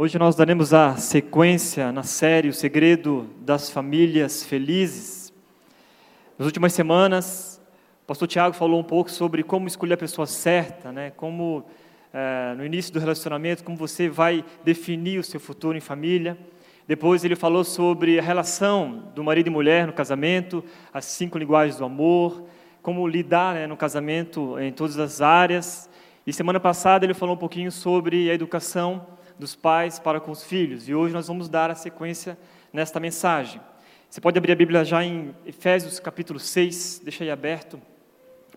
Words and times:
Hoje 0.00 0.16
nós 0.16 0.36
daremos 0.36 0.72
a 0.72 0.94
sequência 0.94 1.90
na 1.90 2.04
série 2.04 2.48
O 2.48 2.54
Segredo 2.54 3.28
das 3.40 3.68
Famílias 3.68 4.44
Felizes. 4.44 5.32
Nas 6.38 6.46
últimas 6.46 6.72
semanas, 6.72 7.60
o 8.04 8.06
pastor 8.06 8.28
Tiago 8.28 8.54
falou 8.54 8.78
um 8.78 8.84
pouco 8.84 9.10
sobre 9.10 9.42
como 9.42 9.66
escolher 9.66 9.94
a 9.94 9.96
pessoa 9.96 10.24
certa, 10.24 10.92
né? 10.92 11.10
como 11.16 11.64
é, 12.14 12.54
no 12.56 12.64
início 12.64 12.92
do 12.92 13.00
relacionamento, 13.00 13.64
como 13.64 13.76
você 13.76 14.08
vai 14.08 14.44
definir 14.62 15.18
o 15.18 15.24
seu 15.24 15.40
futuro 15.40 15.76
em 15.76 15.80
família. 15.80 16.38
Depois 16.86 17.24
ele 17.24 17.34
falou 17.34 17.64
sobre 17.64 18.20
a 18.20 18.22
relação 18.22 19.10
do 19.16 19.24
marido 19.24 19.48
e 19.48 19.50
mulher 19.50 19.84
no 19.84 19.92
casamento, 19.92 20.64
as 20.94 21.06
cinco 21.06 21.38
linguagens 21.38 21.76
do 21.76 21.84
amor, 21.84 22.44
como 22.82 23.04
lidar 23.08 23.56
né, 23.56 23.66
no 23.66 23.76
casamento 23.76 24.56
em 24.60 24.72
todas 24.72 24.96
as 24.96 25.20
áreas. 25.20 25.90
E 26.24 26.32
semana 26.32 26.60
passada 26.60 27.04
ele 27.04 27.14
falou 27.14 27.34
um 27.34 27.38
pouquinho 27.38 27.72
sobre 27.72 28.30
a 28.30 28.34
educação 28.34 29.17
dos 29.38 29.54
pais 29.54 29.98
para 29.98 30.20
com 30.20 30.30
os 30.30 30.42
filhos. 30.42 30.88
E 30.88 30.94
hoje 30.94 31.14
nós 31.14 31.28
vamos 31.28 31.48
dar 31.48 31.70
a 31.70 31.74
sequência 31.74 32.36
nesta 32.72 32.98
mensagem. 32.98 33.60
Você 34.10 34.20
pode 34.20 34.38
abrir 34.38 34.52
a 34.52 34.56
Bíblia 34.56 34.84
já 34.84 35.04
em 35.04 35.34
Efésios 35.46 36.00
capítulo 36.00 36.40
6, 36.40 37.02
deixa 37.04 37.24
aí 37.24 37.30
aberto, 37.30 37.80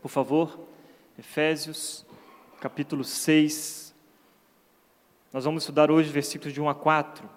por 0.01 0.09
favor. 0.09 0.67
Efésios 1.19 2.05
capítulo 2.59 3.03
6. 3.03 3.93
Nós 5.33 5.45
vamos 5.45 5.63
estudar 5.63 5.91
hoje 5.91 6.09
versículos 6.09 6.53
de 6.53 6.61
1 6.61 6.69
a 6.69 6.75
4. 6.75 7.29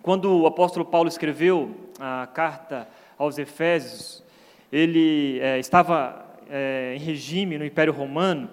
Quando 0.00 0.40
o 0.40 0.46
apóstolo 0.46 0.84
Paulo 0.84 1.08
escreveu 1.08 1.90
a 1.98 2.26
carta 2.26 2.88
aos 3.18 3.38
Efésios, 3.38 4.22
ele 4.70 5.38
é, 5.40 5.58
estava 5.58 6.24
é, 6.48 6.94
em 6.96 6.98
regime 6.98 7.58
no 7.58 7.64
Império 7.64 7.92
Romano, 7.92 8.48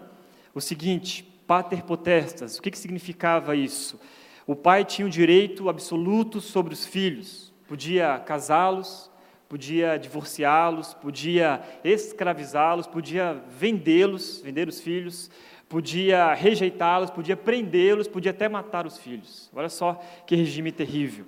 o 0.53 0.59
seguinte: 0.59 1.28
pater 1.49 1.81
potestas. 1.81 2.59
O 2.59 2.61
que, 2.61 2.69
que 2.69 2.77
significava 2.77 3.55
isso? 3.55 3.99
O 4.45 4.55
pai 4.55 4.85
tinha 4.85 5.07
o 5.07 5.09
direito 5.09 5.67
absoluto 5.67 6.39
sobre 6.39 6.75
os 6.75 6.85
filhos, 6.85 7.51
podia 7.67 8.19
casá-los, 8.19 9.09
podia 9.47 9.97
divorciá-los, 9.97 10.93
podia 10.93 11.59
escravizá-los, 11.83 12.85
podia 12.85 13.43
vendê-los, 13.49 14.41
vender 14.41 14.67
os 14.67 14.79
filhos, 14.79 15.31
podia 15.67 16.35
rejeitá-los, 16.35 17.09
podia 17.09 17.35
prendê-los, 17.35 18.07
podia 18.07 18.29
até 18.29 18.47
matar 18.47 18.85
os 18.85 18.99
filhos. 18.99 19.49
Olha 19.51 19.69
só 19.69 19.99
que 20.27 20.35
regime 20.35 20.71
terrível. 20.71 21.25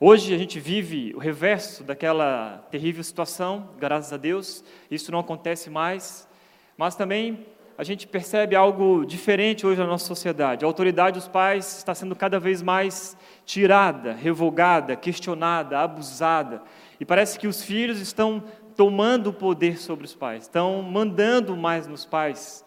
Hoje 0.00 0.34
a 0.34 0.38
gente 0.38 0.58
vive 0.58 1.14
o 1.14 1.20
reverso 1.20 1.84
daquela 1.84 2.66
terrível 2.68 3.04
situação, 3.04 3.70
graças 3.78 4.12
a 4.12 4.16
Deus, 4.16 4.64
isso 4.90 5.12
não 5.12 5.20
acontece 5.20 5.70
mais, 5.70 6.28
mas 6.76 6.96
também 6.96 7.46
a 7.78 7.84
gente 7.84 8.06
percebe 8.06 8.56
algo 8.56 9.04
diferente 9.04 9.66
hoje 9.66 9.80
na 9.80 9.86
nossa 9.86 10.06
sociedade. 10.06 10.64
A 10.64 10.68
autoridade 10.68 11.18
dos 11.18 11.28
pais 11.28 11.78
está 11.78 11.94
sendo 11.94 12.16
cada 12.16 12.40
vez 12.40 12.62
mais 12.62 13.16
tirada, 13.44 14.12
revogada, 14.12 14.96
questionada, 14.96 15.78
abusada. 15.78 16.62
E 16.98 17.04
parece 17.04 17.38
que 17.38 17.46
os 17.46 17.62
filhos 17.62 18.00
estão 18.00 18.42
tomando 18.74 19.28
o 19.28 19.32
poder 19.32 19.78
sobre 19.78 20.04
os 20.04 20.14
pais, 20.14 20.44
estão 20.44 20.82
mandando 20.82 21.56
mais 21.56 21.86
nos 21.86 22.04
pais, 22.04 22.64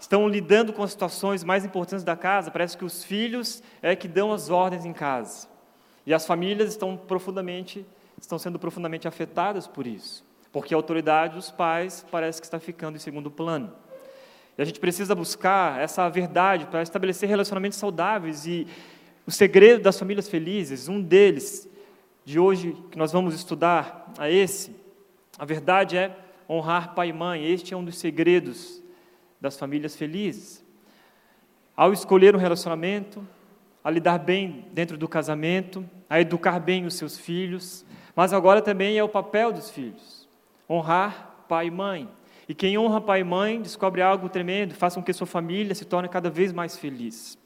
estão 0.00 0.28
lidando 0.28 0.72
com 0.72 0.82
as 0.82 0.90
situações 0.90 1.44
mais 1.44 1.64
importantes 1.64 2.04
da 2.04 2.16
casa. 2.16 2.50
Parece 2.50 2.76
que 2.76 2.84
os 2.84 3.04
filhos 3.04 3.62
é 3.80 3.94
que 3.94 4.08
dão 4.08 4.32
as 4.32 4.50
ordens 4.50 4.84
em 4.84 4.92
casa. 4.92 5.48
E 6.04 6.12
as 6.12 6.26
famílias 6.26 6.70
estão 6.70 6.96
profundamente 6.96 7.86
estão 8.20 8.38
sendo 8.38 8.58
profundamente 8.58 9.06
afetadas 9.06 9.66
por 9.66 9.86
isso, 9.86 10.24
porque 10.52 10.72
a 10.72 10.76
autoridade 10.76 11.34
dos 11.34 11.50
pais 11.50 12.04
parece 12.10 12.40
que 12.40 12.46
está 12.46 12.58
ficando 12.58 12.96
em 12.96 13.00
segundo 13.00 13.30
plano. 13.30 13.72
E 14.56 14.62
a 14.62 14.64
gente 14.64 14.78
precisa 14.78 15.14
buscar 15.14 15.80
essa 15.80 16.08
verdade 16.08 16.66
para 16.66 16.82
estabelecer 16.82 17.28
relacionamentos 17.28 17.78
saudáveis 17.78 18.46
e 18.46 18.66
o 19.26 19.30
segredo 19.30 19.82
das 19.82 19.98
famílias 19.98 20.28
felizes, 20.28 20.88
um 20.88 21.00
deles, 21.00 21.68
de 22.24 22.38
hoje 22.38 22.76
que 22.90 22.98
nós 22.98 23.12
vamos 23.12 23.34
estudar, 23.34 24.12
é 24.18 24.32
esse. 24.32 24.74
A 25.38 25.44
verdade 25.44 25.96
é 25.96 26.16
honrar 26.48 26.94
pai 26.94 27.08
e 27.08 27.12
mãe. 27.12 27.44
Este 27.44 27.74
é 27.74 27.76
um 27.76 27.84
dos 27.84 27.98
segredos 27.98 28.82
das 29.40 29.58
famílias 29.58 29.96
felizes. 29.96 30.64
Ao 31.76 31.92
escolher 31.92 32.34
um 32.34 32.38
relacionamento, 32.38 33.26
a 33.82 33.90
lidar 33.90 34.18
bem 34.18 34.66
dentro 34.72 34.96
do 34.96 35.08
casamento, 35.08 35.84
a 36.08 36.20
educar 36.20 36.60
bem 36.60 36.86
os 36.86 36.94
seus 36.94 37.18
filhos, 37.18 37.84
mas 38.14 38.32
agora 38.32 38.62
também 38.62 38.96
é 38.96 39.04
o 39.04 39.08
papel 39.08 39.52
dos 39.52 39.70
filhos 39.70 40.24
honrar 40.68 41.44
pai 41.48 41.66
e 41.66 41.70
mãe. 41.70 42.08
E 42.48 42.54
quem 42.54 42.76
honra 42.76 43.00
pai 43.00 43.20
e 43.20 43.24
mãe 43.24 43.60
descobre 43.60 44.02
algo 44.02 44.28
tremendo, 44.28 44.74
faz 44.74 44.94
com 44.94 45.02
que 45.02 45.12
sua 45.12 45.26
família 45.26 45.74
se 45.74 45.84
torne 45.84 46.08
cada 46.08 46.28
vez 46.28 46.52
mais 46.52 46.76
feliz. 46.76 47.38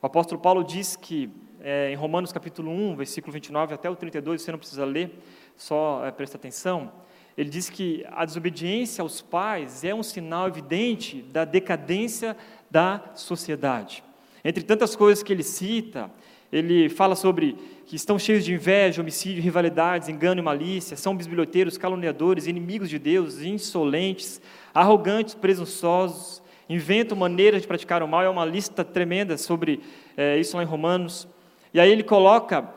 O 0.00 0.06
apóstolo 0.06 0.40
Paulo 0.40 0.62
diz 0.62 0.94
que, 0.94 1.28
é, 1.60 1.90
em 1.90 1.96
Romanos 1.96 2.32
capítulo 2.32 2.70
1, 2.70 2.96
versículo 2.96 3.32
29 3.32 3.74
até 3.74 3.90
o 3.90 3.96
32, 3.96 4.42
você 4.42 4.52
não 4.52 4.58
precisa 4.58 4.84
ler, 4.84 5.18
só 5.56 6.04
é, 6.06 6.12
presta 6.12 6.36
atenção, 6.36 6.92
ele 7.36 7.50
diz 7.50 7.68
que 7.68 8.04
a 8.12 8.24
desobediência 8.24 9.02
aos 9.02 9.20
pais 9.20 9.84
é 9.84 9.94
um 9.94 10.02
sinal 10.02 10.48
evidente 10.48 11.22
da 11.22 11.44
decadência 11.44 12.36
da 12.70 13.10
sociedade. 13.14 14.02
Entre 14.44 14.62
tantas 14.62 14.94
coisas 14.94 15.22
que 15.22 15.32
ele 15.32 15.42
cita, 15.42 16.10
ele 16.52 16.88
fala 16.88 17.14
sobre 17.14 17.56
que 17.86 17.96
estão 17.96 18.18
cheios 18.18 18.44
de 18.44 18.52
inveja, 18.52 19.00
homicídio, 19.00 19.42
rivalidades, 19.42 20.08
engano 20.08 20.40
e 20.40 20.44
malícia, 20.44 20.96
são 20.96 21.16
bisbilhoteiros, 21.16 21.78
caluniadores, 21.78 22.46
inimigos 22.46 22.90
de 22.90 22.98
Deus, 22.98 23.40
insolentes, 23.40 24.40
arrogantes, 24.74 25.34
presunçosos, 25.34 26.42
inventam 26.68 27.16
maneiras 27.16 27.62
de 27.62 27.68
praticar 27.68 28.02
o 28.02 28.08
mal. 28.08 28.22
É 28.22 28.28
uma 28.28 28.44
lista 28.44 28.84
tremenda 28.84 29.38
sobre 29.38 29.80
é, 30.16 30.38
isso 30.38 30.56
lá 30.56 30.62
em 30.62 30.66
Romanos. 30.66 31.28
E 31.72 31.78
aí 31.78 31.90
ele 31.90 32.02
coloca 32.02 32.68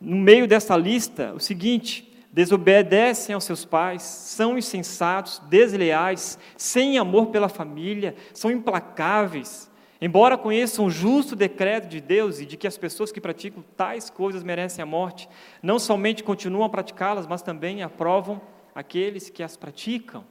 no 0.00 0.16
meio 0.16 0.46
dessa 0.46 0.76
lista 0.76 1.32
o 1.34 1.40
seguinte: 1.40 2.12
desobedecem 2.32 3.34
aos 3.34 3.44
seus 3.44 3.64
pais, 3.64 4.02
são 4.02 4.58
insensatos, 4.58 5.40
desleais, 5.48 6.38
sem 6.56 6.98
amor 6.98 7.26
pela 7.26 7.48
família, 7.48 8.14
são 8.32 8.50
implacáveis 8.50 9.65
Embora 10.00 10.36
conheçam 10.36 10.86
o 10.86 10.90
justo 10.90 11.34
decreto 11.34 11.88
de 11.88 12.00
Deus 12.00 12.38
e 12.38 12.46
de 12.46 12.56
que 12.56 12.66
as 12.66 12.76
pessoas 12.76 13.10
que 13.10 13.20
praticam 13.20 13.64
tais 13.76 14.10
coisas 14.10 14.44
merecem 14.44 14.82
a 14.82 14.86
morte, 14.86 15.28
não 15.62 15.78
somente 15.78 16.22
continuam 16.22 16.64
a 16.64 16.68
praticá-las, 16.68 17.26
mas 17.26 17.40
também 17.40 17.82
aprovam 17.82 18.40
aqueles 18.74 19.30
que 19.30 19.42
as 19.42 19.56
praticam. 19.56 20.22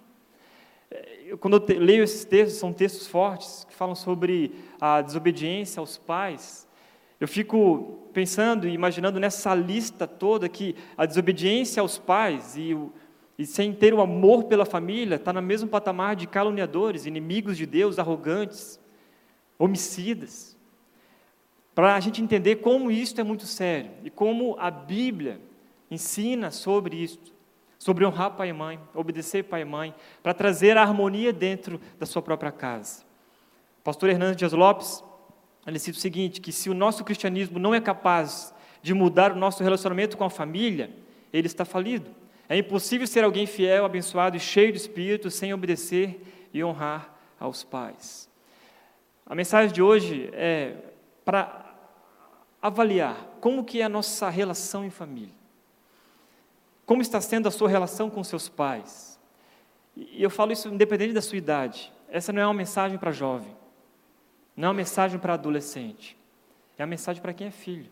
É, 0.91 1.35
quando 1.39 1.57
eu 1.57 1.79
leio 1.79 2.03
esses 2.03 2.23
textos, 2.25 2.59
são 2.59 2.71
textos 2.71 3.07
fortes 3.07 3.65
que 3.67 3.73
falam 3.73 3.95
sobre 3.95 4.53
a 4.79 5.01
desobediência 5.01 5.79
aos 5.79 5.97
pais. 5.97 6.67
Eu 7.19 7.27
fico 7.27 8.07
pensando 8.13 8.67
e 8.67 8.71
imaginando 8.71 9.19
nessa 9.19 9.55
lista 9.55 10.05
toda 10.05 10.47
que 10.47 10.75
a 10.95 11.07
desobediência 11.07 11.81
aos 11.81 11.97
pais 11.97 12.55
e, 12.55 12.75
o, 12.75 12.93
e 13.35 13.47
sem 13.47 13.73
ter 13.73 13.95
o 13.95 14.01
amor 14.01 14.43
pela 14.43 14.65
família 14.65 15.15
está 15.15 15.33
no 15.33 15.41
mesmo 15.41 15.67
patamar 15.67 16.15
de 16.15 16.27
caluniadores, 16.27 17.07
inimigos 17.07 17.57
de 17.57 17.65
Deus, 17.65 17.97
arrogantes 17.97 18.79
homicidas, 19.57 20.55
para 21.73 21.95
a 21.95 21.99
gente 21.99 22.21
entender 22.21 22.57
como 22.57 22.89
isso 22.89 23.19
é 23.19 23.23
muito 23.23 23.45
sério 23.45 23.91
e 24.03 24.09
como 24.09 24.55
a 24.57 24.71
Bíblia 24.71 25.41
ensina 25.91 26.49
sobre 26.49 26.95
isso, 26.95 27.19
sobre 27.77 28.05
honrar 28.05 28.31
pai 28.31 28.49
e 28.49 28.53
mãe, 28.53 28.79
obedecer 28.93 29.43
pai 29.43 29.61
e 29.61 29.65
mãe, 29.65 29.93
para 30.23 30.33
trazer 30.33 30.77
a 30.77 30.81
harmonia 30.81 31.33
dentro 31.33 31.79
da 31.99 32.05
sua 32.05 32.21
própria 32.21 32.51
casa. 32.51 33.03
O 33.79 33.83
pastor 33.83 34.09
Hernandes 34.09 34.37
Dias 34.37 34.53
Lopes, 34.53 35.03
ele 35.67 35.77
cita 35.77 35.97
o 35.97 36.01
seguinte, 36.01 36.39
que 36.39 36.51
se 36.51 36.69
o 36.69 36.73
nosso 36.73 37.03
cristianismo 37.03 37.59
não 37.59 37.75
é 37.75 37.81
capaz 37.81 38.53
de 38.81 38.93
mudar 38.93 39.31
o 39.31 39.35
nosso 39.35 39.61
relacionamento 39.63 40.15
com 40.15 40.23
a 40.23 40.29
família, 40.29 40.91
ele 41.33 41.47
está 41.47 41.65
falido. 41.65 42.09
É 42.47 42.57
impossível 42.57 43.05
ser 43.05 43.23
alguém 43.23 43.45
fiel, 43.45 43.83
abençoado 43.83 44.37
e 44.37 44.39
cheio 44.39 44.71
de 44.71 44.77
espírito 44.77 45.29
sem 45.29 45.53
obedecer 45.53 46.21
e 46.53 46.63
honrar 46.63 47.13
aos 47.39 47.63
pais. 47.63 48.29
A 49.25 49.33
mensagem 49.33 49.73
de 49.73 49.81
hoje 49.81 50.29
é 50.33 50.75
para 51.23 51.73
avaliar 52.61 53.15
como 53.41 53.63
que 53.63 53.81
é 53.81 53.83
a 53.83 53.89
nossa 53.89 54.29
relação 54.29 54.85
em 54.85 54.89
família. 54.89 55.33
Como 56.85 57.01
está 57.01 57.19
sendo 57.19 57.47
a 57.47 57.51
sua 57.51 57.67
relação 57.67 58.09
com 58.09 58.23
seus 58.23 58.47
pais? 58.47 59.19
E 59.95 60.21
eu 60.21 60.29
falo 60.29 60.51
isso 60.51 60.67
independente 60.67 61.13
da 61.13 61.21
sua 61.21 61.37
idade. 61.37 61.91
Essa 62.07 62.31
não 62.31 62.41
é 62.41 62.45
uma 62.45 62.53
mensagem 62.53 62.97
para 62.97 63.11
jovem. 63.11 63.55
Não 64.55 64.67
é 64.67 64.69
uma 64.69 64.75
mensagem 64.75 65.19
para 65.19 65.33
adolescente. 65.33 66.15
É 66.77 66.83
uma 66.83 66.87
mensagem 66.89 67.21
para 67.21 67.33
quem 67.33 67.47
é 67.47 67.51
filho. 67.51 67.89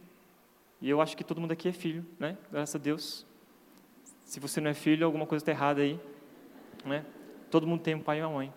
E 0.79 0.89
eu 0.89 1.01
acho 1.01 1.17
que 1.17 1.23
todo 1.23 1.41
mundo 1.41 1.53
aqui 1.53 1.67
é 1.67 1.71
filho, 1.71 2.05
né? 2.19 2.37
Graças 2.51 2.75
a 2.75 2.77
Deus. 2.77 3.25
Se 4.25 4.39
você 4.39 4.61
não 4.61 4.69
é 4.69 4.73
filho, 4.73 5.05
alguma 5.05 5.25
coisa 5.25 5.41
está 5.41 5.51
errada 5.51 5.81
aí, 5.81 5.99
né? 6.85 7.05
Todo 7.49 7.65
mundo 7.65 7.81
tem 7.81 7.95
um 7.95 8.01
pai 8.01 8.19
e 8.19 8.21
uma 8.21 8.29
mãe. 8.29 8.53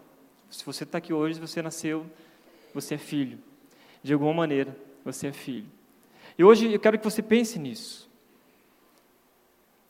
Se 0.51 0.65
você 0.65 0.85
está 0.85 0.99
aqui 0.99 1.13
hoje, 1.13 1.41
você 1.41 1.63
nasceu, 1.63 2.07
você 2.77 2.95
é 2.95 2.99
filho. 2.99 3.39
De 4.03 4.13
alguma 4.13 4.33
maneira, 4.33 4.77
você 5.05 5.29
é 5.29 5.33
filho. 5.33 5.67
E 6.39 6.45
hoje 6.45 6.73
eu 6.73 6.79
quero 6.79 6.99
que 6.99 7.05
você 7.05 7.23
pense 7.23 7.59
nisso. 7.59 8.09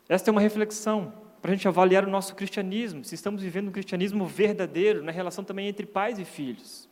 Esta 0.08 0.30
é 0.30 0.32
uma 0.32 0.40
reflexão 0.40 1.12
para 1.42 1.50
a 1.50 1.54
gente 1.54 1.66
avaliar 1.66 2.04
o 2.04 2.10
nosso 2.10 2.34
cristianismo, 2.34 3.04
se 3.04 3.14
estamos 3.14 3.42
vivendo 3.42 3.68
um 3.68 3.72
cristianismo 3.72 4.24
verdadeiro, 4.24 5.02
na 5.02 5.12
relação 5.12 5.44
também 5.44 5.68
entre 5.68 5.84
pais 5.84 6.18
e 6.18 6.24
filhos. 6.24 6.88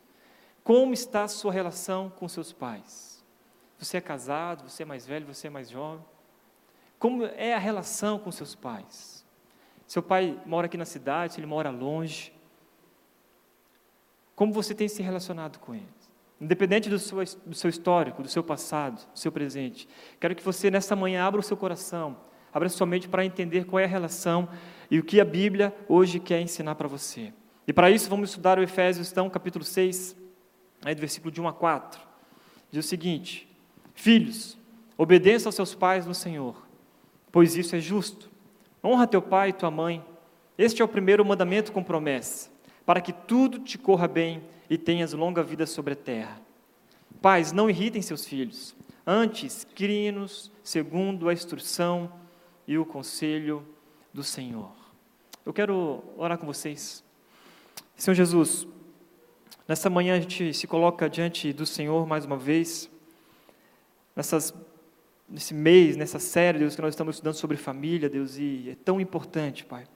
Como 0.63 0.93
está 0.93 1.23
a 1.23 1.27
sua 1.27 1.51
relação 1.51 2.09
com 2.09 2.27
seus 2.27 2.51
pais? 2.51 3.23
Você 3.77 3.97
é 3.97 4.01
casado, 4.01 4.69
você 4.69 4.83
é 4.83 4.85
mais 4.85 5.05
velho, 5.05 5.25
você 5.25 5.47
é 5.47 5.49
mais 5.49 5.69
jovem? 5.69 6.03
Como 6.99 7.25
é 7.25 7.53
a 7.53 7.59
relação 7.59 8.19
com 8.19 8.31
seus 8.31 8.53
pais? 8.53 9.25
Seu 9.87 10.03
pai 10.03 10.37
mora 10.45 10.65
aqui 10.65 10.77
na 10.77 10.85
cidade, 10.85 11.39
ele 11.39 11.47
mora 11.47 11.69
longe? 11.69 12.34
Como 14.35 14.51
você 14.51 14.75
tem 14.75 14.87
se 14.87 15.01
relacionado 15.01 15.59
com 15.59 15.73
eles? 15.73 16.05
Independente 16.39 16.89
do 16.89 16.99
seu, 16.99 17.19
do 17.45 17.55
seu 17.55 17.69
histórico, 17.69 18.21
do 18.21 18.27
seu 18.27 18.43
passado, 18.43 18.95
do 19.13 19.17
seu 19.17 19.31
presente. 19.31 19.87
Quero 20.19 20.35
que 20.35 20.43
você, 20.43 20.69
nesta 20.69 20.95
manhã, 20.95 21.23
abra 21.23 21.39
o 21.39 21.43
seu 21.43 21.55
coração, 21.55 22.17
abra 22.53 22.67
sua 22.67 22.85
mente 22.85 23.07
para 23.07 23.25
entender 23.25 23.65
qual 23.65 23.79
é 23.79 23.85
a 23.85 23.87
relação 23.87 24.49
e 24.91 24.99
o 24.99 25.03
que 25.03 25.21
a 25.21 25.25
Bíblia 25.25 25.73
hoje 25.87 26.19
quer 26.19 26.41
ensinar 26.41 26.75
para 26.75 26.87
você. 26.87 27.33
E 27.65 27.71
para 27.71 27.89
isso, 27.89 28.09
vamos 28.09 28.29
estudar 28.29 28.59
o 28.59 28.63
Efésios, 28.63 29.11
então, 29.11 29.29
capítulo 29.29 29.63
6, 29.63 30.15
aí 30.83 30.93
do 30.93 30.99
versículo 30.99 31.31
de 31.31 31.41
1 31.41 31.47
a 31.47 31.53
4. 31.53 32.01
Diz 32.69 32.85
o 32.85 32.87
seguinte: 32.87 33.47
Filhos, 33.93 34.57
obedeça 34.97 35.47
aos 35.47 35.55
seus 35.55 35.73
pais 35.73 36.05
no 36.05 36.13
Senhor, 36.13 36.67
pois 37.31 37.55
isso 37.55 37.75
é 37.75 37.79
justo. 37.79 38.29
Honra 38.83 39.07
teu 39.07 39.21
pai 39.21 39.49
e 39.49 39.53
tua 39.53 39.71
mãe. 39.71 40.05
Este 40.57 40.81
é 40.81 40.85
o 40.85 40.87
primeiro 40.87 41.25
mandamento 41.25 41.71
com 41.71 41.81
promessa, 41.81 42.49
para 42.85 43.01
que 43.01 43.11
tudo 43.11 43.59
te 43.59 43.77
corra 43.77 44.07
bem 44.07 44.43
e 44.69 44.77
tenhas 44.77 45.13
longa 45.13 45.41
vida 45.41 45.65
sobre 45.65 45.93
a 45.93 45.95
terra. 45.95 46.39
Pais, 47.21 47.51
não 47.51 47.69
irritem 47.69 48.01
seus 48.01 48.25
filhos, 48.25 48.75
antes 49.05 49.65
criem-nos 49.75 50.51
segundo 50.63 51.27
a 51.27 51.33
instrução 51.33 52.11
e 52.67 52.77
o 52.77 52.85
conselho 52.85 53.65
do 54.13 54.23
Senhor. 54.23 54.71
Eu 55.45 55.53
quero 55.53 56.03
orar 56.17 56.37
com 56.37 56.45
vocês. 56.45 57.03
Senhor 57.95 58.15
Jesus, 58.15 58.67
nessa 59.67 59.89
manhã 59.89 60.15
a 60.15 60.19
gente 60.19 60.53
se 60.53 60.67
coloca 60.67 61.09
diante 61.09 61.53
do 61.53 61.65
Senhor 61.65 62.05
mais 62.05 62.25
uma 62.25 62.37
vez, 62.37 62.89
nessas, 64.15 64.53
nesse 65.29 65.53
mês, 65.53 65.95
nessa 65.95 66.19
série, 66.19 66.59
Deus, 66.59 66.75
que 66.75 66.81
nós 66.81 66.93
estamos 66.93 67.15
estudando 67.15 67.35
sobre 67.35 67.57
família, 67.57 68.09
Deus, 68.09 68.37
e 68.37 68.69
é 68.71 68.75
tão 68.75 68.99
importante, 68.99 69.65
Pai. 69.65 69.87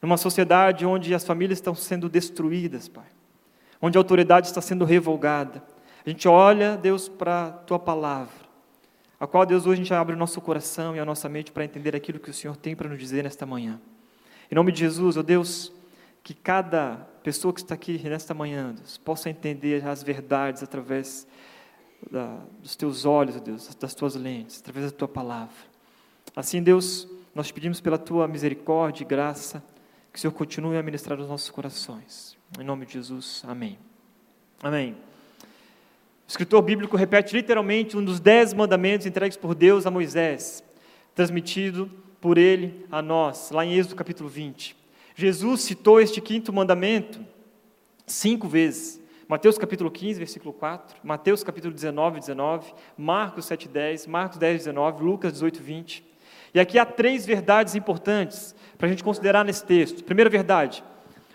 Numa 0.00 0.16
sociedade 0.16 0.86
onde 0.86 1.14
as 1.14 1.24
famílias 1.24 1.58
estão 1.58 1.74
sendo 1.74 2.08
destruídas, 2.08 2.88
Pai 2.88 3.06
onde 3.80 3.96
a 3.96 4.00
autoridade 4.00 4.46
está 4.46 4.60
sendo 4.60 4.84
revogada. 4.84 5.62
A 6.04 6.10
gente 6.10 6.28
olha, 6.28 6.76
Deus, 6.76 7.08
para 7.08 7.46
a 7.46 7.52
tua 7.52 7.78
palavra, 7.78 8.50
a 9.18 9.26
qual, 9.26 9.44
Deus, 9.44 9.66
hoje 9.66 9.80
a 9.80 9.84
gente 9.84 9.94
abre 9.94 10.14
o 10.14 10.18
nosso 10.18 10.40
coração 10.40 10.94
e 10.96 10.98
a 10.98 11.04
nossa 11.04 11.28
mente 11.28 11.52
para 11.52 11.64
entender 11.64 11.94
aquilo 11.94 12.18
que 12.18 12.30
o 12.30 12.34
Senhor 12.34 12.56
tem 12.56 12.74
para 12.74 12.88
nos 12.88 12.98
dizer 12.98 13.22
nesta 13.22 13.44
manhã. 13.44 13.80
Em 14.50 14.54
nome 14.54 14.72
de 14.72 14.80
Jesus, 14.80 15.16
ó 15.16 15.22
Deus, 15.22 15.72
que 16.22 16.34
cada 16.34 16.96
pessoa 17.22 17.52
que 17.52 17.60
está 17.60 17.74
aqui 17.74 18.00
nesta 18.08 18.34
manhã, 18.34 18.74
Deus, 18.74 18.96
possa 18.98 19.28
entender 19.28 19.86
as 19.86 20.02
verdades 20.02 20.62
através 20.62 21.26
da, 22.10 22.38
dos 22.62 22.76
teus 22.76 23.04
olhos, 23.04 23.36
ó 23.36 23.40
Deus, 23.40 23.74
das 23.74 23.94
tuas 23.94 24.14
lentes, 24.14 24.60
através 24.60 24.90
da 24.90 24.96
tua 24.96 25.08
palavra. 25.08 25.70
Assim, 26.34 26.62
Deus, 26.62 27.06
nós 27.34 27.48
te 27.48 27.54
pedimos 27.54 27.80
pela 27.80 27.98
tua 27.98 28.26
misericórdia 28.26 29.02
e 29.04 29.06
graça, 29.06 29.62
que 30.12 30.18
o 30.18 30.20
Senhor 30.20 30.32
continue 30.32 30.76
a 30.76 30.82
ministrar 30.82 31.18
os 31.18 31.28
nossos 31.28 31.50
corações. 31.50 32.36
Em 32.58 32.64
nome 32.64 32.84
de 32.86 32.94
Jesus, 32.94 33.42
amém. 33.46 33.78
Amém. 34.62 34.92
O 34.92 36.30
escritor 36.30 36.62
bíblico 36.62 36.96
repete 36.96 37.34
literalmente 37.34 37.96
um 37.96 38.04
dos 38.04 38.20
dez 38.20 38.52
mandamentos 38.52 39.06
entregues 39.06 39.36
por 39.36 39.54
Deus 39.54 39.86
a 39.86 39.90
Moisés, 39.90 40.62
transmitido 41.14 41.90
por 42.20 42.38
ele 42.38 42.86
a 42.90 43.00
nós, 43.00 43.50
lá 43.50 43.64
em 43.64 43.76
Êxodo 43.76 43.96
capítulo 43.96 44.28
20. 44.28 44.76
Jesus 45.14 45.62
citou 45.62 46.00
este 46.00 46.20
quinto 46.20 46.52
mandamento 46.52 47.24
cinco 48.06 48.48
vezes. 48.48 49.00
Mateus 49.28 49.56
capítulo 49.56 49.90
15, 49.90 50.18
versículo 50.18 50.52
4, 50.52 50.98
Mateus 51.04 51.44
capítulo 51.44 51.72
19, 51.72 52.18
19, 52.18 52.74
Marcos 52.98 53.44
7, 53.44 53.68
10, 53.68 54.06
Marcos 54.08 54.38
10, 54.38 54.58
19, 54.58 55.04
Lucas 55.04 55.32
18, 55.34 55.62
20. 55.62 56.09
E 56.52 56.60
aqui 56.60 56.78
há 56.78 56.84
três 56.84 57.24
verdades 57.24 57.74
importantes 57.74 58.54
para 58.76 58.86
a 58.86 58.90
gente 58.90 59.04
considerar 59.04 59.44
nesse 59.44 59.64
texto. 59.64 60.04
Primeira 60.04 60.30
verdade, 60.30 60.82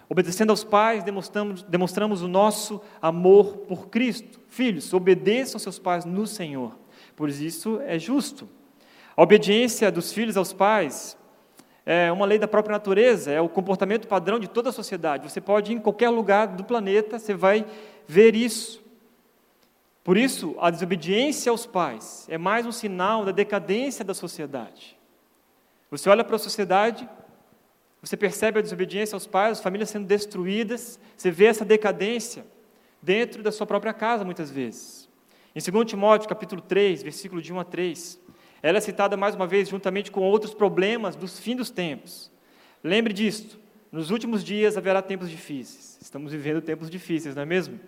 Obedecendo 0.08 0.52
aos 0.52 0.64
pais, 0.64 1.04
demonstramos, 1.04 1.64
demonstramos 1.64 2.22
o 2.22 2.28
nosso 2.28 2.80
amor 3.02 3.58
por 3.68 3.88
Cristo. 3.88 4.40
Filhos, 4.48 4.94
obedeçam 4.94 5.60
seus 5.60 5.80
pais 5.80 6.06
no 6.06 6.28
Senhor, 6.28 6.78
pois 7.16 7.42
isso 7.42 7.82
é 7.86 7.98
justo. 7.98 8.48
A 9.18 9.24
obediência 9.24 9.92
dos 9.92 10.14
filhos 10.14 10.38
aos 10.38 10.54
pais 10.54 11.18
é 11.86 12.12
uma 12.12 12.26
lei 12.26 12.38
da 12.38 12.48
própria 12.48 12.74
natureza, 12.74 13.32
é 13.32 13.42
o 13.42 13.50
comportamento 13.50 14.08
padrão 14.08 14.40
de 14.40 14.48
toda 14.48 14.70
a 14.70 14.74
sociedade. 14.74 15.30
Você 15.30 15.42
pode 15.42 15.72
ir 15.72 15.76
em 15.76 15.80
qualquer 15.80 16.10
lugar 16.10 16.48
do 16.48 16.64
planeta, 16.64 17.18
você 17.18 17.34
vai 17.34 17.66
ver 18.08 18.36
isso. 18.36 18.84
Por 20.04 20.18
isso, 20.18 20.56
a 20.60 20.70
desobediência 20.70 21.50
aos 21.50 21.66
pais 21.66 22.28
é 22.30 22.38
mais 22.38 22.68
um 22.68 22.72
sinal 22.72 23.26
da 23.26 23.32
decadência 23.32 24.06
da 24.06 24.14
sociedade. 24.14 24.96
Você 25.92 26.10
olha 26.10 26.24
para 26.24 26.36
a 26.36 26.40
sociedade, 26.40 27.08
você 28.02 28.18
percebe 28.18 28.60
a 28.60 28.62
desobediência 28.62 29.16
aos 29.16 29.28
pais, 29.28 29.58
as 29.58 29.64
famílias 29.64 29.90
sendo 29.90 30.06
destruídas, 30.06 31.00
você 31.16 31.32
vê 31.32 31.46
essa 31.46 31.66
decadência 31.66 32.46
dentro 33.02 33.42
da 33.44 33.52
sua 33.52 33.66
própria 33.66 33.94
casa, 33.94 34.24
muitas 34.24 34.50
vezes. 34.50 35.10
Em 35.56 35.60
2 35.60 35.86
Timóteo, 35.86 36.28
capítulo 36.28 36.62
3, 36.62 37.04
versículo 37.04 37.42
de 37.42 37.54
1 37.54 37.60
a 37.60 37.64
3, 37.64 38.20
ela 38.62 38.78
é 38.78 38.82
citada 38.82 39.16
mais 39.16 39.36
uma 39.36 39.46
vez 39.46 39.70
juntamente 39.70 40.12
com 40.12 40.22
outros 40.22 40.54
problemas 40.54 41.16
dos 41.16 41.40
fim 41.40 41.56
dos 41.56 41.70
tempos. 41.70 42.32
Lembre 42.84 43.14
disto, 43.14 43.60
nos 43.92 44.10
últimos 44.10 44.44
dias 44.44 44.76
haverá 44.76 45.02
tempos 45.02 45.30
difíceis. 45.30 45.98
Estamos 46.02 46.32
vivendo 46.32 46.62
tempos 46.62 46.90
difíceis, 46.90 47.36
não 47.36 47.44
é 47.44 47.46
mesmo? 47.46 47.80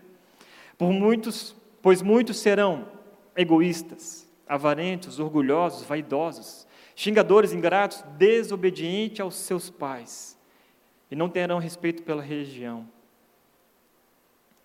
Por 0.77 0.91
muitos, 0.93 1.55
pois 1.81 2.01
muitos 2.01 2.37
serão 2.37 2.87
egoístas, 3.35 4.27
avarentos, 4.47 5.19
orgulhosos, 5.19 5.85
vaidosos, 5.85 6.66
xingadores, 6.97 7.53
ingratos, 7.53 8.03
desobedientes 8.17 9.19
aos 9.19 9.35
seus 9.35 9.69
pais, 9.69 10.35
e 11.11 11.15
não 11.15 11.29
terão 11.29 11.59
respeito 11.59 12.01
pela 12.01 12.23
religião. 12.23 12.89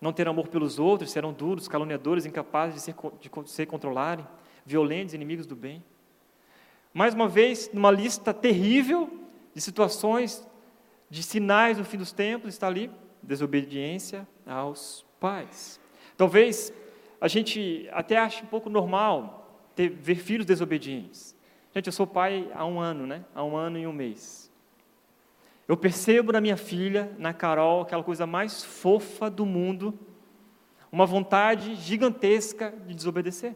Não 0.01 0.11
terão 0.11 0.31
amor 0.31 0.47
pelos 0.47 0.79
outros, 0.79 1.11
serão 1.11 1.31
duros, 1.31 1.67
caluniadores, 1.67 2.25
incapazes 2.25 2.73
de, 2.73 2.81
ser, 2.81 2.95
de 3.21 3.51
se 3.51 3.65
controlarem, 3.67 4.27
violentos, 4.65 5.13
inimigos 5.13 5.45
do 5.45 5.55
bem. 5.55 5.83
Mais 6.91 7.13
uma 7.13 7.27
vez, 7.29 7.69
numa 7.71 7.91
lista 7.91 8.33
terrível 8.33 9.09
de 9.53 9.61
situações, 9.61 10.45
de 11.11 11.21
sinais 11.21 11.77
do 11.77 11.85
fim 11.85 11.97
dos 11.97 12.11
tempos, 12.11 12.49
está 12.49 12.65
ali 12.65 12.89
desobediência 13.21 14.27
aos 14.43 15.05
pais. 15.19 15.79
Talvez 16.17 16.73
a 17.21 17.27
gente 17.27 17.87
até 17.91 18.17
ache 18.17 18.43
um 18.43 18.47
pouco 18.47 18.71
normal 18.71 19.69
ter, 19.75 19.89
ver 19.89 20.15
filhos 20.15 20.47
desobedientes. 20.47 21.35
Gente, 21.73 21.87
eu 21.87 21.93
sou 21.93 22.05
pai 22.05 22.51
há 22.53 22.63
um 22.65 22.79
ano, 22.79 23.07
né? 23.07 23.25
Há 23.33 23.43
um 23.43 23.55
ano 23.55 23.79
e 23.79 23.87
um 23.87 23.93
mês. 23.93 24.51
Eu 25.67 25.75
percebo 25.75 26.31
na 26.31 26.39
minha 26.39 26.55
filha, 26.55 27.11
na 27.17 27.33
Carol, 27.33 27.81
aquela 27.81 28.03
coisa 28.03 28.27
mais 28.27 28.63
fofa 28.63 29.27
do 29.27 29.43
mundo, 29.43 29.97
uma 30.91 31.05
vontade 31.05 31.73
gigantesca 31.75 32.71
de 32.85 32.93
desobedecer. 32.93 33.55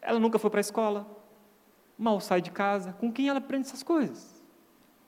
Ela 0.00 0.18
nunca 0.18 0.38
foi 0.38 0.48
para 0.48 0.60
a 0.60 0.62
escola, 0.62 1.06
mal 1.98 2.18
sai 2.18 2.40
de 2.40 2.50
casa. 2.50 2.94
Com 2.94 3.12
quem 3.12 3.28
ela 3.28 3.40
aprende 3.40 3.66
essas 3.66 3.82
coisas? 3.82 4.42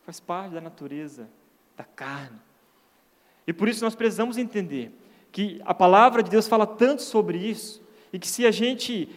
Faz 0.03 0.21
parte 0.21 0.53
da 0.53 0.61
natureza, 0.61 1.31
da 1.75 1.85
carne. 1.85 2.39
E 3.47 3.53
por 3.53 3.67
isso 3.67 3.83
nós 3.83 3.95
precisamos 3.95 4.37
entender 4.37 4.93
que 5.33 5.59
a 5.65 5.73
palavra 5.73 6.23
de 6.23 6.31
Deus 6.31 6.47
fala 6.47 6.67
tanto 6.67 7.01
sobre 7.01 7.39
isso, 7.39 7.83
e 8.13 8.19
que 8.19 8.29
se 8.29 8.47
a 8.47 8.51
gente 8.51 9.09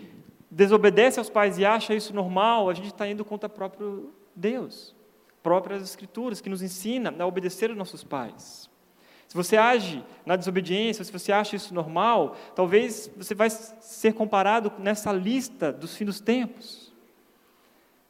desobedece 0.50 1.20
aos 1.20 1.30
pais 1.30 1.58
e 1.58 1.66
acha 1.66 1.94
isso 1.94 2.14
normal, 2.14 2.70
a 2.70 2.74
gente 2.74 2.88
está 2.88 3.08
indo 3.08 3.24
contra 3.24 3.48
o 3.48 3.52
próprio 3.52 4.14
Deus, 4.36 4.96
próprias 5.44 5.84
Escrituras, 5.84 6.42
que 6.42 6.50
nos 6.50 6.62
ensina 6.62 7.14
a 7.18 7.26
obedecer 7.26 7.70
aos 7.70 7.78
nossos 7.78 8.04
pais. 8.04 8.70
Se 9.28 9.36
você 9.36 9.58
age 9.58 10.04
na 10.26 10.36
desobediência, 10.36 11.04
se 11.04 11.12
você 11.12 11.32
acha 11.32 11.56
isso 11.56 11.72
normal, 11.72 12.36
talvez 12.56 13.12
você 13.16 13.36
vai 13.36 13.50
ser 13.50 14.14
comparado 14.14 14.74
nessa 14.80 15.12
lista 15.12 15.72
dos 15.72 15.96
fins 15.96 16.06
dos 16.08 16.20
tempos. 16.20 16.92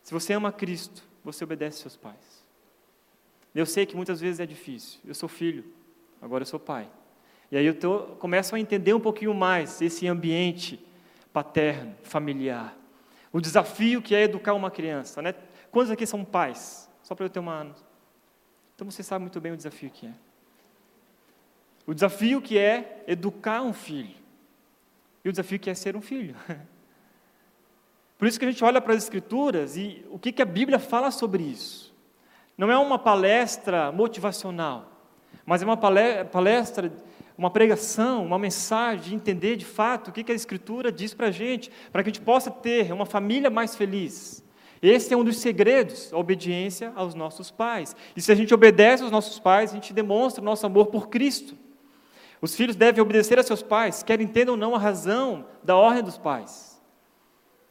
Se 0.01 0.13
você 0.13 0.31
ama 0.31 0.49
Cristo, 0.49 1.03
você 1.23 1.43
obedece 1.43 1.79
seus 1.79 1.97
pais. 1.97 2.45
Eu 3.53 3.65
sei 3.65 3.85
que 3.85 3.97
muitas 3.97 4.21
vezes 4.21 4.39
é 4.39 4.45
difícil. 4.45 4.99
Eu 5.05 5.13
sou 5.13 5.27
filho, 5.27 5.65
agora 6.21 6.43
eu 6.43 6.45
sou 6.45 6.59
pai. 6.59 6.89
E 7.51 7.57
aí 7.57 7.65
eu 7.65 7.77
tô, 7.77 7.99
começo 8.17 8.55
a 8.55 8.59
entender 8.59 8.93
um 8.93 8.99
pouquinho 8.99 9.33
mais 9.33 9.81
esse 9.81 10.07
ambiente 10.07 10.79
paterno, 11.33 11.95
familiar. 12.03 12.75
O 13.31 13.39
desafio 13.39 14.01
que 14.01 14.15
é 14.15 14.23
educar 14.23 14.53
uma 14.53 14.71
criança. 14.71 15.21
Né? 15.21 15.33
Quantos 15.71 15.91
aqui 15.91 16.05
são 16.05 16.25
pais? 16.25 16.89
Só 17.03 17.15
para 17.15 17.25
eu 17.25 17.29
ter 17.29 17.39
uma. 17.39 17.75
Então 18.75 18.89
você 18.89 19.03
sabe 19.03 19.21
muito 19.21 19.39
bem 19.39 19.51
o 19.51 19.57
desafio 19.57 19.89
que 19.89 20.07
é. 20.07 20.13
O 21.85 21.93
desafio 21.93 22.41
que 22.41 22.57
é 22.57 23.03
educar 23.07 23.61
um 23.61 23.73
filho. 23.73 24.15
E 25.23 25.29
o 25.29 25.31
desafio 25.31 25.59
que 25.59 25.69
é 25.69 25.73
ser 25.73 25.95
um 25.95 26.01
filho. 26.01 26.35
Por 28.17 28.27
isso 28.27 28.37
que 28.37 28.45
a 28.45 28.51
gente 28.51 28.63
olha 28.63 28.81
para 28.81 28.93
as 28.93 29.03
Escrituras 29.03 29.77
e 29.77 30.05
o 30.09 30.19
que, 30.19 30.31
que 30.31 30.41
a 30.41 30.45
Bíblia 30.45 30.77
fala 30.77 31.09
sobre 31.09 31.41
isso. 31.41 31.95
Não 32.57 32.69
é 32.69 32.77
uma 32.77 32.99
palestra 32.99 33.91
motivacional, 33.91 34.91
mas 35.45 35.61
é 35.61 35.65
uma 35.65 35.77
palestra 35.77 36.91
uma 37.39 37.49
pregação, 37.49 38.25
uma 38.25 38.37
mensagem, 38.37 39.11
de 39.11 39.15
entender 39.15 39.55
de 39.55 39.63
fato 39.63 40.09
o 40.09 40.11
que 40.11 40.29
a 40.29 40.35
Escritura 40.35 40.91
diz 40.91 41.13
para 41.13 41.27
a 41.27 41.31
gente, 41.31 41.71
para 41.89 42.03
que 42.03 42.09
a 42.09 42.11
gente 42.11 42.21
possa 42.21 42.51
ter 42.51 42.91
uma 42.91 43.05
família 43.05 43.49
mais 43.49 43.77
feliz. 43.77 44.43
Esse 44.81 45.13
é 45.13 45.17
um 45.17 45.23
dos 45.23 45.37
segredos, 45.37 46.11
a 46.11 46.17
obediência 46.17 46.91
aos 46.97 47.15
nossos 47.15 47.49
pais. 47.49 47.95
E 48.13 48.21
se 48.21 48.29
a 48.29 48.35
gente 48.35 48.53
obedece 48.53 49.03
aos 49.03 49.11
nossos 49.11 49.39
pais, 49.39 49.71
a 49.71 49.75
gente 49.75 49.93
demonstra 49.93 50.41
o 50.41 50.45
nosso 50.45 50.65
amor 50.65 50.87
por 50.87 51.07
Cristo. 51.07 51.57
Os 52.41 52.57
filhos 52.57 52.75
devem 52.75 53.01
obedecer 53.01 53.39
a 53.39 53.43
seus 53.43 53.63
pais, 53.63 54.03
quer 54.03 54.19
entendam 54.19 54.55
ou 54.55 54.59
não 54.59 54.75
a 54.75 54.77
razão 54.77 55.45
da 55.63 55.77
ordem 55.77 56.03
dos 56.03 56.17
pais. 56.17 56.81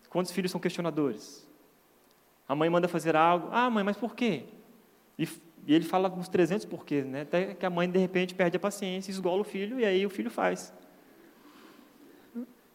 Quantos 0.09 0.33
filhos 0.33 0.51
são 0.51 0.59
questionadores? 0.59 1.47
A 2.49 2.55
mãe 2.55 2.71
manda 2.71 2.89
fazer 2.89 3.15
algo, 3.15 3.51
ah, 3.53 3.69
mãe, 3.69 3.85
mas 3.85 3.99
por 3.99 4.15
quê? 4.15 4.45
E 5.19 5.29
e 5.69 5.75
ele 5.75 5.85
fala 5.85 6.09
uns 6.09 6.31
300 6.31 6.65
porquês, 6.65 7.05
né? 7.05 7.21
Até 7.21 7.55
que 7.55 7.67
a 7.67 7.69
mãe, 7.69 7.89
de 7.91 7.99
repente, 7.99 8.35
perde 8.35 8.57
a 8.57 8.61
paciência, 8.61 9.11
esgola 9.11 9.43
o 9.43 9.45
filho, 9.45 9.79
e 9.79 9.85
aí 9.85 10.07
o 10.07 10.09
filho 10.09 10.31
faz. 10.31 10.73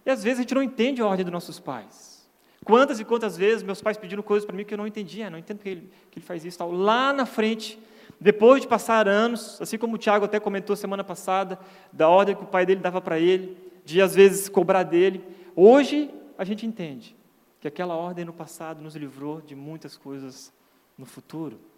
E 0.06 0.12
às 0.12 0.24
vezes 0.24 0.38
a 0.38 0.42
gente 0.44 0.54
não 0.54 0.62
entende 0.62 1.02
a 1.02 1.08
ordem 1.08 1.26
dos 1.26 1.34
nossos 1.34 1.60
pais. 1.60 2.30
Quantas 2.64 3.00
e 3.00 3.04
quantas 3.04 3.36
vezes 3.36 3.64
meus 3.64 3.82
pais 3.82 3.98
pediram 3.98 4.22
coisas 4.22 4.46
para 4.46 4.56
mim 4.56 4.64
que 4.64 4.76
eu 4.76 4.78
não 4.78 4.86
entendia, 4.86 5.28
não 5.28 5.40
entendo 5.40 5.58
que 5.58 5.70
ele, 5.70 5.90
que 6.12 6.20
ele 6.20 6.26
faz 6.26 6.46
isso. 6.46 6.60
Tal. 6.60 6.72
Lá 6.72 7.12
na 7.12 7.26
frente, 7.26 7.80
depois 8.22 8.62
de 8.62 8.68
passar 8.68 9.08
anos, 9.08 9.60
assim 9.60 9.80
como 9.80 9.96
o 9.96 9.98
Tiago 9.98 10.26
até 10.26 10.40
comentou 10.40 10.76
semana 10.76 11.04
passada, 11.04 11.58
da 11.92 12.08
ordem 12.08 12.36
que 12.36 12.44
o 12.44 12.48
pai 12.48 12.64
dele 12.64 12.80
dava 12.80 13.02
para 13.02 13.18
ele, 13.18 13.58
de 13.84 14.04
às 14.04 14.14
vezes 14.14 14.48
cobrar 14.48 14.84
dele, 14.84 15.24
hoje 15.56 16.12
a 16.38 16.44
gente 16.44 16.64
entende 16.64 17.16
que 17.60 17.68
aquela 17.68 17.96
ordem 17.96 18.24
no 18.24 18.34
passado 18.34 18.84
nos 18.84 18.96
livrou 18.96 19.42
de 19.42 19.56
muitas 19.56 19.98
coisas 19.98 20.54
no 20.96 21.08
futuro. 21.08 21.73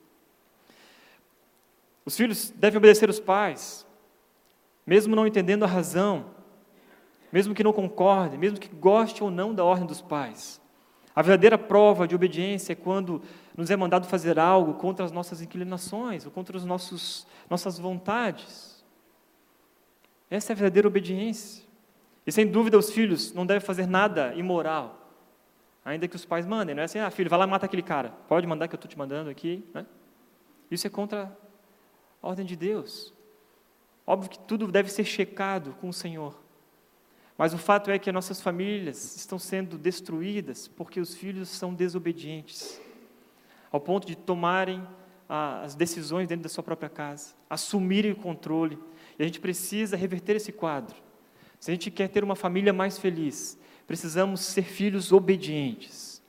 Os 2.05 2.15
filhos 2.15 2.51
devem 2.51 2.77
obedecer 2.77 3.09
os 3.09 3.19
pais, 3.19 3.85
mesmo 4.85 5.15
não 5.15 5.25
entendendo 5.25 5.63
a 5.63 5.67
razão, 5.67 6.25
mesmo 7.31 7.55
que 7.55 7.63
não 7.63 7.73
concordem, 7.73 8.37
mesmo 8.37 8.59
que 8.59 8.69
goste 8.69 9.23
ou 9.23 9.31
não 9.31 9.53
da 9.53 9.63
ordem 9.63 9.87
dos 9.87 10.01
pais. 10.01 10.61
A 11.15 11.21
verdadeira 11.21 11.57
prova 11.57 12.07
de 12.07 12.13
obediência 12.13 12.73
é 12.73 12.75
quando 12.75 13.21
nos 13.57 13.71
é 13.71 13.75
mandado 13.75 14.05
fazer 14.05 14.37
algo 14.37 14.75
contra 14.75 15.03
as 15.03 15.11
nossas 15.11 15.41
inclinações 15.41 16.25
ou 16.25 16.31
contra 16.31 16.57
as 16.57 16.65
nossas 16.65 17.79
vontades. 17.79 18.83
Essa 20.29 20.51
é 20.51 20.53
a 20.53 20.57
verdadeira 20.57 20.87
obediência. 20.87 21.63
E 22.27 22.31
sem 22.31 22.45
dúvida 22.45 22.77
os 22.77 22.91
filhos 22.91 23.33
não 23.33 23.45
devem 23.45 23.65
fazer 23.65 23.87
nada 23.87 24.33
imoral, 24.35 25.09
ainda 25.85 26.07
que 26.07 26.15
os 26.15 26.25
pais 26.25 26.45
mandem. 26.45 26.75
Não 26.75 26.81
é 26.81 26.85
assim, 26.85 26.99
ah, 26.99 27.09
filho, 27.09 27.29
vai 27.29 27.39
lá 27.39 27.45
e 27.45 27.49
mata 27.49 27.65
aquele 27.65 27.83
cara. 27.83 28.09
Pode 28.27 28.45
mandar 28.45 28.67
que 28.67 28.75
eu 28.75 28.77
estou 28.77 28.89
te 28.89 28.97
mandando 28.97 29.29
aqui. 29.29 29.63
Né? 29.73 29.85
Isso 30.69 30.85
é 30.85 30.89
contra 30.89 31.35
ordem 32.25 32.45
de 32.45 32.55
Deus. 32.55 33.13
Óbvio 34.05 34.29
que 34.29 34.39
tudo 34.39 34.71
deve 34.71 34.91
ser 34.91 35.03
checado 35.03 35.75
com 35.79 35.89
o 35.89 35.93
Senhor. 35.93 36.35
Mas 37.37 37.53
o 37.53 37.57
fato 37.57 37.91
é 37.91 37.99
que 37.99 38.09
as 38.09 38.13
nossas 38.13 38.41
famílias 38.41 39.15
estão 39.15 39.37
sendo 39.37 39.77
destruídas 39.77 40.67
porque 40.67 40.99
os 40.99 41.13
filhos 41.15 41.49
são 41.49 41.73
desobedientes, 41.73 42.79
ao 43.71 43.79
ponto 43.79 44.07
de 44.07 44.15
tomarem 44.15 44.87
ah, 45.27 45.61
as 45.61 45.75
decisões 45.75 46.27
dentro 46.27 46.43
da 46.43 46.49
sua 46.49 46.63
própria 46.63 46.89
casa, 46.89 47.33
assumirem 47.49 48.11
o 48.11 48.15
controle. 48.15 48.79
E 49.19 49.23
a 49.23 49.25
gente 49.25 49.39
precisa 49.39 49.97
reverter 49.97 50.35
esse 50.35 50.51
quadro. 50.51 50.95
Se 51.59 51.71
a 51.71 51.73
gente 51.73 51.91
quer 51.91 52.07
ter 52.07 52.23
uma 52.23 52.35
família 52.35 52.71
mais 52.71 52.97
feliz, 52.97 53.57
precisamos 53.85 54.41
ser 54.41 54.63
filhos 54.63 55.11
obedientes. 55.11 56.21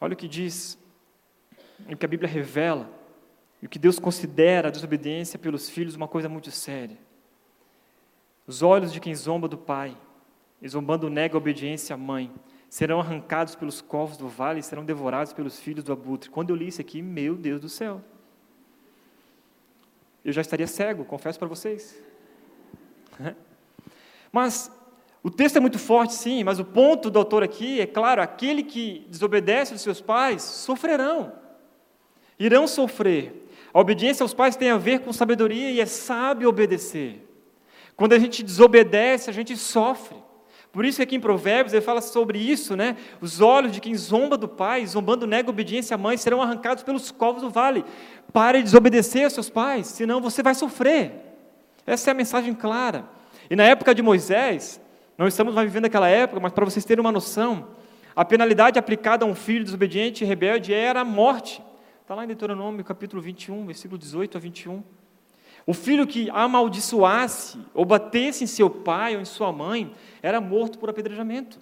Olha 0.00 0.14
o 0.14 0.16
que 0.16 0.28
diz, 0.28 0.78
o 1.88 1.96
que 1.96 2.06
a 2.06 2.08
Bíblia 2.08 2.28
revela 2.28 3.01
e 3.62 3.66
o 3.66 3.68
que 3.68 3.78
Deus 3.78 4.00
considera 4.00 4.66
a 4.68 4.70
desobediência 4.72 5.38
pelos 5.38 5.70
filhos 5.70 5.94
uma 5.94 6.08
coisa 6.08 6.28
muito 6.28 6.50
séria. 6.50 6.98
Os 8.44 8.60
olhos 8.60 8.92
de 8.92 8.98
quem 8.98 9.14
zomba 9.14 9.46
do 9.46 9.56
pai, 9.56 9.96
e 10.60 10.68
zombando 10.68 11.08
nega 11.08 11.36
a 11.36 11.38
obediência 11.38 11.94
à 11.94 11.96
mãe, 11.96 12.32
serão 12.68 12.98
arrancados 12.98 13.54
pelos 13.54 13.80
covos 13.80 14.16
do 14.16 14.28
vale 14.28 14.58
e 14.58 14.62
serão 14.62 14.84
devorados 14.84 15.32
pelos 15.32 15.60
filhos 15.60 15.84
do 15.84 15.92
abutre. 15.92 16.28
Quando 16.28 16.50
eu 16.50 16.56
li 16.56 16.68
isso 16.68 16.80
aqui, 16.80 17.00
meu 17.00 17.36
Deus 17.36 17.60
do 17.60 17.68
céu. 17.68 18.02
Eu 20.24 20.32
já 20.32 20.40
estaria 20.40 20.66
cego, 20.66 21.04
confesso 21.04 21.38
para 21.38 21.48
vocês. 21.48 21.96
Mas 24.32 24.72
o 25.22 25.30
texto 25.30 25.56
é 25.56 25.60
muito 25.60 25.78
forte, 25.78 26.14
sim, 26.14 26.42
mas 26.42 26.58
o 26.58 26.64
ponto 26.64 27.08
do 27.08 27.18
autor 27.18 27.44
aqui 27.44 27.80
é 27.80 27.86
claro: 27.86 28.20
aquele 28.20 28.62
que 28.62 29.06
desobedece 29.08 29.72
aos 29.72 29.82
seus 29.82 30.00
pais 30.00 30.42
sofrerão, 30.42 31.32
irão 32.38 32.66
sofrer. 32.66 33.41
A 33.72 33.80
obediência 33.80 34.22
aos 34.22 34.34
pais 34.34 34.56
tem 34.56 34.70
a 34.70 34.76
ver 34.76 35.00
com 35.00 35.12
sabedoria 35.12 35.70
e 35.70 35.80
é 35.80 35.86
sábio 35.86 36.48
obedecer. 36.48 37.26
Quando 37.96 38.12
a 38.12 38.18
gente 38.18 38.42
desobedece, 38.42 39.30
a 39.30 39.32
gente 39.32 39.56
sofre. 39.56 40.16
Por 40.72 40.84
isso 40.86 41.02
aqui 41.02 41.16
em 41.16 41.20
Provérbios 41.20 41.74
ele 41.74 41.82
fala 41.82 42.00
sobre 42.00 42.38
isso, 42.38 42.74
né? 42.74 42.96
Os 43.20 43.40
olhos 43.42 43.72
de 43.72 43.80
quem 43.80 43.94
zomba 43.94 44.38
do 44.38 44.48
pai, 44.48 44.86
zombando 44.86 45.26
nega 45.26 45.50
obediência 45.50 45.94
à 45.94 45.98
mãe, 45.98 46.16
serão 46.16 46.40
arrancados 46.40 46.82
pelos 46.82 47.10
covos 47.10 47.42
do 47.42 47.50
vale. 47.50 47.84
Pare 48.32 48.58
de 48.58 48.64
desobedecer 48.64 49.24
aos 49.24 49.34
seus 49.34 49.50
pais, 49.50 49.86
senão 49.88 50.20
você 50.20 50.42
vai 50.42 50.54
sofrer. 50.54 51.12
Essa 51.86 52.10
é 52.10 52.12
a 52.12 52.14
mensagem 52.14 52.54
clara. 52.54 53.04
E 53.50 53.56
na 53.56 53.64
época 53.64 53.94
de 53.94 54.00
Moisés, 54.00 54.80
não 55.18 55.26
estamos 55.26 55.54
mais 55.54 55.68
vivendo 55.68 55.84
aquela 55.84 56.08
época, 56.08 56.40
mas 56.40 56.52
para 56.52 56.64
vocês 56.64 56.84
terem 56.86 57.02
uma 57.02 57.12
noção, 57.12 57.68
a 58.16 58.24
penalidade 58.24 58.78
aplicada 58.78 59.26
a 59.26 59.28
um 59.28 59.34
filho 59.34 59.64
desobediente 59.64 60.24
e 60.24 60.26
rebelde 60.26 60.72
era 60.72 61.00
a 61.00 61.04
morte. 61.04 61.62
Está 62.02 62.16
lá 62.16 62.24
em 62.24 62.26
Deuteronômio 62.26 62.84
capítulo 62.84 63.22
21, 63.22 63.64
versículo 63.64 63.96
18 63.96 64.36
a 64.36 64.40
21. 64.40 64.82
O 65.64 65.72
filho 65.72 66.04
que 66.04 66.28
amaldiçoasse 66.30 67.60
ou 67.72 67.84
batesse 67.84 68.42
em 68.42 68.46
seu 68.48 68.68
pai 68.68 69.14
ou 69.14 69.22
em 69.22 69.24
sua 69.24 69.52
mãe 69.52 69.94
era 70.20 70.40
morto 70.40 70.80
por 70.80 70.90
apedrejamento. 70.90 71.60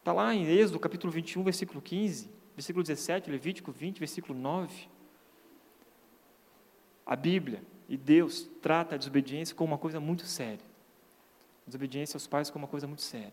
Está 0.00 0.12
lá 0.12 0.34
em 0.34 0.46
Êxodo 0.46 0.78
capítulo 0.78 1.10
21, 1.10 1.42
versículo 1.42 1.80
15, 1.80 2.30
versículo 2.54 2.82
17, 2.82 3.30
Levítico 3.30 3.72
20, 3.72 3.98
versículo 3.98 4.38
9. 4.38 4.86
A 7.06 7.16
Bíblia 7.16 7.62
e 7.88 7.96
Deus 7.96 8.46
trata 8.60 8.96
a 8.96 8.98
desobediência 8.98 9.56
como 9.56 9.72
uma 9.72 9.78
coisa 9.78 9.98
muito 9.98 10.26
séria. 10.26 10.60
Desobediência 11.66 12.16
aos 12.18 12.26
pais 12.26 12.50
como 12.50 12.66
uma 12.66 12.70
coisa 12.70 12.86
muito 12.86 13.00
séria. 13.00 13.32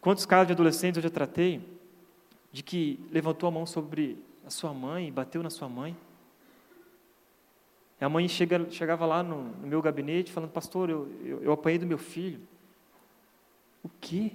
Quantos 0.00 0.24
casos 0.24 0.46
de 0.46 0.54
adolescentes 0.54 0.96
eu 0.96 1.02
já 1.02 1.10
tratei 1.10 1.60
de 2.50 2.62
que 2.62 2.98
levantou 3.10 3.46
a 3.46 3.52
mão 3.52 3.66
sobre 3.66 4.26
a 4.48 4.50
sua 4.50 4.72
mãe, 4.72 5.12
bateu 5.12 5.42
na 5.42 5.50
sua 5.50 5.68
mãe. 5.68 5.94
E 8.00 8.04
a 8.04 8.08
mãe 8.08 8.26
chega, 8.26 8.66
chegava 8.70 9.04
lá 9.04 9.22
no, 9.22 9.42
no, 9.44 9.66
meu 9.66 9.82
gabinete 9.82 10.32
falando, 10.32 10.50
pastor, 10.50 10.88
eu, 10.88 11.06
eu, 11.22 11.42
eu, 11.42 11.52
apanhei 11.52 11.78
do 11.78 11.86
meu 11.86 11.98
filho. 11.98 12.40
O 13.82 13.90
quê? 14.00 14.32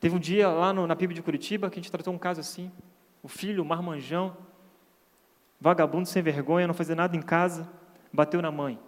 Teve 0.00 0.16
um 0.16 0.18
dia 0.18 0.48
lá 0.48 0.72
no, 0.72 0.84
na 0.84 0.96
PIB 0.96 1.14
de 1.14 1.22
Curitiba 1.22 1.70
que 1.70 1.78
a 1.78 1.80
gente 1.80 1.92
tratou 1.92 2.12
um 2.12 2.18
caso 2.18 2.40
assim. 2.40 2.72
O 3.22 3.28
filho, 3.28 3.64
marmanjão, 3.64 4.36
vagabundo 5.60 6.08
sem 6.08 6.20
vergonha, 6.20 6.66
não 6.66 6.74
fazia 6.74 6.96
nada 6.96 7.16
em 7.16 7.22
casa, 7.22 7.70
bateu 8.12 8.42
na 8.42 8.50
mãe. 8.50 8.80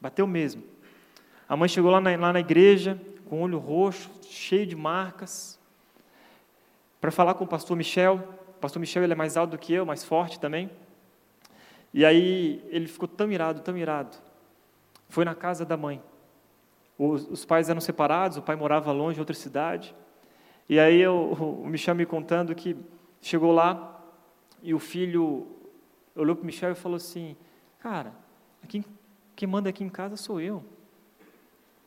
Bateu 0.00 0.24
mesmo. 0.24 0.62
A 1.48 1.56
mãe 1.56 1.68
chegou 1.68 1.90
lá 1.90 2.00
na, 2.00 2.16
lá 2.16 2.32
na 2.32 2.38
igreja, 2.38 3.00
com 3.28 3.40
o 3.40 3.42
olho 3.42 3.58
roxo, 3.58 4.08
cheio 4.22 4.66
de 4.66 4.76
marcas, 4.76 5.58
para 7.00 7.10
falar 7.10 7.34
com 7.34 7.42
o 7.42 7.48
pastor 7.48 7.76
Michel. 7.76 8.45
O 8.56 8.58
pastor 8.58 8.80
Michel 8.80 9.04
ele 9.04 9.12
é 9.12 9.16
mais 9.16 9.36
alto 9.36 9.52
do 9.52 9.58
que 9.58 9.72
eu, 9.72 9.84
mais 9.84 10.04
forte 10.04 10.40
também. 10.40 10.70
E 11.92 12.04
aí 12.04 12.62
ele 12.68 12.86
ficou 12.86 13.06
tão 13.06 13.30
irado, 13.30 13.60
tão 13.60 13.76
irado. 13.76 14.16
Foi 15.08 15.24
na 15.24 15.34
casa 15.34 15.64
da 15.64 15.76
mãe. 15.76 16.02
Os, 16.98 17.28
os 17.28 17.44
pais 17.44 17.68
eram 17.68 17.80
separados, 17.80 18.38
o 18.38 18.42
pai 18.42 18.56
morava 18.56 18.90
longe, 18.92 19.18
em 19.18 19.20
outra 19.20 19.34
cidade. 19.34 19.94
E 20.68 20.80
aí 20.80 21.00
eu, 21.00 21.32
o 21.32 21.66
Michel 21.66 21.94
me 21.94 22.06
contando 22.06 22.54
que 22.54 22.76
chegou 23.20 23.52
lá 23.52 24.02
e 24.62 24.74
o 24.74 24.78
filho 24.78 25.46
olhou 26.14 26.34
para 26.34 26.42
o 26.42 26.46
Michel 26.46 26.72
e 26.72 26.74
falou 26.74 26.96
assim: 26.96 27.36
Cara, 27.78 28.12
aqui, 28.62 28.84
quem 29.34 29.46
manda 29.46 29.68
aqui 29.68 29.84
em 29.84 29.88
casa 29.88 30.16
sou 30.16 30.40
eu. 30.40 30.64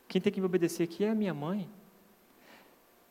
Quem 0.08 0.20
tem 0.20 0.32
que 0.32 0.40
me 0.40 0.46
obedecer 0.46 0.84
aqui 0.84 1.04
é 1.04 1.10
a 1.10 1.14
minha 1.14 1.34
mãe. 1.34 1.68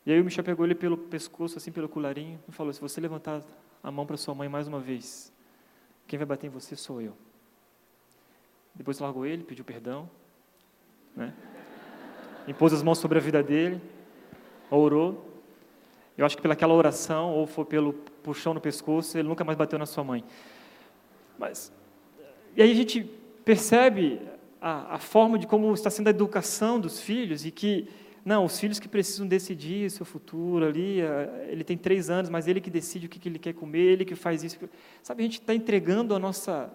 E 0.04 0.12
aí 0.12 0.20
o 0.20 0.24
Michel 0.24 0.44
pegou 0.44 0.64
ele 0.64 0.74
pelo 0.74 0.96
pescoço, 0.96 1.58
assim, 1.58 1.70
pelo 1.70 1.88
colarinho, 1.88 2.38
e 2.48 2.52
falou: 2.52 2.72
Se 2.72 2.80
você 2.80 3.00
levantar 3.00 3.42
a 3.82 3.90
mão 3.90 4.06
para 4.06 4.16
sua 4.16 4.34
mãe 4.34 4.48
mais 4.48 4.66
uma 4.66 4.80
vez, 4.80 5.32
quem 6.06 6.18
vai 6.18 6.26
bater 6.26 6.46
em 6.46 6.50
você 6.50 6.74
sou 6.74 7.00
eu. 7.00 7.16
Depois 8.74 8.98
largou 8.98 9.26
ele, 9.26 9.44
pediu 9.44 9.64
perdão, 9.64 10.08
né? 11.14 11.34
impôs 12.46 12.72
as 12.72 12.82
mãos 12.82 12.98
sobre 12.98 13.18
a 13.18 13.20
vida 13.20 13.42
dele, 13.42 13.80
orou. 14.70 15.26
Eu 16.16 16.26
acho 16.26 16.36
que 16.36 16.42
pelaquela 16.42 16.74
oração, 16.74 17.32
ou 17.32 17.46
foi 17.46 17.64
pelo 17.64 17.92
puxão 17.92 18.52
no 18.52 18.60
pescoço, 18.60 19.16
ele 19.16 19.28
nunca 19.28 19.44
mais 19.44 19.56
bateu 19.56 19.78
na 19.78 19.86
sua 19.86 20.04
mãe. 20.04 20.24
Mas, 21.38 21.72
e 22.56 22.62
aí 22.62 22.70
a 22.70 22.74
gente 22.74 23.02
percebe 23.44 24.20
a, 24.60 24.96
a 24.96 24.98
forma 24.98 25.38
de 25.38 25.46
como 25.46 25.72
está 25.72 25.88
sendo 25.88 26.08
a 26.08 26.10
educação 26.10 26.78
dos 26.78 27.00
filhos 27.00 27.46
e 27.46 27.50
que, 27.50 27.88
não, 28.24 28.44
os 28.44 28.58
filhos 28.60 28.78
que 28.78 28.88
precisam 28.88 29.26
decidir 29.26 29.90
seu 29.90 30.04
futuro 30.04 30.66
ali, 30.66 31.00
ele 31.48 31.64
tem 31.64 31.76
três 31.76 32.10
anos, 32.10 32.28
mas 32.28 32.46
ele 32.46 32.60
que 32.60 32.70
decide 32.70 33.06
o 33.06 33.08
que, 33.08 33.18
que 33.18 33.28
ele 33.28 33.38
quer 33.38 33.54
comer, 33.54 33.92
ele 33.92 34.04
que 34.04 34.14
faz 34.14 34.44
isso. 34.44 34.58
Sabe, 35.02 35.22
a 35.22 35.24
gente 35.24 35.40
está 35.40 35.54
entregando 35.54 36.14
a 36.14 36.18
nossa 36.18 36.70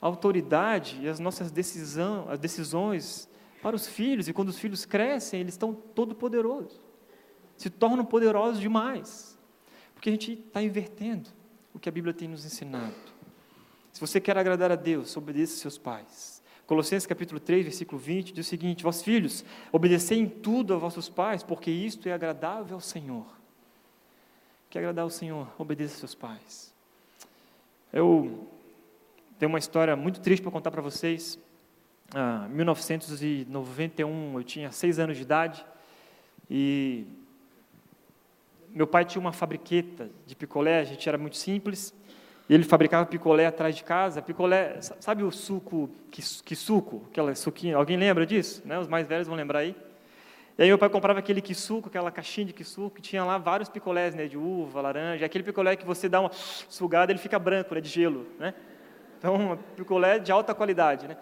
autoridade 0.00 0.98
e 1.02 1.08
as 1.08 1.20
nossas 1.20 1.50
decisão, 1.50 2.26
as 2.28 2.38
decisões 2.38 3.28
para 3.62 3.76
os 3.76 3.86
filhos, 3.86 4.26
e 4.26 4.32
quando 4.32 4.48
os 4.48 4.58
filhos 4.58 4.84
crescem, 4.84 5.40
eles 5.40 5.54
estão 5.54 5.74
todo 5.74 6.14
poderosos, 6.14 6.80
se 7.56 7.68
tornam 7.68 8.04
poderosos 8.04 8.58
demais, 8.58 9.38
porque 9.94 10.08
a 10.08 10.12
gente 10.12 10.32
está 10.32 10.62
invertendo 10.62 11.28
o 11.74 11.78
que 11.78 11.88
a 11.88 11.92
Bíblia 11.92 12.14
tem 12.14 12.26
nos 12.26 12.44
ensinado. 12.44 12.94
Se 13.92 14.00
você 14.00 14.20
quer 14.20 14.38
agradar 14.38 14.72
a 14.72 14.76
Deus, 14.76 15.16
obedeça 15.16 15.56
seus 15.56 15.76
pais. 15.76 16.29
Colossenses 16.70 17.04
capítulo 17.04 17.40
3, 17.40 17.64
versículo 17.64 18.00
20, 18.00 18.32
diz 18.32 18.46
o 18.46 18.48
seguinte: 18.48 18.84
Vós 18.84 19.02
filhos, 19.02 19.44
obedecei 19.72 20.20
em 20.20 20.28
tudo 20.28 20.72
a 20.72 20.76
vossos 20.76 21.08
pais, 21.08 21.42
porque 21.42 21.68
isto 21.68 22.08
é 22.08 22.12
agradável 22.12 22.76
ao 22.76 22.80
Senhor. 22.80 23.26
Quer 24.70 24.78
agradar 24.78 25.02
ao 25.02 25.10
Senhor, 25.10 25.52
obedeça 25.58 25.98
seus 25.98 26.14
pais. 26.14 26.72
Eu 27.92 28.46
tenho 29.36 29.48
uma 29.48 29.58
história 29.58 29.96
muito 29.96 30.20
triste 30.20 30.44
para 30.44 30.52
contar 30.52 30.70
para 30.70 30.80
vocês. 30.80 31.40
Ah, 32.14 32.46
1991, 32.48 34.38
eu 34.38 34.44
tinha 34.44 34.70
seis 34.70 35.00
anos 35.00 35.16
de 35.16 35.24
idade 35.24 35.66
e 36.48 37.04
meu 38.68 38.86
pai 38.86 39.04
tinha 39.04 39.20
uma 39.20 39.32
fabriqueta 39.32 40.08
de 40.24 40.36
picolé, 40.36 40.78
a 40.78 40.84
gente 40.84 41.08
era 41.08 41.18
muito 41.18 41.36
simples, 41.36 41.92
ele 42.54 42.64
fabricava 42.64 43.06
picolé 43.06 43.46
atrás 43.46 43.76
de 43.76 43.84
casa. 43.84 44.20
Picolé, 44.20 44.80
sabe 44.80 45.22
o 45.22 45.30
suco, 45.30 45.88
que, 46.10 46.20
que 46.44 46.56
suco, 46.56 47.06
aquela 47.10 47.34
suquinha, 47.34 47.76
alguém 47.76 47.96
lembra 47.96 48.26
disso? 48.26 48.62
Né? 48.64 48.78
Os 48.78 48.88
mais 48.88 49.06
velhos 49.06 49.28
vão 49.28 49.36
lembrar 49.36 49.60
aí. 49.60 49.76
E 50.58 50.62
aí 50.64 50.68
meu 50.68 50.76
pai 50.76 50.90
comprava 50.90 51.20
aquele 51.20 51.40
quisuco, 51.40 51.88
aquela 51.88 52.10
caixinha 52.10 52.48
de 52.48 52.52
quisuco, 52.52 52.96
que 52.96 53.00
tinha 53.00 53.24
lá 53.24 53.38
vários 53.38 53.68
picolés, 53.68 54.14
né, 54.14 54.26
de 54.26 54.36
uva, 54.36 54.82
laranja, 54.82 55.24
aquele 55.24 55.42
picolé 55.42 55.74
que 55.74 55.86
você 55.86 56.06
dá 56.06 56.20
uma 56.20 56.30
sugada, 56.32 57.10
ele 57.10 57.18
fica 57.18 57.38
branco, 57.38 57.74
né, 57.74 57.80
de 57.80 57.88
gelo, 57.88 58.26
né? 58.38 58.52
Então, 59.16 59.58
picolé 59.74 60.18
de 60.18 60.30
alta 60.30 60.54
qualidade, 60.54 61.08
né? 61.08 61.16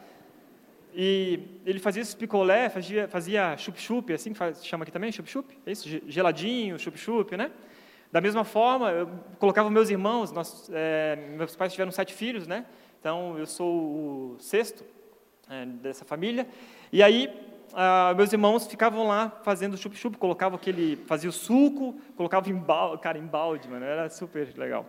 E 0.92 1.40
ele 1.64 1.78
fazia 1.78 2.02
esse 2.02 2.16
picolé, 2.16 2.68
fazia, 2.68 3.06
fazia 3.06 3.56
chup-chup, 3.56 4.12
assim 4.12 4.32
que 4.32 4.66
chama 4.66 4.82
aqui 4.82 4.90
também, 4.90 5.12
chup-chup? 5.12 5.56
É 5.64 5.70
isso? 5.70 5.88
Geladinho, 6.08 6.76
chup-chup, 6.76 7.36
né? 7.36 7.52
Da 8.10 8.20
mesma 8.20 8.44
forma, 8.44 8.90
eu 8.90 9.08
colocava 9.38 9.70
meus 9.70 9.90
irmãos, 9.90 10.32
nós, 10.32 10.70
é, 10.72 11.16
meus 11.36 11.54
pais 11.54 11.72
tiveram 11.72 11.92
sete 11.92 12.14
filhos, 12.14 12.46
né? 12.46 12.64
Então, 13.00 13.38
eu 13.38 13.46
sou 13.46 13.74
o 13.74 14.36
sexto 14.40 14.84
é, 15.48 15.66
dessa 15.66 16.04
família. 16.04 16.46
E 16.92 17.02
aí, 17.02 17.30
ah, 17.74 18.14
meus 18.16 18.32
irmãos 18.32 18.66
ficavam 18.66 19.06
lá 19.06 19.30
fazendo 19.42 19.76
chup-chup, 19.76 20.16
colocavam 20.16 20.56
aquele, 20.56 20.96
fazia 21.06 21.28
o 21.28 21.32
suco, 21.32 21.94
colocava 22.16 22.48
em 22.48 22.54
balde, 22.54 23.02
cara, 23.02 23.18
em 23.18 23.26
balde, 23.26 23.68
mano, 23.68 23.84
era 23.84 24.08
super 24.08 24.48
legal 24.56 24.86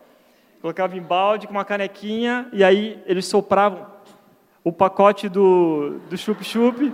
colocava 0.61 0.97
em 0.97 1.01
balde 1.01 1.47
com 1.47 1.53
uma 1.53 1.65
canequinha, 1.65 2.47
e 2.51 2.63
aí 2.63 3.01
eles 3.05 3.25
sopravam 3.25 3.87
o 4.63 4.71
pacote 4.71 5.29
do 5.29 6.17
chup-chup 6.17 6.93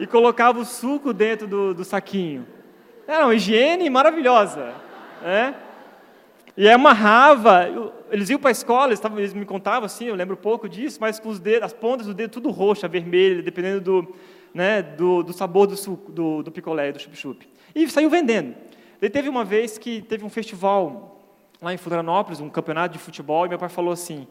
e 0.00 0.06
colocavam 0.06 0.62
o 0.62 0.64
suco 0.64 1.12
dentro 1.12 1.46
do, 1.46 1.74
do 1.74 1.84
saquinho. 1.84 2.46
Era 3.08 3.24
uma 3.24 3.34
higiene 3.34 3.88
maravilhosa. 3.88 4.74
Né? 5.22 5.54
E 6.54 6.68
amarrava, 6.68 7.94
eles 8.10 8.28
iam 8.28 8.38
para 8.38 8.50
a 8.50 8.52
escola, 8.52 8.88
eles, 8.88 9.00
tavam, 9.00 9.18
eles, 9.18 9.32
me 9.32 9.46
contavam 9.46 9.86
assim, 9.86 10.04
eu 10.04 10.14
lembro 10.14 10.36
pouco 10.36 10.68
disso, 10.68 10.98
mas 11.00 11.18
com 11.18 11.30
os 11.30 11.40
dedos, 11.40 11.62
as 11.62 11.72
pontas 11.72 12.06
do 12.06 12.12
dedo 12.12 12.32
tudo 12.32 12.50
roxa, 12.50 12.86
vermelha, 12.86 13.42
dependendo 13.42 13.80
do, 13.80 14.14
né, 14.52 14.82
do, 14.82 15.22
do 15.22 15.32
sabor 15.32 15.66
do, 15.66 15.74
suco, 15.74 16.12
do, 16.12 16.42
do 16.42 16.52
picolé, 16.52 16.92
do 16.92 16.98
chup-chup. 16.98 17.48
E 17.74 17.88
saiu 17.88 18.10
vendendo. 18.10 18.54
Daí 19.00 19.08
teve 19.08 19.28
uma 19.28 19.44
vez 19.44 19.78
que 19.78 20.02
teve 20.02 20.22
um 20.22 20.28
festival 20.28 21.22
lá 21.62 21.72
em 21.72 21.78
Florianópolis, 21.78 22.40
um 22.40 22.50
campeonato 22.50 22.92
de 22.92 22.98
futebol, 22.98 23.46
e 23.46 23.48
meu 23.48 23.58
pai 23.58 23.70
falou 23.70 23.92
assim, 23.92 24.26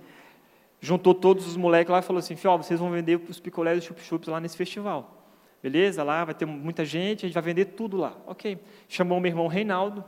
juntou 0.80 1.16
todos 1.16 1.48
os 1.48 1.58
moleques 1.58 1.92
lá 1.92 2.00
e 2.00 2.04
falou 2.04 2.20
assim, 2.20 2.36
Fio, 2.36 2.56
vocês 2.58 2.80
vão 2.80 2.92
vender 2.92 3.20
os 3.28 3.40
picolés 3.40 3.80
e 3.80 3.88
chup-chups 3.88 4.28
lá 4.28 4.40
nesse 4.40 4.56
festival. 4.56 5.17
Beleza? 5.62 6.04
Lá 6.04 6.24
vai 6.24 6.34
ter 6.34 6.46
muita 6.46 6.86
gente, 6.86 7.26
a 7.26 7.28
gente 7.28 7.34
vai 7.34 7.44
vender 7.44 7.66
tudo 7.66 7.98
lá. 7.98 8.16
Ok. 8.26 8.60
Chamou 8.88 9.20
meu 9.20 9.30
irmão 9.30 9.48
Reinaldo, 9.48 10.04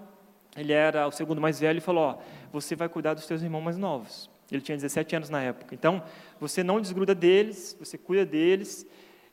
ele 0.56 0.74
era 0.74 1.08
o 1.08 1.12
segundo 1.12 1.42
mais 1.42 1.60
velho, 1.60 1.78
e 1.78 1.82
falou, 1.82 2.04
ó, 2.04 2.18
você 2.52 2.76
vai 2.76 2.90
cuidar 2.90 3.14
dos 3.14 3.26
seus 3.26 3.42
irmãos 3.42 3.62
mais 3.62 3.78
novos. 3.78 4.30
Ele 4.52 4.62
tinha 4.62 4.76
17 4.76 5.16
anos 5.16 5.30
na 5.30 5.42
época. 5.42 5.76
Então, 5.76 6.04
você 6.40 6.64
não 6.64 6.82
desgruda 6.82 7.14
deles, 7.14 7.76
você 7.80 7.98
cuida 7.98 8.26
deles, 8.26 8.86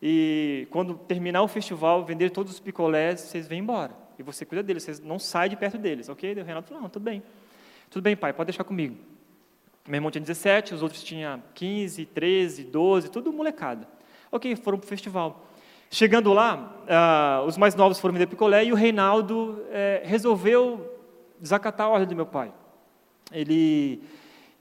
e 0.02 0.68
quando 0.70 0.94
terminar 0.94 1.42
o 1.42 1.48
festival, 1.48 2.04
vender 2.04 2.30
todos 2.30 2.52
os 2.52 2.60
picolés, 2.60 3.20
vocês 3.20 3.46
vêm 3.46 3.60
embora. 3.60 3.92
E 4.18 4.22
você 4.22 4.44
cuida 4.44 4.62
deles, 4.62 4.82
vocês 4.82 5.00
não 5.00 5.18
saem 5.18 5.50
de 5.50 5.56
perto 5.56 5.78
deles, 5.78 6.08
ok? 6.08 6.32
o 6.32 6.44
Reinaldo 6.44 6.68
falou, 6.68 6.82
não, 6.82 6.90
tudo 6.90 7.02
bem. 7.02 7.22
Tudo 7.90 8.02
bem, 8.02 8.16
pai, 8.16 8.32
pode 8.32 8.48
deixar 8.48 8.64
comigo. 8.64 8.96
Meu 9.86 9.98
irmão 9.98 10.10
tinha 10.10 10.20
17, 10.20 10.74
os 10.74 10.82
outros 10.82 11.02
tinham 11.02 11.42
15, 11.54 12.06
13, 12.06 12.64
12, 12.64 13.10
tudo 13.10 13.32
molecada. 13.32 13.86
Ok, 14.30 14.54
foram 14.56 14.78
para 14.78 14.86
o 14.86 14.88
festival. 14.88 15.46
Chegando 15.90 16.32
lá, 16.32 16.74
uh, 16.86 17.46
os 17.46 17.56
mais 17.56 17.74
novos 17.74 17.98
foram 17.98 18.12
vender 18.12 18.26
picolé 18.26 18.64
e 18.64 18.72
o 18.72 18.74
Reinaldo 18.74 19.64
eh, 19.70 20.02
resolveu 20.04 20.92
desacatar 21.40 21.86
a 21.86 21.90
ordem 21.90 22.08
do 22.08 22.16
meu 22.16 22.26
pai. 22.26 22.52
Ele 23.32 24.02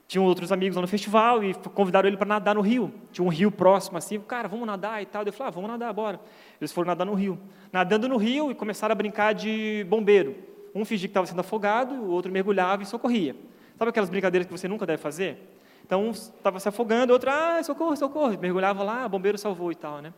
tinha 0.08 0.22
outros 0.22 0.52
amigos 0.52 0.76
lá 0.76 0.82
no 0.82 0.88
festival 0.88 1.42
e 1.42 1.52
convidaram 1.74 2.08
ele 2.08 2.16
para 2.16 2.26
nadar 2.26 2.54
no 2.54 2.60
rio. 2.60 2.92
Tinha 3.10 3.24
um 3.24 3.28
rio 3.28 3.50
próximo 3.50 3.98
assim, 3.98 4.20
cara, 4.20 4.46
vamos 4.46 4.66
nadar 4.66 5.02
e 5.02 5.06
tal. 5.06 5.24
Eu 5.24 5.32
falei, 5.32 5.48
ah, 5.48 5.50
vamos 5.50 5.70
nadar, 5.70 5.92
bora. 5.92 6.20
Eles 6.60 6.72
foram 6.72 6.86
nadar 6.86 7.04
no 7.04 7.14
rio. 7.14 7.38
Nadando 7.72 8.08
no 8.08 8.16
rio 8.16 8.50
e 8.50 8.54
começaram 8.54 8.92
a 8.92 8.96
brincar 8.96 9.34
de 9.34 9.84
bombeiro. 9.88 10.36
Um 10.74 10.84
fingia 10.84 11.08
que 11.08 11.10
estava 11.10 11.26
sendo 11.26 11.40
afogado, 11.40 11.94
o 11.94 12.10
outro 12.10 12.30
mergulhava 12.30 12.82
e 12.82 12.86
socorria. 12.86 13.34
Sabe 13.76 13.88
aquelas 13.88 14.08
brincadeiras 14.08 14.46
que 14.46 14.52
você 14.52 14.68
nunca 14.68 14.86
deve 14.86 15.02
fazer? 15.02 15.38
Então, 15.84 16.04
um 16.04 16.10
estava 16.10 16.60
se 16.60 16.68
afogando, 16.68 17.12
o 17.12 17.14
outro, 17.14 17.30
ah, 17.30 17.62
socorro, 17.62 17.96
socorro. 17.96 18.38
Mergulhava 18.40 18.82
lá, 18.82 19.08
bombeiro 19.08 19.38
salvou 19.38 19.72
e 19.72 19.74
tal, 19.74 20.00
né? 20.00 20.12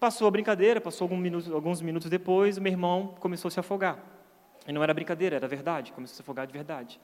Passou 0.00 0.28
a 0.28 0.30
brincadeira, 0.30 0.80
passou 0.80 1.08
minuto, 1.08 1.52
alguns 1.52 1.80
minutos 1.80 2.08
depois, 2.08 2.56
o 2.56 2.60
meu 2.62 2.70
irmão 2.70 3.16
começou 3.18 3.48
a 3.48 3.50
se 3.50 3.58
afogar. 3.58 3.98
E 4.66 4.72
não 4.72 4.82
era 4.82 4.94
brincadeira, 4.94 5.36
era 5.36 5.48
verdade, 5.48 5.92
começou 5.92 6.14
a 6.14 6.16
se 6.16 6.22
afogar 6.22 6.46
de 6.46 6.52
verdade. 6.52 7.00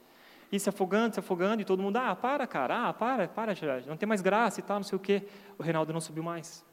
E 0.52 0.60
se 0.60 0.68
afogando, 0.68 1.14
se 1.14 1.20
afogando, 1.20 1.60
e 1.60 1.64
todo 1.64 1.82
mundo, 1.82 1.96
ah, 1.96 2.14
para, 2.14 2.46
cara, 2.46 2.88
ah, 2.88 2.92
para, 2.92 3.26
para, 3.26 3.52
não 3.86 3.96
tem 3.96 4.06
mais 4.06 4.20
graça 4.20 4.60
e 4.60 4.62
tal, 4.62 4.76
não 4.76 4.84
sei 4.84 4.94
o 4.94 5.00
quê. 5.00 5.24
O 5.58 5.62
Reinaldo 5.62 5.92
não 5.92 6.00
subiu 6.00 6.22
mais. 6.22 6.64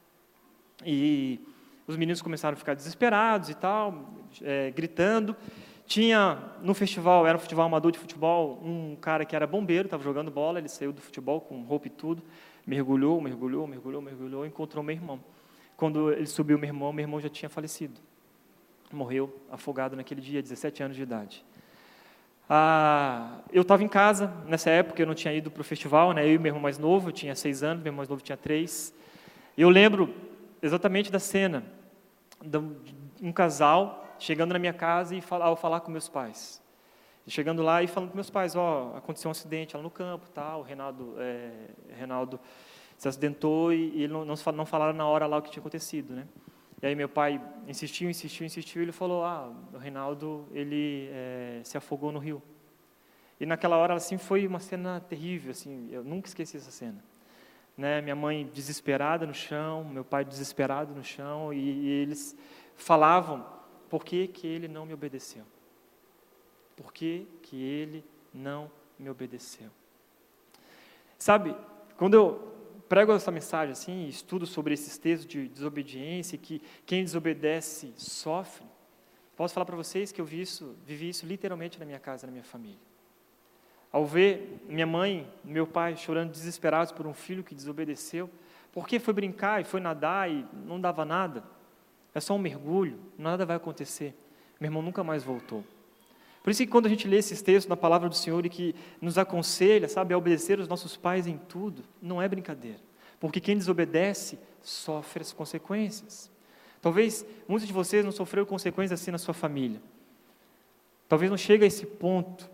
E 0.86 1.40
os 1.88 1.98
meninos 1.98 2.22
começaram 2.22 2.54
a 2.54 2.58
ficar 2.58 2.76
desesperados 2.76 3.50
e 3.50 3.56
tal, 3.56 4.14
é, 4.44 4.70
gritando. 4.70 5.36
Tinha 5.88 6.38
no 6.62 6.76
festival, 6.76 7.26
era 7.26 7.36
um 7.36 7.40
festival 7.40 7.66
amador 7.66 7.92
de 7.92 7.98
futebol, 7.98 8.62
um 8.64 8.96
cara 8.96 9.26
que 9.26 9.36
era 9.36 9.48
bombeiro, 9.48 9.88
estava 9.88 10.04
jogando 10.04 10.30
bola, 10.30 10.60
ele 10.60 10.70
saiu 10.70 10.94
do 10.94 11.02
futebol 11.02 11.42
com 11.42 11.64
roupa 11.64 11.88
e 11.88 11.90
tudo, 11.90 12.22
mergulhou, 12.66 13.20
mergulhou, 13.20 13.66
mergulhou, 13.66 14.02
mergulhou, 14.02 14.46
encontrou 14.46 14.84
meu 14.84 14.96
irmão. 14.96 15.20
Quando 15.82 16.12
ele 16.12 16.28
subiu 16.28 16.60
meu 16.60 16.68
irmão, 16.68 16.94
meu 16.94 17.02
irmão 17.02 17.20
já 17.20 17.28
tinha 17.28 17.50
falecido. 17.50 18.00
Morreu 18.92 19.36
afogado 19.50 19.96
naquele 19.96 20.22
dia, 20.22 20.40
17 20.40 20.84
anos 20.84 20.96
de 20.96 21.02
idade. 21.02 21.44
Ah, 22.48 23.40
eu 23.52 23.64
estava 23.64 23.84
em 23.84 23.88
casa 23.88 24.32
nessa 24.46 24.70
época, 24.70 25.02
eu 25.02 25.08
não 25.08 25.16
tinha 25.16 25.34
ido 25.34 25.50
para 25.50 25.62
o 25.62 25.64
festival, 25.64 26.14
né? 26.14 26.24
eu 26.24 26.36
e 26.36 26.38
meu 26.38 26.52
irmão 26.52 26.62
mais 26.62 26.78
novo, 26.78 27.10
eu 27.10 27.12
tinha 27.12 27.34
seis 27.34 27.64
anos, 27.64 27.82
meu 27.82 27.90
irmão 27.90 27.98
mais 27.98 28.10
novo 28.10 28.22
tinha 28.22 28.38
três. 28.38 28.94
Eu 29.58 29.72
lembro 29.72 30.14
exatamente 30.62 31.12
da 31.12 31.18
cena, 31.18 31.64
de 32.46 32.60
um 33.20 33.32
casal 33.34 34.16
chegando 34.20 34.54
na 34.54 34.60
minha 34.60 34.74
casa 34.74 35.16
e 35.16 35.24
ao 35.32 35.56
falar 35.56 35.80
com 35.80 35.90
meus 35.90 36.08
pais. 36.08 36.62
Chegando 37.26 37.64
lá 37.64 37.82
e 37.82 37.88
falando 37.88 38.12
com 38.12 38.16
meus 38.16 38.30
pais, 38.30 38.56
ó, 38.56 38.92
oh, 38.94 38.98
aconteceu 38.98 39.30
um 39.30 39.32
acidente 39.32 39.76
lá 39.76 39.82
no 39.82 39.90
campo, 39.90 40.30
tal, 40.30 40.60
o 40.60 40.64
Reinaldo, 40.64 41.16
é, 41.18 41.52
Reinaldo 41.98 42.40
se 43.02 43.08
acidentou 43.08 43.74
e, 43.74 43.90
e 43.96 44.04
ele 44.04 44.14
não, 44.14 44.24
não, 44.24 44.66
falaram 44.66 44.94
na 44.94 45.08
hora 45.08 45.26
lá 45.26 45.38
o 45.38 45.42
que 45.42 45.50
tinha 45.50 45.60
acontecido, 45.60 46.14
né? 46.14 46.28
E 46.80 46.86
aí 46.86 46.94
meu 46.94 47.10
pai 47.10 47.42
insistiu, 47.68 48.08
insistiu, 48.08 48.46
insistiu, 48.46 48.80
e 48.80 48.86
ele 48.86 48.92
falou, 48.92 49.26
ah, 49.26 49.52
o 49.74 49.78
Reinaldo, 49.80 50.48
ele 50.52 51.10
é, 51.12 51.62
se 51.64 51.76
afogou 51.76 52.12
no 52.12 52.20
rio. 52.20 52.44
E 53.40 53.46
naquela 53.48 53.76
hora, 53.76 53.96
assim, 53.96 54.20
foi 54.20 54.46
uma 54.46 54.60
cena 54.60 55.00
terrível, 55.00 55.50
assim, 55.50 55.90
eu 55.92 56.04
nunca 56.04 56.28
esqueci 56.28 56.58
essa 56.58 56.70
cena. 56.70 57.04
Né, 57.76 58.02
minha 58.02 58.16
mãe 58.16 58.46
desesperada 58.54 59.26
no 59.26 59.34
chão, 59.34 59.84
meu 59.84 60.06
pai 60.06 60.24
desesperado 60.24 60.94
no 60.94 61.04
chão, 61.04 61.52
e, 61.52 61.58
e 61.58 61.90
eles 61.90 62.38
falavam, 62.76 63.44
por 63.90 64.06
que, 64.06 64.28
que 64.28 64.46
ele 64.46 64.68
não 64.68 64.86
me 64.86 64.94
obedeceu? 64.94 65.44
Por 66.78 66.94
que, 66.94 67.28
que 67.42 67.64
ele 67.64 68.06
não 68.32 68.70
me 69.00 69.10
obedeceu? 69.10 69.72
Sabe, 71.18 71.56
quando 71.98 72.14
eu 72.14 72.52
prego 72.92 73.14
essa 73.14 73.32
mensagem 73.32 73.72
assim, 73.72 74.06
estudo 74.10 74.46
sobre 74.46 74.74
esses 74.74 74.98
textos 74.98 75.26
de 75.26 75.48
desobediência, 75.48 76.38
que 76.38 76.62
quem 76.86 77.06
desobedece 77.06 77.94
sofre, 77.96 78.66
posso 79.34 79.54
falar 79.54 79.66
para 79.66 79.78
vocês 79.78 80.12
que 80.12 80.20
eu 80.20 80.26
vi 80.26 80.42
isso, 80.42 80.76
vivi 80.86 81.08
isso 81.08 81.26
literalmente 81.26 81.80
na 81.80 81.86
minha 81.86 82.00
casa, 82.00 82.28
na 82.28 82.34
minha 82.34 82.44
família. 82.44 82.82
Ao 83.94 84.06
ver 84.06 84.62
minha 84.68 84.86
mãe, 84.86 85.26
meu 85.42 85.66
pai 85.66 85.96
chorando 85.96 86.32
desesperados 86.32 86.92
por 86.92 87.08
um 87.08 87.14
filho 87.14 87.46
que 87.46 87.56
desobedeceu, 87.56 88.30
porque 88.74 89.00
foi 89.00 89.14
brincar 89.14 89.62
e 89.62 89.64
foi 89.64 89.80
nadar 89.80 90.30
e 90.30 90.46
não 90.66 90.78
dava 90.78 91.06
nada, 91.06 91.46
é 92.14 92.20
só 92.20 92.34
um 92.36 92.40
mergulho, 92.40 93.00
nada 93.18 93.46
vai 93.46 93.56
acontecer. 93.56 94.14
Meu 94.60 94.68
irmão 94.68 94.82
nunca 94.82 95.02
mais 95.02 95.24
voltou. 95.24 95.64
Por 96.44 96.50
isso 96.50 96.64
que 96.64 96.72
quando 96.72 96.88
a 96.88 96.90
gente 96.90 97.08
lê 97.08 97.18
esses 97.18 97.42
textos 97.42 97.70
na 97.70 97.78
palavra 97.78 98.10
do 98.10 98.16
Senhor 98.16 98.46
e 98.46 98.50
que 98.50 98.76
nos 99.00 99.18
aconselha, 99.18 99.88
sabe, 99.88 100.14
a 100.14 100.18
obedecer 100.18 100.60
os 100.60 100.68
nossos 100.68 100.98
pais 100.98 101.28
em 101.28 101.38
tudo, 101.38 101.84
não 102.02 102.22
é 102.22 102.28
brincadeira. 102.28 102.80
Porque 103.20 103.40
quem 103.40 103.56
desobedece 103.56 104.40
sofre 104.64 105.22
as 105.22 105.32
consequências. 105.32 106.32
Talvez 106.82 107.24
muitos 107.48 107.68
de 107.68 107.74
vocês 107.74 108.04
não 108.04 108.12
sofreram 108.12 108.46
consequências 108.46 109.00
assim 109.00 109.12
na 109.12 109.20
sua 109.20 109.36
família. 109.36 109.80
Talvez 111.08 111.30
não 111.30 111.38
chegue 111.38 111.64
a 111.64 111.68
esse 111.68 111.86
ponto. 111.86 112.50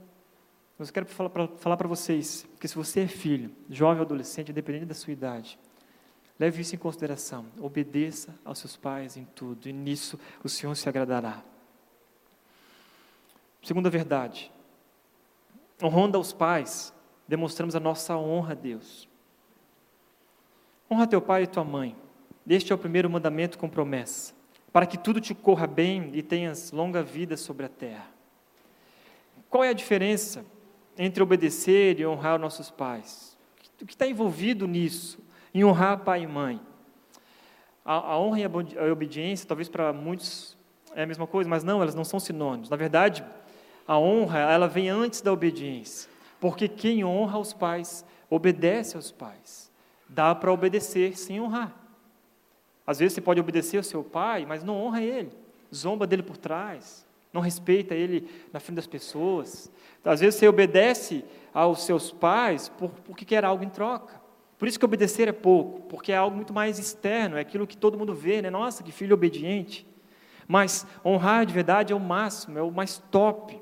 Mas 0.78 0.90
eu 0.90 0.94
quero 0.94 1.06
falar 1.06 1.78
para 1.78 1.88
vocês 1.88 2.46
que 2.60 2.68
se 2.68 2.76
você 2.76 3.02
é 3.02 3.08
filho, 3.08 3.52
jovem 3.70 4.00
ou 4.00 4.06
adolescente, 4.06 4.52
independente 4.52 4.86
da 4.86 4.94
sua 4.94 5.14
idade, 5.14 5.58
leve 6.38 6.62
isso 6.62 6.76
em 6.76 6.78
consideração. 6.78 7.46
Obedeça 7.60 8.36
aos 8.44 8.60
seus 8.60 8.76
pais 8.76 9.16
em 9.16 9.24
tudo, 9.24 9.70
e 9.70 9.74
nisso 9.74 10.20
o 10.44 10.50
Senhor 10.50 10.76
se 10.76 10.88
agradará. 10.90 11.42
Segunda 13.62 13.90
verdade, 13.90 14.52
honrando 15.82 16.18
aos 16.18 16.32
pais, 16.32 16.94
demonstramos 17.28 17.76
a 17.76 17.80
nossa 17.80 18.16
honra 18.18 18.54
a 18.54 18.56
Deus. 18.56 19.08
Honra 20.90 21.08
teu 21.08 21.22
pai 21.22 21.44
e 21.44 21.48
tua 21.48 21.64
mãe. 21.64 21.96
Este 22.48 22.72
é 22.72 22.76
o 22.76 22.78
primeiro 22.78 23.10
mandamento 23.10 23.58
com 23.58 23.68
promessa, 23.68 24.34
para 24.72 24.86
que 24.86 24.98
tudo 24.98 25.20
te 25.20 25.36
corra 25.36 25.68
bem 25.68 26.12
e 26.14 26.24
tenhas 26.24 26.72
longa 26.72 27.04
vida 27.04 27.36
sobre 27.36 27.66
a 27.66 27.70
terra. 27.70 28.08
Qual 29.50 29.64
é 29.64 29.70
a 29.70 29.74
diferença 29.74 30.46
entre 30.98 31.22
obedecer 31.22 32.00
e 32.00 32.06
honrar 32.06 32.40
nossos 32.40 32.70
pais? 32.70 33.38
O 33.82 33.86
que 33.86 33.94
está 33.94 34.08
envolvido 34.08 34.66
nisso, 34.66 35.20
em 35.54 35.64
honrar 35.64 36.00
pai 36.00 36.24
e 36.24 36.28
mãe? 36.28 36.62
A, 37.84 38.14
a 38.14 38.20
honra 38.20 38.40
e 38.40 38.44
a 38.46 38.92
obediência, 38.92 39.48
talvez 39.48 39.68
para 39.68 39.92
muitos 39.92 40.58
é 40.96 41.04
a 41.04 41.06
mesma 41.06 41.28
coisa, 41.28 41.50
mas 41.50 41.64
não, 41.64 41.82
elas 41.82 41.94
não 41.94 42.04
são 42.04 42.20
sinônimos. 42.20 42.70
Na 42.70 42.76
verdade, 42.76 43.24
a 43.88 43.98
honra, 43.98 44.40
ela 44.40 44.68
vem 44.68 44.90
antes 44.90 45.22
da 45.22 45.32
obediência. 45.32 46.10
Porque 46.40 46.68
quem 46.68 47.06
honra 47.06 47.40
os 47.40 47.54
pais, 47.54 48.06
obedece 48.30 48.96
aos 48.96 49.12
pais. 49.12 49.72
Dá 50.10 50.36
para 50.36 50.52
obedecer 50.52 51.18
sem 51.18 51.40
honrar. 51.40 51.74
Às 52.86 53.00
vezes 53.00 53.14
você 53.14 53.22
pode 53.22 53.40
obedecer 53.40 53.78
ao 53.78 53.84
seu 53.84 54.04
pai, 54.04 54.46
mas 54.46 54.64
não 54.64 54.76
honra 54.76 55.02
ele. 55.02 55.32
Zomba 55.74 56.06
dele 56.06 56.24
por 56.24 56.38
trás. 56.38 57.06
Não 57.32 57.42
respeita 57.42 57.96
ele 57.96 58.30
na 58.52 58.60
frente 58.60 58.78
das 58.78 58.88
pessoas. 58.88 59.72
Às 60.04 60.20
vezes 60.20 60.36
você 60.40 60.48
obedece 60.48 61.24
aos 61.54 61.84
seus 61.84 62.12
pais 62.12 62.70
por, 62.70 62.90
porque 63.06 63.26
quer 63.26 63.44
algo 63.44 63.64
em 63.64 63.70
troca. 63.70 64.22
Por 64.58 64.68
isso 64.68 64.80
que 64.80 64.86
obedecer 64.86 65.28
é 65.28 65.34
pouco, 65.34 65.82
porque 65.82 66.12
é 66.12 66.18
algo 66.18 66.36
muito 66.36 66.54
mais 66.54 66.80
externo, 66.80 67.38
é 67.38 67.42
aquilo 67.42 67.68
que 67.68 67.78
todo 67.78 67.98
mundo 67.98 68.14
vê, 68.14 68.42
né? 68.42 68.50
Nossa, 68.50 68.82
que 68.82 68.92
filho 68.92 69.14
obediente. 69.14 69.86
Mas 70.48 70.88
honrar 71.06 71.46
de 71.46 71.54
verdade 71.54 71.94
é 71.94 71.96
o 71.96 72.00
máximo, 72.00 72.58
é 72.58 72.62
o 72.62 72.72
mais 72.72 72.98
top 73.12 73.62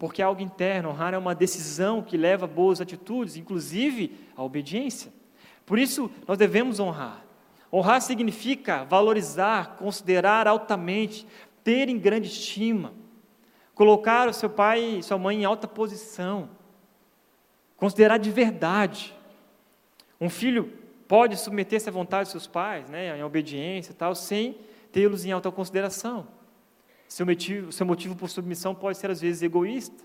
porque 0.00 0.22
é 0.22 0.24
algo 0.24 0.40
interno. 0.40 0.88
Honrar 0.88 1.12
é 1.12 1.18
uma 1.18 1.34
decisão 1.34 2.02
que 2.02 2.16
leva 2.16 2.46
a 2.46 2.48
boas 2.48 2.80
atitudes, 2.80 3.36
inclusive 3.36 4.16
a 4.34 4.42
obediência. 4.42 5.12
Por 5.66 5.78
isso, 5.78 6.10
nós 6.26 6.38
devemos 6.38 6.80
honrar. 6.80 7.22
Honrar 7.70 8.00
significa 8.00 8.82
valorizar, 8.84 9.76
considerar 9.76 10.48
altamente, 10.48 11.26
ter 11.62 11.90
em 11.90 11.98
grande 11.98 12.28
estima, 12.28 12.94
colocar 13.74 14.26
o 14.26 14.32
seu 14.32 14.48
pai 14.48 14.80
e 14.80 15.02
sua 15.02 15.18
mãe 15.18 15.42
em 15.42 15.44
alta 15.44 15.68
posição, 15.68 16.48
considerar 17.76 18.16
de 18.16 18.30
verdade. 18.30 19.14
Um 20.18 20.30
filho 20.30 20.72
pode 21.06 21.36
submeter-se 21.36 21.90
à 21.90 21.92
vontade 21.92 22.24
dos 22.24 22.32
seus 22.32 22.46
pais, 22.46 22.88
né, 22.88 23.18
em 23.18 23.22
obediência 23.22 23.92
e 23.92 23.94
tal, 23.94 24.14
sem 24.14 24.56
tê-los 24.90 25.26
em 25.26 25.30
alta 25.30 25.52
consideração. 25.52 26.26
Seu 27.10 27.26
motivo, 27.26 27.72
seu 27.72 27.84
motivo 27.84 28.14
por 28.14 28.30
submissão 28.30 28.72
pode 28.72 28.96
ser, 28.96 29.10
às 29.10 29.20
vezes, 29.20 29.42
egoísta. 29.42 30.04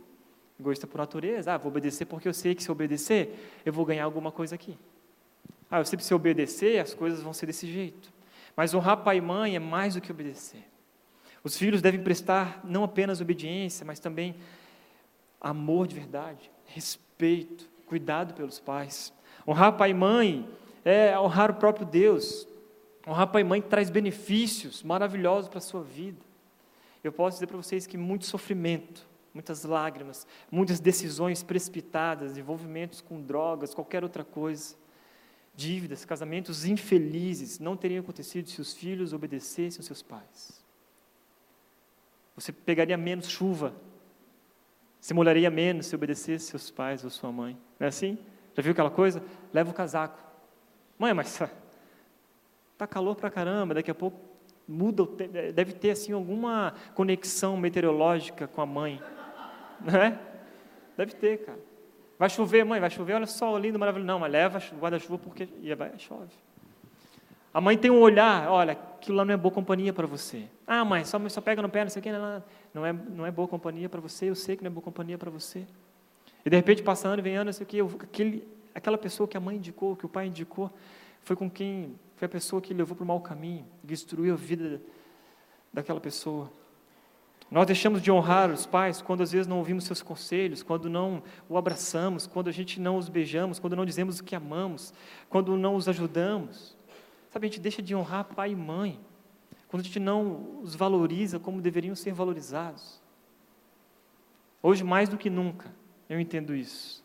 Egoísta 0.59 0.87
por 0.87 0.97
natureza. 0.97 1.53
Ah, 1.53 1.57
vou 1.57 1.71
obedecer 1.71 2.05
porque 2.05 2.27
eu 2.27 2.33
sei 2.33 2.55
que 2.55 2.63
se 2.63 2.69
eu 2.69 2.73
obedecer, 2.73 3.61
eu 3.63 3.71
vou 3.71 3.85
ganhar 3.85 4.05
alguma 4.05 4.31
coisa 4.31 4.55
aqui. 4.55 4.75
Ah, 5.69 5.77
eu 5.77 5.85
sei 5.85 5.97
que 5.97 6.03
se 6.03 6.11
eu 6.11 6.15
obedecer, 6.15 6.79
as 6.79 6.95
coisas 6.95 7.21
vão 7.21 7.31
ser 7.31 7.45
desse 7.45 7.71
jeito. 7.71 8.11
Mas 8.57 8.73
honrar 8.73 9.03
pai 9.03 9.17
e 9.17 9.21
mãe 9.21 9.55
é 9.55 9.59
mais 9.59 9.93
do 9.93 10.01
que 10.01 10.11
obedecer. 10.11 10.65
Os 11.43 11.55
filhos 11.55 11.79
devem 11.79 12.01
prestar 12.01 12.61
não 12.63 12.83
apenas 12.83 13.21
obediência, 13.21 13.85
mas 13.85 13.99
também 13.99 14.35
amor 15.39 15.85
de 15.85 15.93
verdade, 15.93 16.49
respeito, 16.65 17.69
cuidado 17.85 18.33
pelos 18.33 18.59
pais. 18.59 19.13
Honrar 19.47 19.77
pai 19.77 19.91
e 19.91 19.93
mãe 19.93 20.49
é 20.83 21.17
honrar 21.19 21.51
o 21.51 21.55
próprio 21.55 21.85
Deus. 21.85 22.47
Honrar 23.07 23.27
pai 23.27 23.41
e 23.43 23.45
mãe 23.45 23.61
traz 23.61 23.91
benefícios 23.91 24.81
maravilhosos 24.81 25.47
para 25.47 25.59
a 25.59 25.61
sua 25.61 25.83
vida 25.83 26.25
eu 27.07 27.11
posso 27.11 27.35
dizer 27.35 27.47
para 27.47 27.57
vocês 27.57 27.85
que 27.85 27.97
muito 27.97 28.25
sofrimento, 28.25 29.07
muitas 29.33 29.63
lágrimas, 29.63 30.25
muitas 30.49 30.79
decisões 30.79 31.43
precipitadas, 31.43 32.37
envolvimentos 32.37 33.01
com 33.01 33.21
drogas, 33.21 33.73
qualquer 33.73 34.03
outra 34.03 34.23
coisa, 34.23 34.75
dívidas, 35.55 36.05
casamentos 36.05 36.65
infelizes 36.65 37.59
não 37.59 37.77
teriam 37.77 38.01
acontecido 38.01 38.49
se 38.49 38.59
os 38.61 38.73
filhos 38.73 39.13
obedecessem 39.13 39.79
aos 39.79 39.85
seus 39.85 40.01
pais. 40.01 40.63
Você 42.35 42.51
pegaria 42.51 42.97
menos 42.97 43.29
chuva, 43.29 43.73
se 44.99 45.13
molharia 45.13 45.49
menos 45.49 45.85
se 45.85 45.95
obedecesse 45.95 46.45
seus 46.45 46.71
pais 46.71 47.03
ou 47.03 47.09
sua 47.09 47.31
mãe. 47.31 47.57
Não 47.79 47.85
é 47.85 47.89
assim? 47.89 48.17
Já 48.55 48.63
viu 48.63 48.71
aquela 48.71 48.89
coisa? 48.89 49.23
Leva 49.53 49.69
o 49.69 49.73
casaco. 49.73 50.19
Mãe, 50.97 51.13
mas 51.13 51.39
tá 52.77 52.87
calor 52.87 53.15
pra 53.15 53.29
caramba, 53.29 53.73
daqui 53.75 53.91
a 53.91 53.95
pouco 53.95 54.34
muda, 54.67 55.05
deve 55.53 55.73
ter 55.73 55.91
assim 55.91 56.11
alguma 56.11 56.73
conexão 56.93 57.55
meteorológica 57.57 58.47
com 58.47 58.61
a 58.61 58.65
mãe, 58.65 59.01
não 59.79 59.99
é? 59.99 60.19
Deve 60.97 61.13
ter, 61.13 61.45
cara. 61.45 61.59
Vai 62.17 62.29
chover, 62.29 62.63
mãe, 62.63 62.79
vai 62.79 62.89
chover, 62.89 63.13
olha 63.13 63.27
só, 63.27 63.57
lindo, 63.57 63.77
maravilhoso. 63.77 64.07
Não, 64.07 64.19
mas 64.19 64.31
leva 64.31 64.59
guarda-chuva 64.79 65.17
porque 65.17 65.49
e 65.61 65.73
vai, 65.75 65.91
chove. 65.97 66.31
A 67.53 67.61
mãe 67.61 67.77
tem 67.77 67.91
um 67.91 67.99
olhar, 67.99 68.49
olha, 68.49 68.73
aquilo 68.73 69.17
lá 69.17 69.25
não 69.25 69.33
é 69.33 69.37
boa 69.37 69.53
companhia 69.53 69.93
para 69.93 70.07
você. 70.07 70.43
Ah, 70.65 70.83
mãe, 70.83 71.05
só, 71.05 71.17
só 71.29 71.39
pega 71.41 71.61
no 71.61 71.69
pé, 71.69 71.83
não 71.83 71.89
sei 71.89 71.99
o 71.99 72.03
que, 72.03 72.11
não 72.11 72.85
é, 72.85 72.93
não 72.93 73.25
é 73.25 73.31
boa 73.31 73.47
companhia 73.47 73.87
para 73.87 74.01
você, 74.01 74.29
eu 74.29 74.35
sei 74.35 74.57
que 74.57 74.63
não 74.63 74.69
é 74.69 74.73
boa 74.73 74.83
companhia 74.83 75.17
para 75.17 75.29
você. 75.29 75.65
E 76.45 76.49
de 76.49 76.55
repente, 76.55 76.83
passando, 76.83 77.21
vem 77.21 77.35
ano, 77.35 77.45
não 77.45 77.53
sei 77.53 77.63
o 77.63 77.67
que, 77.67 77.81
aquele, 78.03 78.47
aquela 78.73 78.97
pessoa 78.97 79.27
que 79.27 79.37
a 79.37 79.39
mãe 79.39 79.55
indicou, 79.57 79.95
que 79.95 80.05
o 80.05 80.09
pai 80.09 80.27
indicou, 80.27 80.71
foi 81.21 81.35
com 81.35 81.49
quem 81.49 81.95
foi 82.15 82.25
a 82.25 82.29
pessoa 82.29 82.61
que 82.61 82.73
levou 82.73 82.95
para 82.95 83.03
o 83.03 83.07
mau 83.07 83.19
caminho, 83.21 83.65
destruiu 83.83 84.33
a 84.33 84.37
vida 84.37 84.81
daquela 85.71 85.99
pessoa. 85.99 86.49
Nós 87.51 87.67
deixamos 87.67 88.01
de 88.01 88.11
honrar 88.11 88.51
os 88.51 88.65
pais 88.65 89.01
quando 89.01 89.21
às 89.21 89.31
vezes 89.31 89.45
não 89.45 89.59
ouvimos 89.59 89.83
seus 89.83 90.01
conselhos, 90.01 90.63
quando 90.63 90.89
não 90.89 91.21
o 91.47 91.57
abraçamos, 91.57 92.25
quando 92.25 92.47
a 92.47 92.51
gente 92.51 92.79
não 92.79 92.97
os 92.97 93.07
beijamos, 93.07 93.59
quando 93.59 93.75
não 93.75 93.85
dizemos 93.85 94.19
o 94.19 94.23
que 94.23 94.35
amamos, 94.35 94.93
quando 95.29 95.55
não 95.55 95.75
os 95.75 95.87
ajudamos. 95.87 96.75
Sabe, 97.29 97.45
a 97.45 97.49
gente 97.49 97.59
deixa 97.59 97.81
de 97.81 97.93
honrar 97.93 98.25
pai 98.25 98.51
e 98.51 98.55
mãe, 98.55 98.99
quando 99.67 99.81
a 99.81 99.83
gente 99.83 99.99
não 99.99 100.59
os 100.63 100.73
valoriza 100.73 101.39
como 101.39 101.61
deveriam 101.61 101.95
ser 101.95 102.13
valorizados. 102.13 102.99
Hoje, 104.63 104.83
mais 104.83 105.07
do 105.07 105.17
que 105.17 105.29
nunca, 105.29 105.71
eu 106.09 106.19
entendo 106.19 106.55
isso. 106.55 107.04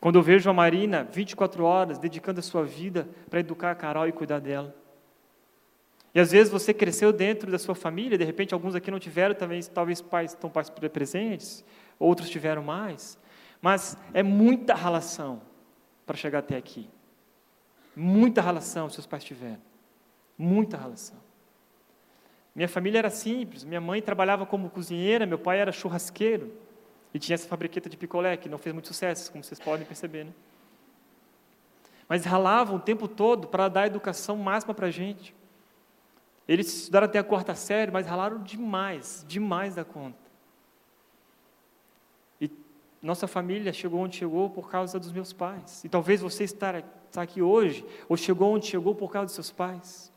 Quando 0.00 0.16
eu 0.16 0.22
vejo 0.22 0.48
a 0.48 0.52
Marina 0.52 1.04
24 1.10 1.64
horas 1.64 1.98
dedicando 1.98 2.40
a 2.40 2.42
sua 2.42 2.64
vida 2.64 3.08
para 3.30 3.40
educar 3.40 3.70
a 3.70 3.74
Carol 3.74 4.06
e 4.06 4.12
cuidar 4.12 4.40
dela. 4.40 4.74
E 6.14 6.20
às 6.20 6.32
vezes 6.32 6.50
você 6.50 6.72
cresceu 6.72 7.12
dentro 7.12 7.50
da 7.50 7.58
sua 7.58 7.74
família, 7.74 8.16
de 8.16 8.24
repente 8.24 8.54
alguns 8.54 8.74
aqui 8.74 8.90
não 8.90 8.98
tiveram, 8.98 9.34
talvez, 9.34 9.68
talvez 9.68 10.00
pais 10.00 10.32
estão 10.32 10.48
pais 10.48 10.70
presentes, 10.70 11.64
outros 11.98 12.30
tiveram 12.30 12.62
mais. 12.62 13.18
Mas 13.60 13.96
é 14.14 14.22
muita 14.22 14.74
relação 14.74 15.42
para 16.06 16.16
chegar 16.16 16.38
até 16.38 16.56
aqui. 16.56 16.88
Muita 17.94 18.40
relação 18.40 18.88
seus 18.88 19.06
pais 19.06 19.24
tiveram. 19.24 19.60
Muita 20.38 20.76
relação. 20.76 21.18
Minha 22.54 22.68
família 22.68 22.98
era 22.98 23.10
simples, 23.10 23.64
minha 23.64 23.80
mãe 23.80 24.00
trabalhava 24.00 24.46
como 24.46 24.70
cozinheira, 24.70 25.26
meu 25.26 25.38
pai 25.38 25.58
era 25.58 25.72
churrasqueiro 25.72 26.65
e 27.16 27.18
tinha 27.18 27.32
essa 27.32 27.48
fabriqueta 27.48 27.88
de 27.88 27.96
picolé 27.96 28.36
que 28.36 28.46
não 28.46 28.58
fez 28.58 28.74
muito 28.74 28.88
sucesso, 28.88 29.32
como 29.32 29.42
vocês 29.42 29.58
podem 29.58 29.86
perceber, 29.86 30.24
né? 30.24 30.32
Mas 32.06 32.26
ralavam 32.26 32.76
o 32.76 32.78
tempo 32.78 33.08
todo 33.08 33.48
para 33.48 33.70
dar 33.70 33.84
a 33.84 33.86
educação 33.86 34.36
máxima 34.36 34.74
para 34.74 34.88
a 34.88 34.90
gente. 34.90 35.34
Eles 36.46 36.66
estudaram 36.66 37.06
até 37.06 37.18
a 37.18 37.24
quarta 37.24 37.54
série, 37.54 37.90
mas 37.90 38.06
ralaram 38.06 38.42
demais, 38.42 39.24
demais 39.26 39.76
da 39.76 39.82
conta. 39.82 40.18
E 42.38 42.50
nossa 43.00 43.26
família 43.26 43.72
chegou 43.72 44.00
onde 44.00 44.18
chegou 44.18 44.50
por 44.50 44.70
causa 44.70 45.00
dos 45.00 45.10
meus 45.10 45.32
pais. 45.32 45.82
E 45.84 45.88
talvez 45.88 46.20
você 46.20 46.44
está 46.44 46.82
aqui 47.16 47.40
hoje, 47.40 47.82
ou 48.10 48.16
chegou 48.18 48.54
onde 48.54 48.66
chegou 48.66 48.94
por 48.94 49.10
causa 49.10 49.28
dos 49.28 49.34
seus 49.36 49.50
pais. 49.50 50.12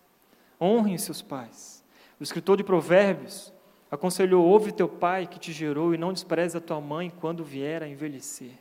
Honrem 0.59 0.95
os 0.95 1.03
seus 1.03 1.21
pais. 1.21 1.81
O 2.19 2.23
escritor 2.23 2.57
de 2.57 2.63
Provérbios 2.65 3.53
aconselhou: 3.89 4.45
ouve 4.45 4.71
teu 4.71 4.87
pai 4.87 5.27
que 5.27 5.39
te 5.39 5.51
gerou 5.51 5.93
e 5.93 5.97
não 5.97 6.13
despreze 6.13 6.57
a 6.57 6.61
tua 6.61 6.79
mãe 6.79 7.09
quando 7.09 7.43
vier 7.43 7.83
a 7.83 7.87
envelhecer. 7.87 8.51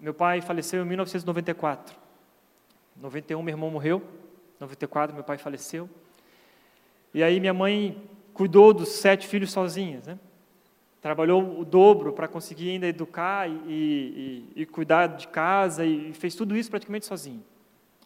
Meu 0.00 0.14
pai 0.14 0.40
faleceu 0.40 0.82
em 0.82 0.86
1994. 0.86 1.94
91 2.96 3.42
meu 3.42 3.52
irmão 3.52 3.70
morreu, 3.70 4.02
94 4.58 5.14
meu 5.14 5.24
pai 5.24 5.36
faleceu. 5.36 5.88
E 7.12 7.22
aí 7.22 7.38
minha 7.40 7.52
mãe 7.52 8.08
cuidou 8.32 8.72
dos 8.72 8.88
sete 8.88 9.26
filhos 9.26 9.50
sozinha, 9.50 10.00
né? 10.06 10.18
Trabalhou 11.02 11.60
o 11.60 11.64
dobro 11.64 12.12
para 12.12 12.28
conseguir 12.28 12.70
ainda 12.70 12.86
educar 12.86 13.48
e, 13.48 13.52
e, 13.66 14.52
e, 14.62 14.66
cuidar 14.66 15.06
de 15.06 15.28
casa 15.28 15.84
e 15.84 16.12
fez 16.12 16.34
tudo 16.34 16.54
isso 16.54 16.70
praticamente 16.70 17.06
sozinho. 17.06 17.42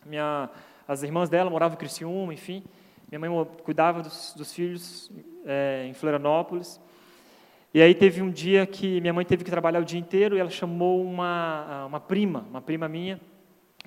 Minha, 0.07 0.49
as 0.87 1.03
irmãs 1.03 1.29
dela 1.29 1.51
moravam 1.51 1.75
em 1.75 1.79
Criciúma, 1.79 2.33
enfim. 2.33 2.62
Minha 3.11 3.18
mãe 3.18 3.47
cuidava 3.62 4.03
dos, 4.03 4.35
dos 4.37 4.53
filhos 4.53 5.11
é, 5.44 5.87
em 5.88 5.94
Florianópolis. 5.94 6.81
E 7.73 7.83
aí 7.83 7.94
teve 7.94 8.23
um 8.23 8.31
dia 8.31 8.66
que 8.66 9.01
minha 9.01 9.12
mãe 9.12 9.25
teve 9.25 9.42
que 9.42 9.51
trabalhar 9.51 9.81
o 9.81 9.85
dia 9.85 9.99
inteiro 9.99 10.37
e 10.37 10.40
ela 10.40 10.51
chamou 10.51 11.03
uma, 11.03 11.87
uma 11.87 12.01
prima, 12.01 12.47
uma 12.49 12.61
prima 12.61 12.88
minha, 12.88 13.20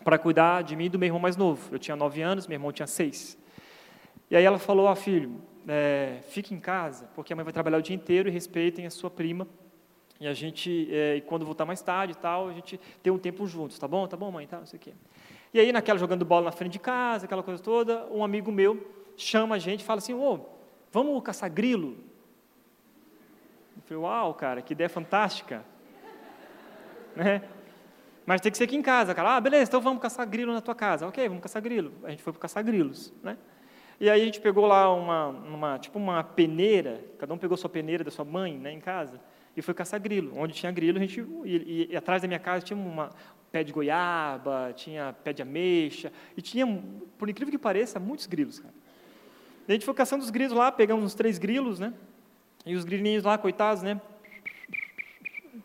para 0.04 0.18
cuidar 0.18 0.62
de 0.62 0.76
mim 0.76 0.86
e 0.86 0.90
do 0.90 1.00
meu 1.00 1.08
irmão 1.08 1.22
mais 1.22 1.38
novo. 1.38 1.74
Eu 1.74 1.80
tinha 1.80 1.96
nove 1.96 2.22
anos, 2.22 2.48
meu 2.48 2.56
irmão 2.56 2.72
tinha 2.72 2.88
seis. 2.88 3.38
E 4.30 4.36
aí 4.36 4.44
ela 4.44 4.60
falou, 4.60 4.90
ah, 4.90 4.96
filho, 4.96 5.42
é, 5.68 6.18
fique 6.30 6.54
em 6.54 6.60
casa, 6.60 7.10
porque 7.16 7.32
a 7.32 7.36
mãe 7.36 7.46
vai 7.46 7.54
trabalhar 7.54 7.78
o 7.78 7.82
dia 7.82 7.96
inteiro 7.96 8.28
e 8.28 8.32
respeitem 8.32 8.86
a 8.86 8.90
sua 8.90 9.10
prima. 9.10 9.48
E 10.20 10.28
a 10.28 10.34
gente, 10.34 10.90
é, 10.92 11.22
quando 11.22 11.46
voltar 11.46 11.64
mais 11.64 11.82
tarde 11.82 12.14
e 12.14 12.18
tal, 12.18 12.50
a 12.50 12.54
gente 12.54 12.80
tem 13.04 13.14
um 13.14 13.20
tempo 13.20 13.48
juntos, 13.48 13.78
tá 13.78 13.88
bom? 13.88 14.08
Tá 14.08 14.18
bom, 14.18 14.32
mãe? 14.32 14.48
Tá, 14.48 14.60
não 14.60 14.66
sei 14.66 14.78
o 14.78 14.82
quê. 14.82 14.94
E 15.54 15.60
aí, 15.60 15.72
naquela 15.72 15.98
jogando 15.98 16.26
bola 16.26 16.46
na 16.46 16.52
frente 16.52 16.74
de 16.74 16.80
casa, 16.80 17.26
aquela 17.26 17.44
coisa 17.44 17.62
toda, 17.62 18.06
um 18.12 18.24
amigo 18.24 18.52
meu 18.52 18.96
chama 19.16 19.56
a 19.56 19.60
gente 19.60 19.82
e 19.82 19.84
fala 19.84 19.98
assim, 19.98 20.14
ô, 20.14 20.40
vamos 20.92 21.22
caçar 21.24 21.50
grilo? 21.50 21.98
Eu 23.76 23.82
falei, 23.84 24.04
uau, 24.04 24.34
cara, 24.34 24.62
que 24.62 24.74
ideia 24.74 24.90
fantástica. 24.90 25.66
né? 27.16 27.42
Mas 28.26 28.42
tem 28.42 28.52
que 28.52 28.58
ser 28.58 28.66
aqui 28.66 28.76
em 28.76 28.82
casa, 28.82 29.16
cara. 29.16 29.38
Ah, 29.38 29.42
beleza, 29.42 29.70
então 29.70 29.82
vamos 29.82 30.02
caçar 30.02 30.28
grilo 30.28 30.54
na 30.54 30.62
tua 30.62 30.76
casa. 30.76 31.08
Ok, 31.08 31.28
vamos 31.28 31.42
caçar 31.42 31.62
grilo. 31.62 31.94
A 32.04 32.10
gente 32.10 32.22
foi 32.22 32.34
para 32.34 32.42
caçar 32.42 32.64
grilos, 32.64 33.14
né? 33.24 33.38
E 34.00 34.10
aí 34.10 34.22
a 34.22 34.26
gente 34.26 34.40
pegou 34.40 34.68
lá 34.68 34.94
uma, 34.94 35.28
uma, 35.28 35.80
tipo 35.80 35.98
uma 35.98 36.24
peneira, 36.24 37.04
cada 37.18 37.34
um 37.34 37.38
pegou 37.38 37.58
sua 37.58 37.70
peneira 37.70 38.04
da 38.04 38.12
sua 38.12 38.24
mãe, 38.24 38.56
né, 38.56 38.72
em 38.72 38.80
casa, 38.80 39.20
e 39.56 39.62
foi 39.62 39.74
caçar 39.74 40.00
grilo. 40.00 40.38
Onde 40.38 40.54
tinha 40.54 40.72
grilo, 40.72 41.00
a 41.00 41.02
gente 41.02 41.26
e, 41.46 41.56
e, 41.56 41.88
e 41.92 41.98
atrás 41.98 42.22
da 42.22 42.28
minha 42.28 42.40
casa 42.40 42.64
tinha 42.64 42.78
uma 42.78 43.10
pé 43.52 43.64
de 43.64 43.72
goiaba, 43.72 44.74
tinha 44.76 45.16
pé 45.24 45.34
de 45.34 45.42
ameixa, 45.42 46.12
e 46.36 46.42
tinha, 46.42 46.66
por 47.18 47.30
incrível 47.30 47.52
que 47.52 47.58
pareça, 47.58 48.00
muitos 48.00 48.26
grilos, 48.26 48.60
cara. 48.60 48.74
A 49.68 49.72
gente 49.72 49.86
foi 49.86 49.94
caçando 49.94 50.24
os 50.24 50.30
grilos 50.30 50.58
lá, 50.58 50.72
pegamos 50.72 51.04
uns 51.04 51.14
três 51.14 51.38
grilos, 51.38 51.80
né? 51.80 51.94
E 52.66 52.76
os 52.76 52.86
grilinhos 52.86 53.24
lá, 53.24 53.38
coitados, 53.38 53.84
né? 53.84 54.00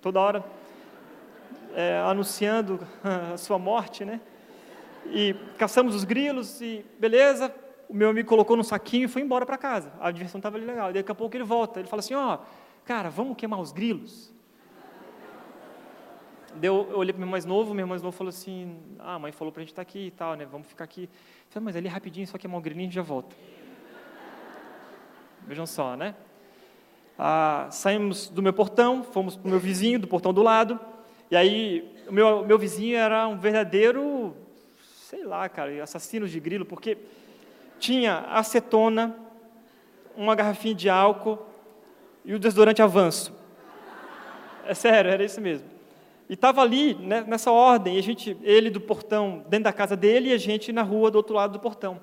Toda 0.01 0.21
hora 0.21 0.45
é, 1.75 1.99
anunciando 2.01 2.81
a 3.33 3.37
sua 3.37 3.59
morte, 3.59 4.05
né? 4.05 4.21
E 5.07 5.35
caçamos 5.59 5.95
os 5.95 6.05
grilos 6.05 6.61
e 6.61 6.85
beleza. 6.99 7.55
O 7.88 7.95
meu 7.95 8.09
amigo 8.09 8.29
colocou 8.29 8.57
num 8.57 8.62
saquinho 8.62 9.05
e 9.05 9.09
foi 9.09 9.23
embora 9.23 9.45
para 9.45 9.59
casa. 9.59 9.92
A 10.01 10.11
diversão 10.11 10.38
estava 10.38 10.57
ali 10.57 10.64
legal. 10.64 10.92
Daqui 10.92 11.11
a 11.11 11.14
pouco 11.14 11.37
ele 11.37 11.45
volta. 11.45 11.81
Ele 11.81 11.88
fala 11.88 12.01
assim: 12.01 12.14
Ó, 12.14 12.35
oh, 12.35 12.38
cara, 12.85 13.11
vamos 13.11 13.37
queimar 13.37 13.61
os 13.61 13.73
grilos. 13.73 14.33
Deu, 16.56 16.88
eu 16.90 16.98
olhei 16.98 17.12
para 17.12 17.20
meu 17.20 17.28
mais 17.28 17.44
novo, 17.44 17.74
meu 17.74 17.86
mais 17.86 18.02
novo 18.02 18.16
falou 18.16 18.28
assim: 18.28 18.76
Ah, 18.98 19.14
a 19.14 19.18
mãe 19.18 19.32
falou 19.32 19.50
para 19.52 19.60
a 19.60 19.64
gente 19.64 19.72
estar 19.72 19.84
tá 19.84 19.88
aqui 19.88 20.06
e 20.06 20.10
tal, 20.10 20.34
né? 20.34 20.44
Vamos 20.44 20.66
ficar 20.66 20.84
aqui. 20.84 21.04
Eu 21.04 21.08
falei, 21.50 21.64
mas 21.64 21.76
ali 21.76 21.88
rapidinho, 21.88 22.26
só 22.26 22.36
queimar 22.36 22.58
o 22.58 22.62
grilinho 22.62 22.88
e 22.88 22.92
já 22.92 23.02
volta. 23.02 23.34
Vejam 25.46 25.66
só, 25.66 25.96
né? 25.96 26.14
Ah, 27.18 27.68
saímos 27.70 28.28
do 28.28 28.42
meu 28.42 28.52
portão, 28.52 29.02
fomos 29.02 29.36
para 29.36 29.46
o 29.46 29.50
meu 29.50 29.58
vizinho, 29.58 29.98
do 29.98 30.06
portão 30.06 30.32
do 30.32 30.42
lado. 30.42 30.78
E 31.30 31.36
aí, 31.36 31.90
o 32.06 32.12
meu, 32.12 32.44
meu 32.44 32.58
vizinho 32.58 32.96
era 32.96 33.26
um 33.26 33.38
verdadeiro, 33.38 34.36
sei 35.08 35.24
lá, 35.24 35.48
cara, 35.48 35.82
assassino 35.82 36.28
de 36.28 36.38
grilo, 36.38 36.64
porque 36.64 36.98
tinha 37.78 38.18
acetona, 38.28 39.16
uma 40.16 40.34
garrafinha 40.34 40.74
de 40.74 40.88
álcool 40.88 41.38
e 42.24 42.34
o 42.34 42.38
desodorante 42.38 42.82
avanço. 42.82 43.34
É 44.64 44.74
sério, 44.74 45.10
era 45.10 45.24
isso 45.24 45.40
mesmo. 45.40 45.71
E 46.33 46.35
estava 46.35 46.62
ali, 46.62 46.95
né, 46.95 47.21
nessa 47.29 47.53
ordem, 47.53 47.99
a 47.99 48.03
gente, 48.03 48.35
ele 48.40 48.71
do 48.71 48.81
portão 48.81 49.45
dentro 49.51 49.64
da 49.64 49.73
casa 49.73 49.95
dele 49.95 50.31
e 50.31 50.33
a 50.33 50.38
gente 50.38 50.73
na 50.73 50.81
rua 50.81 51.11
do 51.11 51.16
outro 51.16 51.35
lado 51.35 51.53
do 51.53 51.61
portão. 51.61 52.01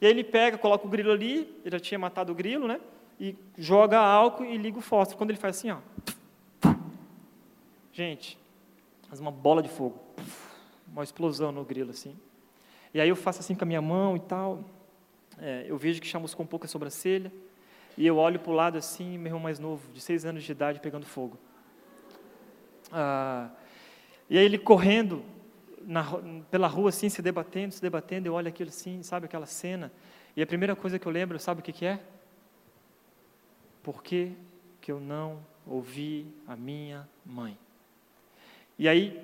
E 0.00 0.06
aí 0.06 0.10
ele 0.10 0.24
pega, 0.24 0.56
coloca 0.56 0.86
o 0.86 0.88
grilo 0.88 1.12
ali, 1.12 1.54
ele 1.62 1.76
já 1.76 1.78
tinha 1.78 1.98
matado 1.98 2.32
o 2.32 2.34
grilo, 2.34 2.66
né? 2.66 2.80
E 3.20 3.36
joga 3.58 3.98
álcool 3.98 4.46
e 4.46 4.56
liga 4.56 4.78
o 4.78 4.80
fósforo. 4.80 5.18
Quando 5.18 5.32
ele 5.32 5.38
faz 5.38 5.58
assim, 5.58 5.70
ó. 5.70 5.80
Gente, 7.92 8.38
faz 9.06 9.20
uma 9.20 9.30
bola 9.30 9.62
de 9.62 9.68
fogo, 9.68 10.00
uma 10.90 11.04
explosão 11.04 11.52
no 11.52 11.62
grilo 11.62 11.90
assim. 11.90 12.16
E 12.94 13.02
aí 13.02 13.10
eu 13.10 13.16
faço 13.16 13.40
assim 13.40 13.54
com 13.54 13.64
a 13.64 13.66
minha 13.66 13.82
mão 13.82 14.16
e 14.16 14.20
tal. 14.20 14.64
É, 15.38 15.66
eu 15.68 15.76
vejo 15.76 16.00
que 16.00 16.06
chamuscou 16.06 16.42
um 16.42 16.48
pouco 16.48 16.64
a 16.64 16.68
sobrancelha. 16.70 17.30
E 17.98 18.06
eu 18.06 18.16
olho 18.16 18.40
para 18.40 18.50
o 18.50 18.54
lado 18.54 18.78
assim, 18.78 19.18
meu 19.18 19.26
irmão 19.26 19.40
mais 19.40 19.58
novo, 19.58 19.92
de 19.92 20.00
seis 20.00 20.24
anos 20.24 20.42
de 20.42 20.52
idade, 20.52 20.80
pegando 20.80 21.04
fogo. 21.04 21.36
Ah, 22.90 23.50
e 24.30 24.36
aí 24.36 24.44
ele 24.44 24.58
correndo 24.58 25.24
na, 25.88 26.04
pela 26.50 26.68
rua 26.68 26.90
assim, 26.90 27.08
se 27.08 27.22
debatendo, 27.22 27.72
se 27.72 27.80
debatendo. 27.80 28.28
Eu 28.28 28.34
olho 28.34 28.48
aquilo 28.48 28.68
assim, 28.68 29.02
sabe 29.02 29.24
aquela 29.24 29.46
cena. 29.46 29.90
E 30.36 30.42
a 30.42 30.46
primeira 30.46 30.76
coisa 30.76 30.98
que 30.98 31.06
eu 31.06 31.12
lembro, 31.12 31.38
sabe 31.38 31.60
o 31.60 31.64
que, 31.64 31.72
que 31.72 31.86
é? 31.86 31.98
Por 33.82 34.02
que, 34.02 34.32
que 34.82 34.92
eu 34.92 35.00
não 35.00 35.38
ouvi 35.66 36.26
a 36.46 36.54
minha 36.54 37.08
mãe? 37.24 37.58
E 38.78 38.86
aí 38.86 39.18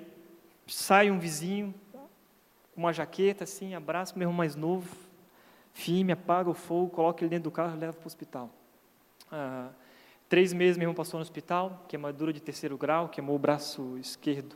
sai 0.65 1.11
um 1.11 1.19
vizinho 1.19 1.73
com 2.73 2.81
uma 2.81 2.91
jaqueta 2.91 3.43
assim, 3.43 3.75
abraça 3.75 4.15
o 4.15 4.17
meu 4.17 4.25
irmão 4.25 4.37
mais 4.37 4.55
novo, 4.55 4.93
firme, 5.71 6.11
apaga 6.11 6.49
o 6.49 6.53
fogo, 6.55 6.89
coloca 6.89 7.23
ele 7.23 7.29
dentro 7.29 7.45
do 7.45 7.51
carro 7.51 7.75
e 7.75 7.79
leva 7.79 7.93
para 7.93 8.03
o 8.03 8.07
hospital. 8.07 8.49
Ah, 9.31 9.69
três 10.27 10.51
meses 10.51 10.77
meu 10.77 10.85
irmão 10.85 10.95
passou 10.95 11.19
no 11.19 11.21
hospital, 11.21 11.85
queimadura 11.87 12.33
de 12.33 12.41
terceiro 12.41 12.75
grau, 12.75 13.07
queimou 13.07 13.35
o 13.35 13.39
braço 13.39 13.97
esquerdo 13.99 14.55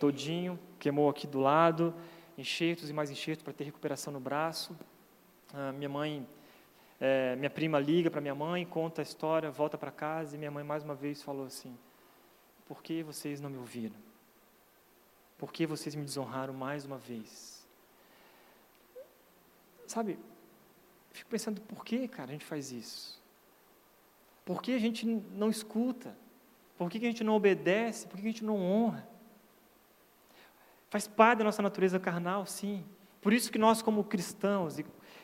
todinho, 0.00 0.58
queimou 0.78 1.10
aqui 1.10 1.26
do 1.26 1.38
lado, 1.38 1.94
enxertos 2.36 2.88
e 2.88 2.92
mais 2.92 3.10
enxertos 3.10 3.44
para 3.44 3.52
ter 3.52 3.64
recuperação 3.64 4.10
no 4.12 4.18
braço. 4.18 4.74
Ah, 5.52 5.72
minha 5.72 5.90
mãe, 5.90 6.26
é, 6.98 7.36
minha 7.36 7.50
prima 7.50 7.78
liga 7.78 8.10
para 8.10 8.20
minha 8.20 8.34
mãe, 8.34 8.64
conta 8.64 9.02
a 9.02 9.04
história, 9.04 9.50
volta 9.50 9.76
para 9.76 9.90
casa 9.90 10.34
e 10.34 10.38
minha 10.38 10.50
mãe 10.50 10.64
mais 10.64 10.82
uma 10.82 10.94
vez 10.94 11.22
falou 11.22 11.44
assim: 11.44 11.76
Por 12.66 12.82
que 12.82 13.02
vocês 13.02 13.40
não 13.40 13.50
me 13.50 13.58
ouviram? 13.58 13.96
Por 15.36 15.52
que 15.52 15.66
vocês 15.66 15.94
me 15.94 16.04
desonraram 16.04 16.54
mais 16.54 16.84
uma 16.84 16.96
vez? 16.98 17.66
Sabe, 19.86 20.18
fico 21.12 21.28
pensando, 21.28 21.60
por 21.62 21.84
que, 21.84 22.06
cara, 22.08 22.30
a 22.30 22.32
gente 22.32 22.44
faz 22.44 22.72
isso? 22.72 23.20
Por 24.44 24.62
que 24.62 24.72
a 24.72 24.78
gente 24.78 25.04
não 25.06 25.50
escuta? 25.50 26.16
Por 26.78 26.90
que 26.90 26.98
a 26.98 27.00
gente 27.00 27.24
não 27.24 27.34
obedece? 27.34 28.06
Por 28.06 28.16
que 28.16 28.22
a 28.22 28.30
gente 28.30 28.44
não 28.44 28.56
honra? 28.56 29.09
Faz 30.90 31.06
parte 31.06 31.38
da 31.38 31.44
nossa 31.44 31.62
natureza 31.62 32.00
carnal, 32.00 32.44
sim. 32.44 32.84
Por 33.22 33.32
isso 33.32 33.50
que 33.52 33.58
nós, 33.58 33.80
como 33.80 34.02
cristãos, 34.02 34.76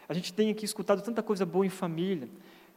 a 0.08 0.14
gente 0.14 0.32
tem 0.32 0.50
aqui 0.50 0.64
escutado 0.64 1.02
tanta 1.02 1.22
coisa 1.22 1.44
boa 1.44 1.66
em 1.66 1.70
família, 1.70 2.28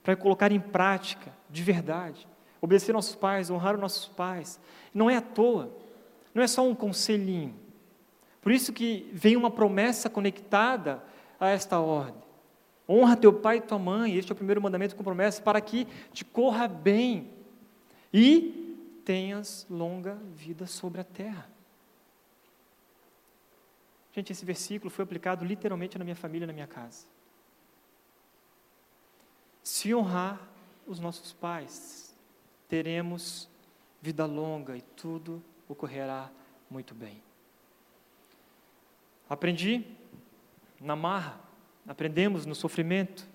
para 0.01 0.15
colocar 0.15 0.51
em 0.51 0.59
prática, 0.59 1.31
de 1.49 1.61
verdade. 1.61 2.27
Obedecer 2.59 2.91
nossos 2.91 3.15
pais, 3.15 3.49
honrar 3.49 3.75
os 3.75 3.81
nossos 3.81 4.07
pais. 4.07 4.59
Não 4.93 5.09
é 5.09 5.17
à 5.17 5.21
toa. 5.21 5.71
Não 6.33 6.41
é 6.41 6.47
só 6.47 6.67
um 6.67 6.73
conselhinho. 6.73 7.53
Por 8.41 8.51
isso 8.51 8.73
que 8.73 9.09
vem 9.13 9.35
uma 9.35 9.51
promessa 9.51 10.09
conectada 10.09 11.03
a 11.39 11.49
esta 11.49 11.79
ordem. 11.79 12.23
Honra 12.87 13.15
teu 13.15 13.31
pai 13.31 13.57
e 13.57 13.61
tua 13.61 13.77
mãe, 13.77 14.15
este 14.15 14.31
é 14.31 14.33
o 14.33 14.35
primeiro 14.35 14.61
mandamento 14.61 14.95
com 14.95 15.03
promessa, 15.03 15.41
para 15.41 15.61
que 15.61 15.85
te 16.11 16.25
corra 16.25 16.67
bem 16.67 17.29
e 18.11 18.75
tenhas 19.05 19.67
longa 19.69 20.17
vida 20.33 20.65
sobre 20.65 20.99
a 20.99 21.03
terra. 21.03 21.58
Gente, 24.13 24.31
esse 24.31 24.43
versículo 24.43 24.89
foi 24.89 25.03
aplicado 25.03 25.45
literalmente 25.45 25.97
na 25.97 26.03
minha 26.03 26.15
família, 26.15 26.47
na 26.47 26.53
minha 26.53 26.67
casa. 26.67 27.05
Se 29.63 29.93
honrar 29.93 30.41
os 30.87 30.99
nossos 30.99 31.31
pais, 31.31 32.15
teremos 32.67 33.49
vida 34.01 34.25
longa 34.25 34.75
e 34.75 34.81
tudo 34.81 35.43
ocorrerá 35.67 36.31
muito 36.69 36.95
bem. 36.95 37.21
Aprendi 39.29 39.85
na 40.81 40.95
marra, 40.95 41.39
aprendemos 41.87 42.45
no 42.45 42.55
sofrimento. 42.55 43.27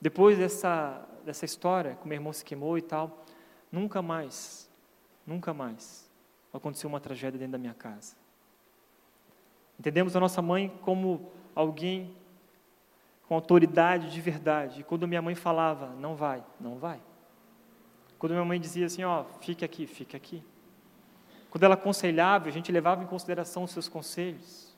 Depois 0.00 0.36
dessa, 0.36 1.06
dessa 1.24 1.44
história, 1.44 1.94
que 1.94 2.08
meu 2.08 2.16
irmão 2.16 2.32
se 2.32 2.44
queimou 2.44 2.76
e 2.76 2.82
tal, 2.82 3.24
nunca 3.70 4.02
mais, 4.02 4.68
nunca 5.24 5.54
mais 5.54 6.10
aconteceu 6.52 6.88
uma 6.88 7.00
tragédia 7.00 7.38
dentro 7.38 7.52
da 7.52 7.58
minha 7.58 7.74
casa. 7.74 8.21
Entendemos 9.78 10.14
a 10.16 10.20
nossa 10.20 10.40
mãe 10.40 10.72
como 10.82 11.30
alguém 11.54 12.14
com 13.26 13.34
autoridade 13.34 14.10
de 14.10 14.20
verdade. 14.20 14.80
E 14.80 14.84
quando 14.84 15.08
minha 15.08 15.22
mãe 15.22 15.34
falava, 15.34 15.88
não 15.98 16.14
vai, 16.14 16.42
não 16.60 16.76
vai. 16.76 17.00
Quando 18.18 18.32
minha 18.32 18.44
mãe 18.44 18.60
dizia 18.60 18.86
assim, 18.86 19.02
ó, 19.04 19.24
fique 19.40 19.64
aqui, 19.64 19.86
fique 19.86 20.16
aqui. 20.16 20.42
Quando 21.50 21.64
ela 21.64 21.74
aconselhava, 21.74 22.48
a 22.48 22.52
gente 22.52 22.70
levava 22.70 23.02
em 23.02 23.06
consideração 23.06 23.64
os 23.64 23.70
seus 23.70 23.88
conselhos. 23.88 24.72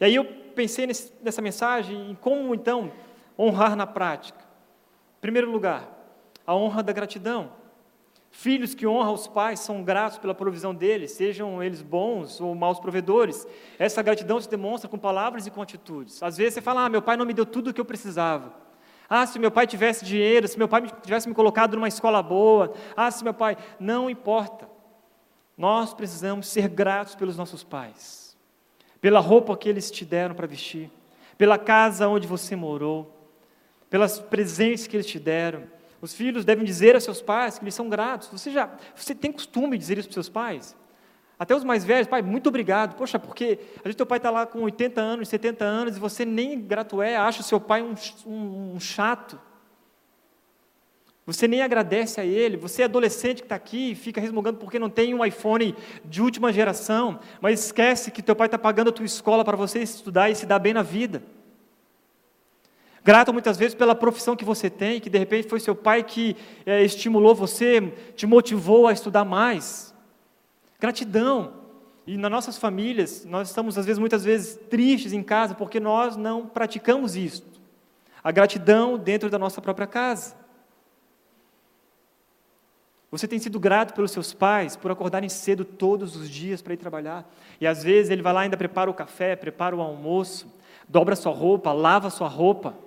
E 0.00 0.04
aí 0.04 0.14
eu 0.14 0.24
pensei 0.54 0.86
nesse, 0.86 1.12
nessa 1.22 1.42
mensagem 1.42 2.10
em 2.10 2.14
como 2.14 2.54
então 2.54 2.92
honrar 3.38 3.76
na 3.76 3.86
prática. 3.86 4.40
Em 5.18 5.20
primeiro 5.20 5.50
lugar, 5.50 5.88
a 6.46 6.54
honra 6.54 6.82
da 6.82 6.92
gratidão. 6.92 7.50
Filhos 8.30 8.74
que 8.74 8.86
honram 8.86 9.14
os 9.14 9.26
pais 9.26 9.60
são 9.60 9.82
gratos 9.82 10.18
pela 10.18 10.34
provisão 10.34 10.74
deles, 10.74 11.12
sejam 11.12 11.62
eles 11.62 11.80
bons 11.80 12.40
ou 12.40 12.54
maus 12.54 12.78
provedores. 12.78 13.46
Essa 13.78 14.02
gratidão 14.02 14.40
se 14.40 14.48
demonstra 14.48 14.90
com 14.90 14.98
palavras 14.98 15.46
e 15.46 15.50
com 15.50 15.62
atitudes. 15.62 16.22
Às 16.22 16.36
vezes 16.36 16.54
você 16.54 16.60
fala: 16.60 16.84
ah, 16.84 16.88
meu 16.88 17.00
pai 17.00 17.16
não 17.16 17.24
me 17.24 17.32
deu 17.32 17.46
tudo 17.46 17.70
o 17.70 17.74
que 17.74 17.80
eu 17.80 17.84
precisava. 17.84 18.52
Ah, 19.08 19.24
se 19.26 19.38
meu 19.38 19.50
pai 19.50 19.66
tivesse 19.66 20.04
dinheiro, 20.04 20.46
se 20.48 20.58
meu 20.58 20.68
pai 20.68 20.82
tivesse 21.02 21.28
me 21.28 21.34
colocado 21.34 21.74
numa 21.74 21.88
escola 21.88 22.22
boa. 22.22 22.74
Ah, 22.96 23.10
se 23.10 23.24
meu 23.24 23.32
pai. 23.32 23.56
Não 23.80 24.10
importa. 24.10 24.68
Nós 25.56 25.94
precisamos 25.94 26.48
ser 26.48 26.68
gratos 26.68 27.14
pelos 27.14 27.36
nossos 27.36 27.64
pais, 27.64 28.36
pela 29.00 29.20
roupa 29.20 29.56
que 29.56 29.68
eles 29.68 29.90
te 29.90 30.04
deram 30.04 30.34
para 30.34 30.46
vestir, 30.46 30.90
pela 31.38 31.56
casa 31.56 32.06
onde 32.08 32.26
você 32.26 32.54
morou, 32.54 33.16
pelas 33.88 34.20
presentes 34.20 34.86
que 34.86 34.94
eles 34.94 35.06
te 35.06 35.18
deram 35.18 35.62
os 36.06 36.14
filhos 36.14 36.44
devem 36.44 36.64
dizer 36.64 36.94
a 36.94 37.00
seus 37.00 37.20
pais 37.20 37.58
que 37.58 37.64
eles 37.64 37.74
são 37.74 37.88
gratos. 37.88 38.28
Você 38.28 38.50
já, 38.50 38.70
você 38.94 39.14
tem 39.14 39.32
costume 39.32 39.76
de 39.76 39.78
dizer 39.78 39.98
isso 39.98 40.08
para 40.08 40.14
seus 40.14 40.28
pais? 40.28 40.76
Até 41.38 41.54
os 41.54 41.64
mais 41.64 41.84
velhos, 41.84 42.08
pai, 42.08 42.22
muito 42.22 42.48
obrigado. 42.48 42.96
Poxa, 42.96 43.18
porque 43.18 43.58
às 43.76 43.82
vezes 43.82 43.96
teu 43.96 44.06
pai 44.06 44.18
está 44.18 44.30
lá 44.30 44.46
com 44.46 44.60
80 44.60 45.00
anos, 45.00 45.28
70 45.28 45.64
anos, 45.64 45.96
e 45.96 46.00
você 46.00 46.24
nem 46.24 46.60
grato 46.60 47.02
é, 47.02 47.16
acha 47.16 47.40
o 47.40 47.44
seu 47.44 47.60
pai 47.60 47.82
um, 47.82 47.94
um, 48.24 48.74
um 48.74 48.80
chato. 48.80 49.38
Você 51.26 51.48
nem 51.48 51.60
agradece 51.60 52.20
a 52.20 52.24
ele. 52.24 52.56
Você 52.56 52.82
é 52.82 52.84
adolescente 52.84 53.38
que 53.38 53.46
está 53.46 53.56
aqui 53.56 53.90
e 53.90 53.94
fica 53.96 54.20
resmungando 54.20 54.58
porque 54.58 54.78
não 54.78 54.88
tem 54.88 55.12
um 55.12 55.24
iPhone 55.24 55.74
de 56.04 56.22
última 56.22 56.52
geração, 56.52 57.18
mas 57.40 57.64
esquece 57.64 58.12
que 58.12 58.22
teu 58.22 58.36
pai 58.36 58.46
está 58.46 58.56
pagando 58.56 58.90
a 58.90 58.92
tua 58.92 59.04
escola 59.04 59.44
para 59.44 59.56
você 59.56 59.80
estudar 59.80 60.30
e 60.30 60.36
se 60.36 60.46
dar 60.46 60.60
bem 60.60 60.72
na 60.72 60.82
vida. 60.82 61.20
Grato 63.06 63.32
muitas 63.32 63.56
vezes 63.56 63.72
pela 63.72 63.94
profissão 63.94 64.34
que 64.34 64.44
você 64.44 64.68
tem, 64.68 65.00
que 65.00 65.08
de 65.08 65.16
repente 65.16 65.46
foi 65.46 65.60
seu 65.60 65.76
pai 65.76 66.02
que 66.02 66.36
é, 66.66 66.82
estimulou 66.82 67.36
você, 67.36 67.80
te 68.16 68.26
motivou 68.26 68.88
a 68.88 68.92
estudar 68.92 69.24
mais. 69.24 69.94
Gratidão. 70.80 71.54
E 72.04 72.16
nas 72.16 72.28
nossas 72.32 72.58
famílias, 72.58 73.24
nós 73.24 73.48
estamos 73.48 73.78
às 73.78 73.86
vezes, 73.86 74.00
muitas 74.00 74.24
vezes, 74.24 74.58
tristes 74.68 75.12
em 75.12 75.22
casa 75.22 75.54
porque 75.54 75.78
nós 75.78 76.16
não 76.16 76.48
praticamos 76.48 77.14
isso. 77.14 77.46
A 78.24 78.32
gratidão 78.32 78.98
dentro 78.98 79.30
da 79.30 79.38
nossa 79.38 79.60
própria 79.60 79.86
casa. 79.86 80.34
Você 83.08 83.28
tem 83.28 83.38
sido 83.38 83.60
grato 83.60 83.94
pelos 83.94 84.10
seus 84.10 84.34
pais 84.34 84.74
por 84.74 84.90
acordarem 84.90 85.28
cedo 85.28 85.64
todos 85.64 86.16
os 86.16 86.28
dias 86.28 86.60
para 86.60 86.74
ir 86.74 86.76
trabalhar. 86.76 87.24
E 87.60 87.68
às 87.68 87.84
vezes 87.84 88.10
ele 88.10 88.20
vai 88.20 88.32
lá 88.32 88.40
ainda 88.40 88.56
prepara 88.56 88.90
o 88.90 88.94
café, 88.94 89.36
prepara 89.36 89.76
o 89.76 89.80
almoço, 89.80 90.52
dobra 90.88 91.14
sua 91.14 91.32
roupa, 91.32 91.72
lava 91.72 92.10
sua 92.10 92.26
roupa. 92.26 92.84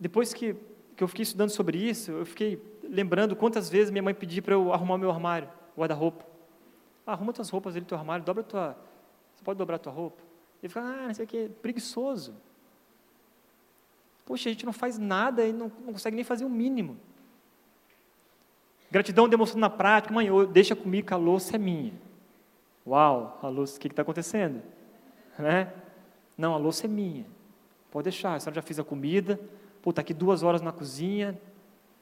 Depois 0.00 0.32
que, 0.32 0.56
que 0.96 1.04
eu 1.04 1.08
fiquei 1.08 1.22
estudando 1.22 1.50
sobre 1.50 1.76
isso, 1.76 2.10
eu 2.10 2.24
fiquei 2.24 2.60
lembrando 2.82 3.36
quantas 3.36 3.68
vezes 3.68 3.90
minha 3.90 4.02
mãe 4.02 4.14
pediu 4.14 4.42
para 4.42 4.54
eu 4.54 4.72
arrumar 4.72 4.96
meu 4.96 5.10
armário, 5.10 5.48
guarda-roupa. 5.76 6.24
Ah, 7.06 7.12
arruma 7.12 7.34
tuas 7.34 7.50
roupas 7.50 7.74
ali 7.74 7.80
no 7.80 7.86
teu 7.86 7.98
armário, 7.98 8.24
dobra 8.24 8.42
tua. 8.42 8.76
Você 9.36 9.44
pode 9.44 9.58
dobrar 9.58 9.78
tua 9.78 9.92
roupa? 9.92 10.22
Ele 10.62 10.68
fica, 10.68 10.80
ah, 10.80 11.06
não 11.06 11.14
sei 11.14 11.24
o 11.26 11.28
que, 11.28 11.48
preguiçoso. 11.60 12.34
Poxa, 14.24 14.48
a 14.48 14.52
gente 14.52 14.64
não 14.64 14.72
faz 14.72 14.98
nada 14.98 15.46
e 15.46 15.52
não, 15.52 15.70
não 15.84 15.92
consegue 15.92 16.14
nem 16.14 16.24
fazer 16.24 16.44
o 16.44 16.50
mínimo. 16.50 16.96
Gratidão 18.90 19.28
demonstrando 19.28 19.60
na 19.60 19.70
prática, 19.70 20.12
mãe, 20.12 20.28
deixa 20.50 20.74
comigo 20.74 21.06
que 21.06 21.14
a 21.14 21.16
louça 21.16 21.56
é 21.56 21.58
minha. 21.58 21.92
Uau, 22.86 23.38
a 23.42 23.48
louça, 23.48 23.76
o 23.76 23.80
que 23.80 23.88
está 23.88 24.02
acontecendo? 24.02 24.62
Né? 25.38 25.72
Não, 26.36 26.54
a 26.54 26.56
louça 26.56 26.86
é 26.86 26.88
minha. 26.88 27.26
Pode 27.90 28.04
deixar, 28.04 28.34
a 28.34 28.40
senhora 28.40 28.56
já 28.56 28.62
fez 28.62 28.78
a 28.78 28.84
comida, 28.84 29.38
Pô, 29.82 29.90
está 29.90 30.02
aqui 30.02 30.12
duas 30.12 30.42
horas 30.42 30.60
na 30.60 30.72
cozinha, 30.72 31.38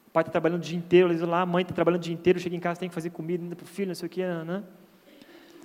o 0.07 0.11
pai 0.11 0.21
está 0.21 0.31
trabalhando 0.31 0.59
o 0.59 0.63
dia 0.63 0.77
inteiro, 0.77 1.09
eles 1.09 1.21
lá, 1.21 1.41
a 1.41 1.45
mãe 1.45 1.61
está 1.61 1.73
trabalhando 1.73 2.01
o 2.01 2.03
dia 2.03 2.13
inteiro, 2.13 2.39
chega 2.39 2.55
em 2.55 2.59
casa, 2.59 2.79
tem 2.79 2.89
que 2.89 2.95
fazer 2.95 3.09
comida 3.11 3.55
para 3.55 3.63
o 3.63 3.67
filho, 3.67 3.89
não 3.89 3.95
sei 3.95 4.07
o 4.07 4.09
que, 4.09 4.25
né? 4.25 4.63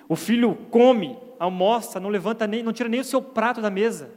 O 0.09 0.17
filho 0.17 0.55
come, 0.71 1.19
almoça, 1.39 1.99
não 1.99 2.11
levanta 2.11 2.47
nem, 2.47 2.63
não 2.63 2.73
tira 2.73 2.89
nem 2.89 3.01
o 3.01 3.05
seu 3.05 3.23
prato 3.23 3.61
da 3.61 3.71
mesa. 3.71 4.11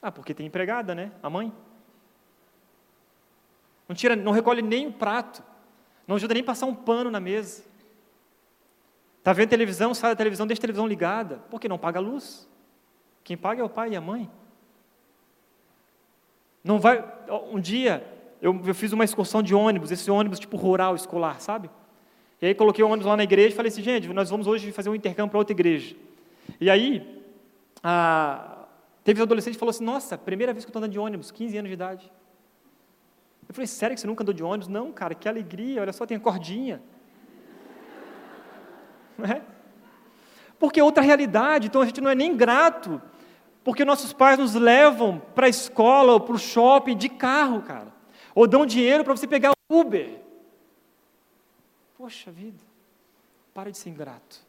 Ah, 0.00 0.10
porque 0.10 0.32
tem 0.32 0.46
empregada, 0.46 0.94
né? 0.94 1.12
A 1.22 1.28
mãe. 1.28 1.52
Não 3.88 3.94
tira, 3.94 4.14
não 4.14 4.32
recolhe 4.32 4.62
nem 4.62 4.86
o 4.86 4.92
prato. 4.92 5.42
Não 6.06 6.16
ajuda 6.16 6.32
nem 6.32 6.42
a 6.42 6.46
passar 6.46 6.66
um 6.66 6.74
pano 6.74 7.10
na 7.10 7.20
mesa. 7.20 7.64
Está 9.18 9.32
vendo 9.32 9.50
televisão, 9.50 9.92
sai 9.92 10.12
da 10.12 10.16
televisão, 10.16 10.46
deixa 10.46 10.60
a 10.60 10.62
televisão 10.62 10.86
ligada. 10.86 11.42
Porque 11.50 11.68
não 11.68 11.76
paga 11.76 11.98
a 11.98 12.02
luz. 12.02 12.48
Quem 13.22 13.36
paga 13.36 13.60
é 13.60 13.64
o 13.64 13.68
pai 13.68 13.90
e 13.90 13.96
a 13.96 14.00
mãe. 14.00 14.30
Não 16.62 16.78
vai. 16.78 17.04
Um 17.52 17.60
dia 17.60 18.04
eu, 18.40 18.58
eu 18.66 18.74
fiz 18.74 18.92
uma 18.92 19.04
excursão 19.04 19.42
de 19.42 19.54
ônibus, 19.54 19.90
esse 19.90 20.10
ônibus 20.10 20.38
tipo 20.38 20.56
rural 20.56 20.94
escolar, 20.94 21.40
sabe? 21.40 21.70
E 22.40 22.46
aí 22.46 22.54
coloquei 22.54 22.82
o 22.82 22.88
ônibus 22.88 23.06
lá 23.06 23.16
na 23.16 23.22
igreja 23.22 23.48
e 23.48 23.56
falei 23.56 23.70
assim, 23.70 23.82
gente, 23.82 24.08
nós 24.08 24.30
vamos 24.30 24.46
hoje 24.46 24.72
fazer 24.72 24.88
um 24.88 24.94
intercâmbio 24.94 25.30
para 25.30 25.38
outra 25.38 25.52
igreja. 25.52 25.94
E 26.58 26.70
aí, 26.70 27.22
a, 27.82 28.64
teve 29.04 29.20
um 29.20 29.24
adolescente 29.24 29.54
que 29.54 29.58
falou 29.58 29.70
assim, 29.70 29.84
nossa, 29.84 30.16
primeira 30.16 30.52
vez 30.52 30.64
que 30.64 30.68
eu 30.68 30.70
estou 30.70 30.80
andando 30.80 30.92
de 30.92 30.98
ônibus, 30.98 31.30
15 31.30 31.58
anos 31.58 31.68
de 31.68 31.74
idade. 31.74 32.10
Eu 33.46 33.54
falei, 33.54 33.66
sério 33.66 33.94
que 33.94 34.00
você 34.00 34.06
nunca 34.06 34.22
andou 34.22 34.32
de 34.32 34.42
ônibus? 34.42 34.68
Não, 34.68 34.90
cara, 34.90 35.14
que 35.14 35.28
alegria, 35.28 35.82
olha 35.82 35.92
só, 35.92 36.06
tem 36.06 36.16
a 36.16 36.20
cordinha. 36.20 36.80
Não 39.18 39.26
é? 39.26 39.42
Porque 40.58 40.80
é 40.80 40.84
outra 40.84 41.02
realidade, 41.02 41.66
então 41.66 41.82
a 41.82 41.86
gente 41.86 42.02
não 42.02 42.10
é 42.10 42.14
nem 42.14 42.36
grato 42.36 43.00
porque 43.70 43.84
nossos 43.84 44.12
pais 44.12 44.36
nos 44.36 44.56
levam 44.56 45.20
para 45.32 45.46
a 45.46 45.48
escola 45.48 46.14
ou 46.14 46.20
para 46.20 46.34
o 46.34 46.38
shopping 46.40 46.96
de 46.96 47.08
carro, 47.08 47.62
cara. 47.62 47.94
Ou 48.34 48.44
dão 48.44 48.66
dinheiro 48.66 49.04
para 49.04 49.16
você 49.16 49.28
pegar 49.28 49.52
Uber. 49.68 50.20
Poxa 51.96 52.32
vida, 52.32 52.58
para 53.54 53.70
de 53.70 53.78
ser 53.78 53.90
ingrato. 53.90 54.44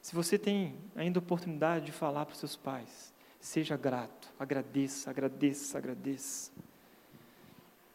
Se 0.00 0.14
você 0.14 0.38
tem 0.38 0.76
ainda 0.94 1.18
oportunidade 1.18 1.86
de 1.86 1.90
falar 1.90 2.24
para 2.24 2.34
os 2.34 2.38
seus 2.38 2.54
pais, 2.54 3.12
seja 3.40 3.76
grato, 3.76 4.32
agradeça, 4.38 5.10
agradeça, 5.10 5.76
agradeça. 5.76 6.52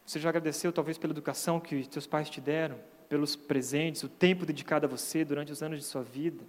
Você 0.04 0.20
já 0.20 0.28
agradeceu 0.28 0.70
talvez 0.70 0.98
pela 0.98 1.14
educação 1.14 1.58
que 1.58 1.82
seus 1.90 2.06
pais 2.06 2.28
te 2.28 2.42
deram, 2.42 2.78
pelos 3.08 3.36
presentes, 3.36 4.02
o 4.02 4.08
tempo 4.10 4.44
dedicado 4.44 4.84
a 4.84 4.88
você 4.90 5.24
durante 5.24 5.50
os 5.50 5.62
anos 5.62 5.78
de 5.78 5.86
sua 5.86 6.02
vida. 6.02 6.44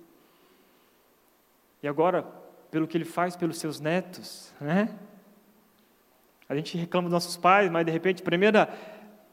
E 1.82 1.88
agora, 1.88 2.51
pelo 2.72 2.88
que 2.88 2.98
ele 2.98 3.06
faz 3.06 3.36
pelos 3.36 3.60
seus 3.60 3.80
netos, 3.80 4.54
né? 4.60 4.90
A 6.48 6.56
gente 6.56 6.78
reclama 6.78 7.08
dos 7.08 7.14
nossos 7.14 7.38
pais, 7.38 7.70
mas 7.70 7.86
de 7.86 7.92
repente, 7.92 8.24
primeira 8.24 8.74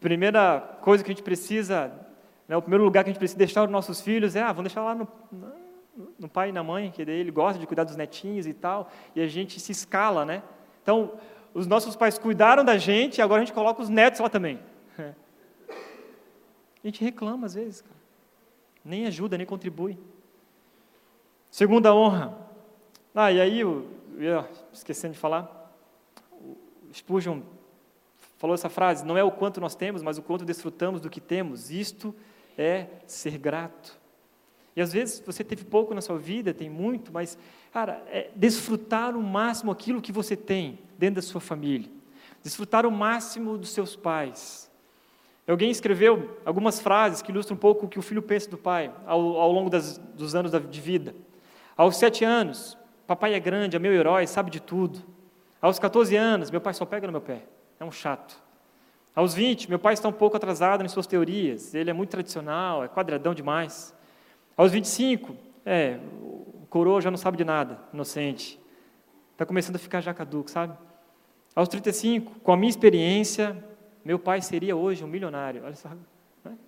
primeira 0.00 0.60
coisa 0.80 1.02
que 1.02 1.10
a 1.10 1.14
gente 1.14 1.24
precisa, 1.24 1.92
né, 2.46 2.56
o 2.56 2.62
primeiro 2.62 2.84
lugar 2.84 3.02
que 3.02 3.10
a 3.10 3.12
gente 3.12 3.18
precisa 3.18 3.38
deixar 3.38 3.64
os 3.64 3.70
nossos 3.70 4.00
filhos 4.00 4.36
é, 4.36 4.42
ah, 4.42 4.52
vamos 4.52 4.72
deixar 4.72 4.82
lá 4.82 4.94
no, 4.94 5.08
no 6.18 6.28
pai 6.28 6.50
e 6.50 6.52
na 6.52 6.62
mãe, 6.62 6.90
que 6.90 7.02
ele 7.02 7.30
gosta 7.30 7.58
de 7.58 7.66
cuidar 7.66 7.84
dos 7.84 7.96
netinhos 7.96 8.46
e 8.46 8.52
tal, 8.52 8.90
e 9.14 9.20
a 9.20 9.26
gente 9.26 9.58
se 9.58 9.72
escala, 9.72 10.24
né? 10.24 10.42
Então, 10.82 11.12
os 11.52 11.66
nossos 11.66 11.96
pais 11.96 12.18
cuidaram 12.18 12.64
da 12.64 12.78
gente, 12.78 13.18
e 13.18 13.22
agora 13.22 13.42
a 13.42 13.44
gente 13.44 13.54
coloca 13.54 13.82
os 13.82 13.88
netos 13.88 14.20
lá 14.20 14.28
também. 14.28 14.60
A 16.80 16.86
gente 16.86 17.02
reclama 17.02 17.44
às 17.44 17.54
vezes, 17.54 17.80
cara. 17.82 17.96
Nem 18.84 19.04
ajuda, 19.06 19.36
nem 19.36 19.44
contribui. 19.44 19.98
Segunda 21.50 21.92
honra, 21.92 22.38
ah, 23.20 23.32
e 23.32 23.40
aí, 23.40 23.58
eu, 23.58 23.84
esquecendo 24.72 25.14
de 25.14 25.18
falar, 25.18 25.74
Spurgeon 26.94 27.40
falou 28.36 28.54
essa 28.54 28.68
frase: 28.68 29.04
não 29.04 29.16
é 29.16 29.24
o 29.24 29.30
quanto 29.32 29.60
nós 29.60 29.74
temos, 29.74 30.04
mas 30.04 30.18
o 30.18 30.22
quanto 30.22 30.44
desfrutamos 30.44 31.00
do 31.00 31.10
que 31.10 31.20
temos. 31.20 31.68
Isto 31.68 32.14
é 32.56 32.86
ser 33.08 33.36
grato. 33.36 33.98
E 34.76 34.80
às 34.80 34.92
vezes 34.92 35.20
você 35.26 35.42
teve 35.42 35.64
pouco 35.64 35.92
na 35.92 36.00
sua 36.00 36.16
vida, 36.16 36.54
tem 36.54 36.70
muito, 36.70 37.12
mas, 37.12 37.36
cara, 37.72 38.00
é 38.06 38.30
desfrutar 38.36 39.16
o 39.16 39.22
máximo 39.22 39.72
aquilo 39.72 40.00
que 40.00 40.12
você 40.12 40.36
tem 40.36 40.78
dentro 40.96 41.16
da 41.16 41.22
sua 41.22 41.40
família. 41.40 41.90
Desfrutar 42.40 42.86
o 42.86 42.92
máximo 42.92 43.58
dos 43.58 43.70
seus 43.70 43.96
pais. 43.96 44.70
Alguém 45.44 45.72
escreveu 45.72 46.38
algumas 46.44 46.78
frases 46.78 47.20
que 47.20 47.32
ilustram 47.32 47.56
um 47.56 47.58
pouco 47.58 47.86
o 47.86 47.88
que 47.88 47.98
o 47.98 48.02
filho 48.02 48.22
pensa 48.22 48.48
do 48.48 48.56
pai 48.56 48.94
ao, 49.04 49.20
ao 49.38 49.50
longo 49.50 49.68
das, 49.68 49.98
dos 49.98 50.36
anos 50.36 50.52
de 50.70 50.80
vida. 50.80 51.16
Aos 51.76 51.96
sete 51.96 52.24
anos, 52.24 52.78
papai 53.08 53.32
é 53.32 53.40
grande, 53.40 53.74
é 53.74 53.78
meu 53.78 53.90
herói, 53.90 54.26
sabe 54.26 54.50
de 54.50 54.60
tudo. 54.60 55.02
Aos 55.62 55.78
14 55.78 56.14
anos, 56.14 56.50
meu 56.50 56.60
pai 56.60 56.74
só 56.74 56.84
pega 56.84 57.06
no 57.06 57.12
meu 57.12 57.22
pé, 57.22 57.42
é 57.80 57.84
um 57.84 57.90
chato. 57.90 58.38
Aos 59.14 59.32
20, 59.32 59.70
meu 59.70 59.78
pai 59.78 59.94
está 59.94 60.06
um 60.08 60.12
pouco 60.12 60.36
atrasado 60.36 60.84
em 60.84 60.88
suas 60.88 61.06
teorias, 61.06 61.74
ele 61.74 61.88
é 61.88 61.92
muito 61.94 62.10
tradicional, 62.10 62.84
é 62.84 62.88
quadradão 62.88 63.34
demais. 63.34 63.94
Aos 64.54 64.72
25, 64.72 65.34
é, 65.64 65.98
o 66.20 66.66
coroa 66.68 67.00
já 67.00 67.10
não 67.10 67.16
sabe 67.16 67.38
de 67.38 67.44
nada, 67.44 67.80
inocente. 67.94 68.60
Está 69.32 69.46
começando 69.46 69.76
a 69.76 69.78
ficar 69.78 70.02
já 70.02 70.12
caduco, 70.12 70.50
sabe? 70.50 70.76
Aos 71.56 71.68
35, 71.68 72.40
com 72.40 72.52
a 72.52 72.58
minha 72.58 72.68
experiência, 72.68 73.56
meu 74.04 74.18
pai 74.18 74.42
seria 74.42 74.76
hoje 74.76 75.02
um 75.02 75.08
milionário. 75.08 75.64
Olha 75.64 75.74
só. 75.74 75.88
Né? 76.44 76.58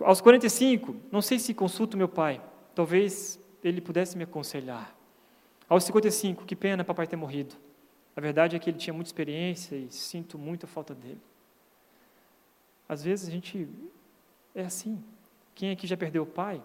Aos 0.00 0.20
45, 0.20 0.96
não 1.10 1.22
sei 1.22 1.38
se 1.38 1.54
consulto 1.54 1.96
meu 1.96 2.08
pai, 2.08 2.42
talvez 2.74 3.40
ele 3.68 3.80
pudesse 3.80 4.16
me 4.16 4.24
aconselhar. 4.24 4.94
Aos 5.68 5.84
55, 5.84 6.44
que 6.44 6.54
pena 6.54 6.84
papai 6.84 7.06
ter 7.06 7.16
morrido. 7.16 7.54
A 8.14 8.20
verdade 8.20 8.56
é 8.56 8.58
que 8.58 8.70
ele 8.70 8.78
tinha 8.78 8.94
muita 8.94 9.08
experiência 9.08 9.76
e 9.76 9.90
sinto 9.90 10.38
muita 10.38 10.66
falta 10.66 10.94
dele. 10.94 11.20
Às 12.88 13.02
vezes 13.02 13.28
a 13.28 13.30
gente 13.30 13.68
é 14.54 14.62
assim. 14.62 15.02
Quem 15.54 15.70
aqui 15.70 15.86
já 15.86 15.96
perdeu 15.96 16.22
o 16.22 16.26
pai 16.26 16.62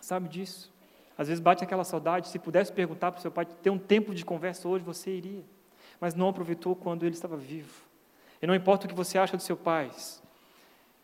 sabe 0.00 0.28
disso. 0.28 0.72
Às 1.18 1.28
vezes 1.28 1.40
bate 1.40 1.62
aquela 1.64 1.84
saudade. 1.84 2.28
Se 2.28 2.38
pudesse 2.38 2.72
perguntar 2.72 3.12
para 3.12 3.18
o 3.18 3.22
seu 3.22 3.30
pai, 3.30 3.44
ter 3.44 3.70
um 3.70 3.78
tempo 3.78 4.14
de 4.14 4.24
conversa 4.24 4.68
hoje, 4.68 4.84
você 4.84 5.10
iria. 5.10 5.44
Mas 6.00 6.14
não 6.14 6.28
aproveitou 6.28 6.74
quando 6.74 7.04
ele 7.04 7.14
estava 7.14 7.36
vivo. 7.36 7.82
E 8.40 8.46
não 8.46 8.54
importa 8.54 8.86
o 8.86 8.88
que 8.88 8.94
você 8.94 9.18
acha 9.18 9.36
do 9.36 9.42
seu 9.42 9.56
pai, 9.56 9.90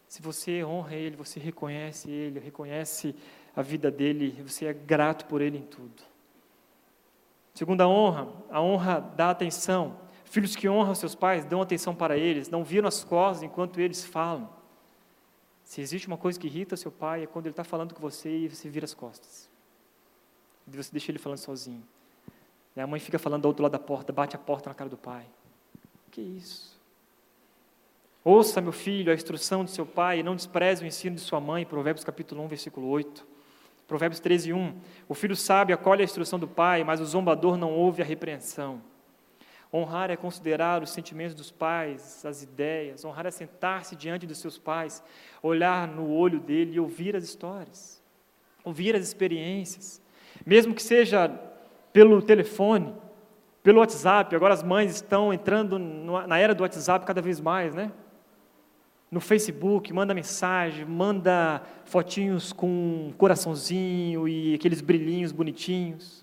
se 0.08 0.22
você 0.22 0.64
honra 0.64 0.94
ele, 0.94 1.16
você 1.16 1.40
reconhece 1.40 2.10
ele, 2.10 2.38
reconhece 2.38 3.14
a 3.56 3.62
vida 3.62 3.90
dele, 3.90 4.42
você 4.46 4.66
é 4.66 4.72
grato 4.74 5.24
por 5.24 5.40
ele 5.40 5.56
em 5.56 5.62
tudo. 5.62 6.02
Segunda 7.54 7.88
honra, 7.88 8.28
a 8.50 8.60
honra 8.60 9.00
dá 9.00 9.30
atenção. 9.30 9.98
Filhos 10.26 10.54
que 10.54 10.68
honram 10.68 10.94
seus 10.94 11.14
pais 11.14 11.42
dão 11.46 11.62
atenção 11.62 11.94
para 11.94 12.18
eles, 12.18 12.50
não 12.50 12.62
viram 12.62 12.86
as 12.86 13.02
costas 13.02 13.42
enquanto 13.42 13.80
eles 13.80 14.04
falam. 14.04 14.50
Se 15.64 15.80
existe 15.80 16.06
uma 16.06 16.18
coisa 16.18 16.38
que 16.38 16.46
irrita 16.46 16.76
seu 16.76 16.92
pai 16.92 17.22
é 17.22 17.26
quando 17.26 17.46
ele 17.46 17.54
está 17.54 17.64
falando 17.64 17.94
com 17.94 18.00
você 18.00 18.28
e 18.30 18.48
você 18.48 18.68
vira 18.68 18.84
as 18.84 18.92
costas. 18.92 19.48
E 20.66 20.76
você 20.76 20.92
deixa 20.92 21.10
ele 21.10 21.18
falando 21.18 21.38
sozinho. 21.38 21.82
E 22.76 22.80
a 22.80 22.86
mãe 22.86 23.00
fica 23.00 23.18
falando 23.18 23.42
do 23.42 23.48
outro 23.48 23.62
lado 23.62 23.72
da 23.72 23.78
porta, 23.78 24.12
bate 24.12 24.36
a 24.36 24.38
porta 24.38 24.68
na 24.68 24.74
cara 24.74 24.90
do 24.90 24.98
pai. 24.98 25.24
Que 26.10 26.20
isso? 26.20 26.78
Ouça, 28.22 28.60
meu 28.60 28.72
filho, 28.72 29.10
a 29.10 29.14
instrução 29.14 29.64
de 29.64 29.70
seu 29.70 29.86
pai 29.86 30.18
e 30.18 30.22
não 30.22 30.36
despreze 30.36 30.84
o 30.84 30.86
ensino 30.86 31.16
de 31.16 31.22
sua 31.22 31.40
mãe. 31.40 31.64
Provérbios 31.64 32.04
capítulo 32.04 32.42
1, 32.42 32.48
versículo 32.48 32.88
8. 32.88 33.35
Provérbios 33.86 34.20
13, 34.20 34.52
1. 34.52 34.74
O 35.08 35.14
filho 35.14 35.36
sábio 35.36 35.74
acolhe 35.74 36.02
a 36.02 36.04
instrução 36.04 36.38
do 36.38 36.48
pai, 36.48 36.82
mas 36.82 37.00
o 37.00 37.06
zombador 37.06 37.56
não 37.56 37.72
ouve 37.72 38.02
a 38.02 38.04
repreensão. 38.04 38.82
Honrar 39.72 40.10
é 40.10 40.16
considerar 40.16 40.82
os 40.82 40.90
sentimentos 40.90 41.34
dos 41.34 41.50
pais, 41.50 42.24
as 42.24 42.42
ideias. 42.42 43.04
Honrar 43.04 43.26
é 43.26 43.30
sentar-se 43.30 43.94
diante 43.94 44.26
dos 44.26 44.38
seus 44.38 44.58
pais, 44.58 45.02
olhar 45.42 45.86
no 45.86 46.10
olho 46.10 46.40
dele 46.40 46.76
e 46.76 46.80
ouvir 46.80 47.14
as 47.14 47.24
histórias, 47.24 48.02
ouvir 48.64 48.96
as 48.96 49.02
experiências. 49.02 50.00
Mesmo 50.44 50.74
que 50.74 50.82
seja 50.82 51.28
pelo 51.92 52.20
telefone, 52.22 52.94
pelo 53.62 53.80
WhatsApp. 53.80 54.34
Agora 54.34 54.54
as 54.54 54.62
mães 54.62 54.94
estão 54.94 55.32
entrando 55.32 55.78
na 55.78 56.38
era 56.38 56.54
do 56.54 56.62
WhatsApp 56.62 57.04
cada 57.04 57.20
vez 57.20 57.40
mais, 57.40 57.74
né? 57.74 57.92
No 59.16 59.20
Facebook, 59.20 59.90
manda 59.94 60.12
mensagem, 60.12 60.84
manda 60.84 61.62
fotinhos 61.86 62.52
com 62.52 63.14
coraçãozinho 63.16 64.28
e 64.28 64.54
aqueles 64.54 64.82
brilhinhos 64.82 65.32
bonitinhos. 65.32 66.22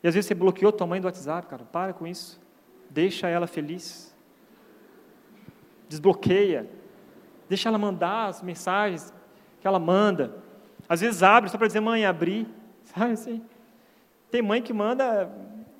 E 0.00 0.06
às 0.06 0.14
vezes 0.14 0.28
você 0.28 0.34
bloqueou 0.34 0.70
tua 0.70 0.86
mãe 0.86 1.00
do 1.00 1.06
WhatsApp, 1.06 1.48
cara. 1.48 1.64
Para 1.64 1.92
com 1.92 2.06
isso. 2.06 2.40
Deixa 2.88 3.26
ela 3.26 3.48
feliz. 3.48 4.14
Desbloqueia. 5.88 6.70
Deixa 7.48 7.68
ela 7.68 7.76
mandar 7.76 8.28
as 8.28 8.40
mensagens 8.40 9.12
que 9.60 9.66
ela 9.66 9.80
manda. 9.80 10.36
Às 10.88 11.00
vezes 11.00 11.24
abre 11.24 11.50
só 11.50 11.58
para 11.58 11.66
dizer, 11.66 11.80
mãe, 11.80 12.06
abri. 12.06 12.46
Sabe 12.84 13.14
assim? 13.14 13.42
Tem 14.30 14.40
mãe 14.40 14.62
que 14.62 14.72
manda 14.72 15.28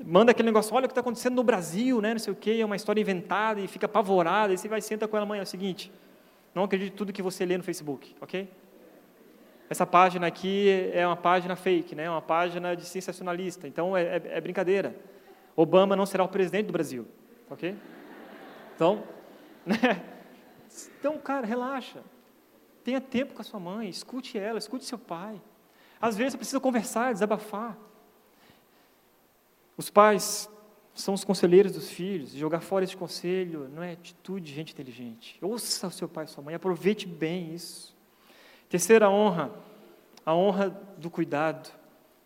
manda 0.04 0.32
aquele 0.32 0.46
negócio, 0.46 0.74
olha 0.74 0.86
o 0.86 0.88
que 0.88 0.92
está 0.92 1.00
acontecendo 1.00 1.36
no 1.36 1.44
Brasil, 1.44 2.00
né, 2.00 2.10
não 2.10 2.18
sei 2.18 2.32
o 2.32 2.36
quê, 2.36 2.58
é 2.60 2.64
uma 2.64 2.74
história 2.74 3.00
inventada 3.00 3.60
e 3.60 3.68
fica 3.68 3.86
apavorada, 3.86 4.52
e 4.52 4.58
você 4.58 4.66
vai 4.66 4.80
senta 4.80 5.06
com 5.06 5.16
ela, 5.16 5.24
mãe, 5.24 5.38
é 5.38 5.42
o 5.44 5.46
seguinte, 5.46 5.92
não 6.54 6.64
acredite 6.64 6.94
tudo 6.94 7.12
que 7.12 7.22
você 7.22 7.44
lê 7.44 7.56
no 7.56 7.64
Facebook, 7.64 8.14
ok? 8.20 8.48
Essa 9.68 9.86
página 9.86 10.26
aqui 10.26 10.68
é 10.92 11.06
uma 11.06 11.16
página 11.16 11.56
fake, 11.56 11.94
né? 11.94 12.10
uma 12.10 12.20
página 12.20 12.76
de 12.76 12.84
sensacionalista, 12.84 13.66
então 13.66 13.96
é, 13.96 14.02
é, 14.02 14.22
é 14.24 14.40
brincadeira. 14.40 14.94
Obama 15.56 15.96
não 15.96 16.04
será 16.04 16.24
o 16.24 16.28
presidente 16.28 16.66
do 16.66 16.72
Brasil, 16.72 17.06
ok? 17.48 17.74
Então, 18.74 19.02
né? 19.64 20.02
então, 20.98 21.18
cara, 21.18 21.46
relaxa. 21.46 22.00
Tenha 22.84 23.00
tempo 23.00 23.32
com 23.32 23.40
a 23.40 23.44
sua 23.44 23.60
mãe, 23.60 23.88
escute 23.88 24.36
ela, 24.36 24.58
escute 24.58 24.84
seu 24.84 24.98
pai. 24.98 25.40
Às 26.00 26.16
vezes 26.16 26.32
você 26.32 26.38
precisa 26.38 26.60
conversar, 26.60 27.12
desabafar. 27.12 27.78
Os 29.76 29.88
pais 29.88 30.50
são 30.94 31.14
os 31.14 31.24
conselheiros 31.24 31.72
dos 31.72 31.90
filhos. 31.90 32.32
Jogar 32.32 32.60
fora 32.60 32.84
esse 32.84 32.96
conselho 32.96 33.68
não 33.74 33.82
é 33.82 33.92
atitude 33.92 34.46
de 34.46 34.54
gente 34.54 34.72
inteligente. 34.72 35.38
Ouça 35.40 35.86
o 35.86 35.90
seu 35.90 36.08
pai 36.08 36.24
e 36.24 36.28
sua 36.28 36.42
mãe, 36.42 36.54
aproveite 36.54 37.06
bem 37.06 37.54
isso. 37.54 37.94
Terceira 38.68 39.08
honra, 39.10 39.50
a 40.24 40.34
honra 40.34 40.70
do 40.96 41.10
cuidado. 41.10 41.70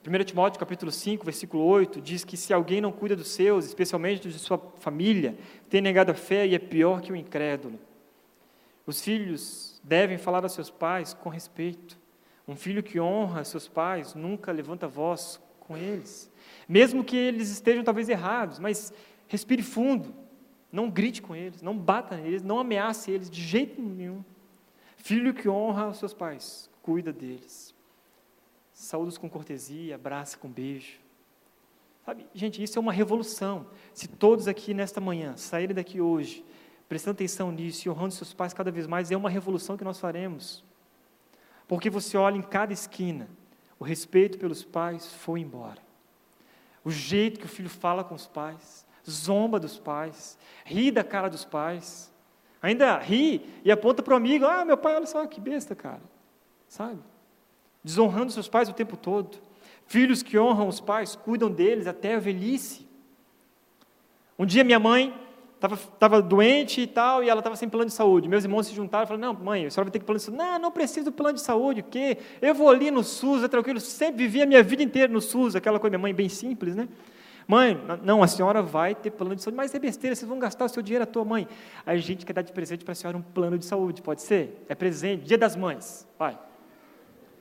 1 0.06 0.24
Timóteo 0.24 0.60
capítulo 0.60 0.92
5, 0.92 1.24
versículo 1.24 1.64
8, 1.64 2.00
diz 2.00 2.24
que 2.24 2.36
se 2.36 2.52
alguém 2.52 2.80
não 2.80 2.92
cuida 2.92 3.16
dos 3.16 3.28
seus, 3.28 3.64
especialmente 3.64 4.28
de 4.28 4.38
sua 4.38 4.58
família, 4.78 5.36
tem 5.68 5.80
negado 5.80 6.12
a 6.12 6.14
fé 6.14 6.46
e 6.46 6.54
é 6.54 6.58
pior 6.58 7.00
que 7.00 7.10
o 7.10 7.16
incrédulo. 7.16 7.78
Os 8.86 9.00
filhos 9.00 9.80
devem 9.82 10.16
falar 10.16 10.44
aos 10.44 10.52
seus 10.52 10.70
pais 10.70 11.12
com 11.12 11.28
respeito. 11.28 11.98
Um 12.46 12.54
filho 12.54 12.84
que 12.84 13.00
honra 13.00 13.42
seus 13.42 13.66
pais 13.66 14.14
nunca 14.14 14.52
levanta 14.52 14.86
voz 14.86 15.40
com 15.66 15.76
eles. 15.76 16.30
Mesmo 16.68 17.04
que 17.04 17.16
eles 17.16 17.50
estejam 17.50 17.84
talvez 17.84 18.08
errados, 18.08 18.58
mas 18.58 18.92
respire 19.28 19.62
fundo. 19.62 20.14
Não 20.70 20.90
grite 20.90 21.22
com 21.22 21.34
eles, 21.34 21.62
não 21.62 21.76
bata 21.76 22.16
neles, 22.16 22.42
não 22.42 22.58
ameace 22.58 23.10
eles 23.10 23.30
de 23.30 23.40
jeito 23.40 23.80
nenhum. 23.80 24.24
Filho 24.96 25.32
que 25.32 25.48
honra 25.48 25.88
os 25.88 25.98
seus 25.98 26.12
pais, 26.12 26.70
cuida 26.82 27.12
deles. 27.12 27.74
Saúdos 28.72 29.16
com 29.16 29.28
cortesia, 29.28 29.94
abraça 29.94 30.36
com 30.36 30.48
beijo. 30.48 30.98
Sabe, 32.04 32.26
gente, 32.34 32.62
isso 32.62 32.78
é 32.78 32.80
uma 32.80 32.92
revolução. 32.92 33.66
Se 33.92 34.06
todos 34.06 34.46
aqui 34.46 34.74
nesta 34.74 35.00
manhã 35.00 35.36
saírem 35.36 35.74
daqui 35.74 36.00
hoje, 36.00 36.44
prestando 36.88 37.14
atenção 37.14 37.50
nisso 37.50 37.86
e 37.86 37.90
honrando 37.90 38.14
seus 38.14 38.32
pais 38.32 38.52
cada 38.52 38.70
vez 38.70 38.86
mais, 38.86 39.10
é 39.10 39.16
uma 39.16 39.30
revolução 39.30 39.76
que 39.76 39.84
nós 39.84 39.98
faremos. 39.98 40.64
Porque 41.66 41.90
você 41.90 42.16
olha 42.16 42.36
em 42.36 42.42
cada 42.42 42.72
esquina, 42.72 43.28
o 43.78 43.84
respeito 43.84 44.38
pelos 44.38 44.64
pais 44.64 45.12
foi 45.12 45.40
embora 45.40 45.86
o 46.86 46.90
jeito 46.92 47.40
que 47.40 47.46
o 47.46 47.48
filho 47.48 47.68
fala 47.68 48.04
com 48.04 48.14
os 48.14 48.28
pais, 48.28 48.86
zomba 49.10 49.58
dos 49.58 49.76
pais, 49.76 50.38
ri 50.64 50.92
da 50.92 51.02
cara 51.02 51.28
dos 51.28 51.44
pais, 51.44 52.14
ainda 52.62 52.96
ri 52.98 53.44
e 53.64 53.72
aponta 53.72 54.04
para 54.04 54.14
o 54.14 54.16
amigo: 54.16 54.46
ah, 54.46 54.64
meu 54.64 54.76
pai, 54.76 54.94
olha 54.94 55.04
só 55.04 55.26
que 55.26 55.40
besta, 55.40 55.74
cara, 55.74 56.00
sabe? 56.68 57.00
Desonrando 57.82 58.30
seus 58.30 58.48
pais 58.48 58.68
o 58.68 58.72
tempo 58.72 58.96
todo. 58.96 59.36
Filhos 59.88 60.22
que 60.22 60.38
honram 60.38 60.68
os 60.68 60.78
pais, 60.78 61.16
cuidam 61.16 61.50
deles 61.50 61.88
até 61.88 62.14
a 62.14 62.20
velhice. 62.20 62.86
Um 64.38 64.46
dia 64.46 64.62
minha 64.62 64.78
mãe 64.78 65.12
estava 65.56 65.76
tava 65.98 66.22
doente 66.22 66.82
e 66.82 66.86
tal, 66.86 67.24
e 67.24 67.28
ela 67.28 67.40
estava 67.40 67.56
sem 67.56 67.68
plano 67.68 67.86
de 67.86 67.92
saúde. 67.92 68.28
Meus 68.28 68.44
irmãos 68.44 68.66
se 68.66 68.74
juntaram 68.74 69.04
e 69.04 69.08
falaram, 69.08 69.32
não, 69.32 69.44
mãe, 69.44 69.66
a 69.66 69.70
senhora 69.70 69.86
vai 69.86 69.92
ter 69.92 69.98
que 69.98 70.04
plano 70.04 70.18
de 70.18 70.24
saúde. 70.24 70.42
Não, 70.42 70.58
não 70.58 70.70
preciso 70.70 71.06
do 71.06 71.12
plano 71.12 71.34
de 71.34 71.40
saúde, 71.40 71.80
o 71.80 71.84
quê? 71.84 72.18
Eu 72.40 72.54
vou 72.54 72.68
ali 72.68 72.90
no 72.90 73.02
SUS, 73.02 73.42
é 73.42 73.48
tranquilo, 73.48 73.80
sempre 73.80 74.24
vivi 74.24 74.42
a 74.42 74.46
minha 74.46 74.62
vida 74.62 74.82
inteira 74.82 75.12
no 75.12 75.20
SUS, 75.20 75.56
aquela 75.56 75.80
coisa, 75.80 75.90
minha 75.90 76.02
mãe 76.02 76.14
bem 76.14 76.28
simples, 76.28 76.76
né? 76.76 76.88
Mãe, 77.48 77.80
não, 78.02 78.22
a 78.22 78.26
senhora 78.26 78.60
vai 78.60 78.94
ter 78.94 79.10
plano 79.10 79.36
de 79.36 79.42
saúde, 79.42 79.56
mas 79.56 79.74
é 79.74 79.78
besteira, 79.78 80.16
vocês 80.16 80.28
vão 80.28 80.38
gastar 80.38 80.64
o 80.64 80.68
seu 80.68 80.82
dinheiro 80.82 81.04
à 81.04 81.06
tua 81.06 81.24
mãe. 81.24 81.46
A 81.86 81.96
gente 81.96 82.26
quer 82.26 82.32
dar 82.32 82.42
de 82.42 82.52
presente 82.52 82.84
para 82.84 82.92
a 82.92 82.94
senhora 82.94 83.16
um 83.16 83.22
plano 83.22 83.56
de 83.56 83.64
saúde, 83.64 84.02
pode 84.02 84.22
ser? 84.22 84.64
É 84.68 84.74
presente, 84.74 85.24
dia 85.24 85.38
das 85.38 85.54
mães, 85.54 86.06
vai. 86.18 86.36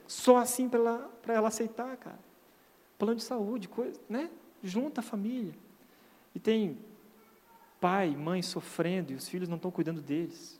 Só 0.08 0.38
assim 0.38 0.70
para 0.70 0.80
ela, 0.80 1.10
ela 1.28 1.48
aceitar, 1.48 1.98
cara. 1.98 2.20
Plano 3.00 3.16
de 3.16 3.24
saúde, 3.24 3.68
coisa, 3.68 4.00
né? 4.08 4.30
Junta 4.64 5.02
a 5.02 5.04
família. 5.04 5.54
E 6.36 6.40
tem 6.40 6.78
pai, 7.80 8.16
mãe 8.16 8.42
sofrendo 8.42 9.12
e 9.12 9.16
os 9.16 9.28
filhos 9.28 9.48
não 9.48 9.58
estão 9.58 9.72
cuidando 9.72 10.02
deles. 10.02 10.60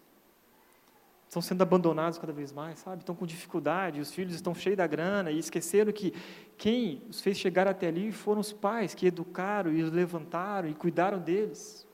estão 1.28 1.42
sendo 1.42 1.62
abandonados 1.62 2.18
cada 2.18 2.32
vez 2.32 2.52
mais, 2.52 2.80
sabe? 2.80 3.02
Estão 3.02 3.16
com 3.16 3.26
dificuldade, 3.26 4.00
os 4.00 4.12
filhos 4.12 4.36
estão 4.36 4.54
cheios 4.54 4.78
da 4.78 4.88
grana 4.88 5.32
e 5.32 5.40
esqueceram 5.40 5.92
que 5.92 6.14
quem 6.58 7.02
os 7.10 7.22
fez 7.22 7.38
chegar 7.38 7.68
até 7.68 7.88
ali 7.88 8.12
foram 8.12 8.40
os 8.40 8.54
pais 8.54 8.94
que 8.94 9.08
educaram 9.08 9.72
e 9.72 9.82
os 9.84 9.92
levantaram 9.92 10.70
e 10.70 10.74
cuidaram 10.74 11.20
deles. 11.20 11.86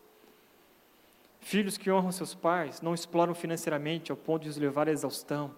Filhos 1.40 1.76
que 1.76 1.90
honram 1.90 2.12
seus 2.12 2.36
pais, 2.36 2.82
não 2.82 2.94
exploram 2.94 3.34
financeiramente 3.34 4.12
ao 4.12 4.18
ponto 4.18 4.44
de 4.44 4.50
os 4.50 4.58
levar 4.58 4.88
à 4.88 4.92
exaustão, 4.92 5.56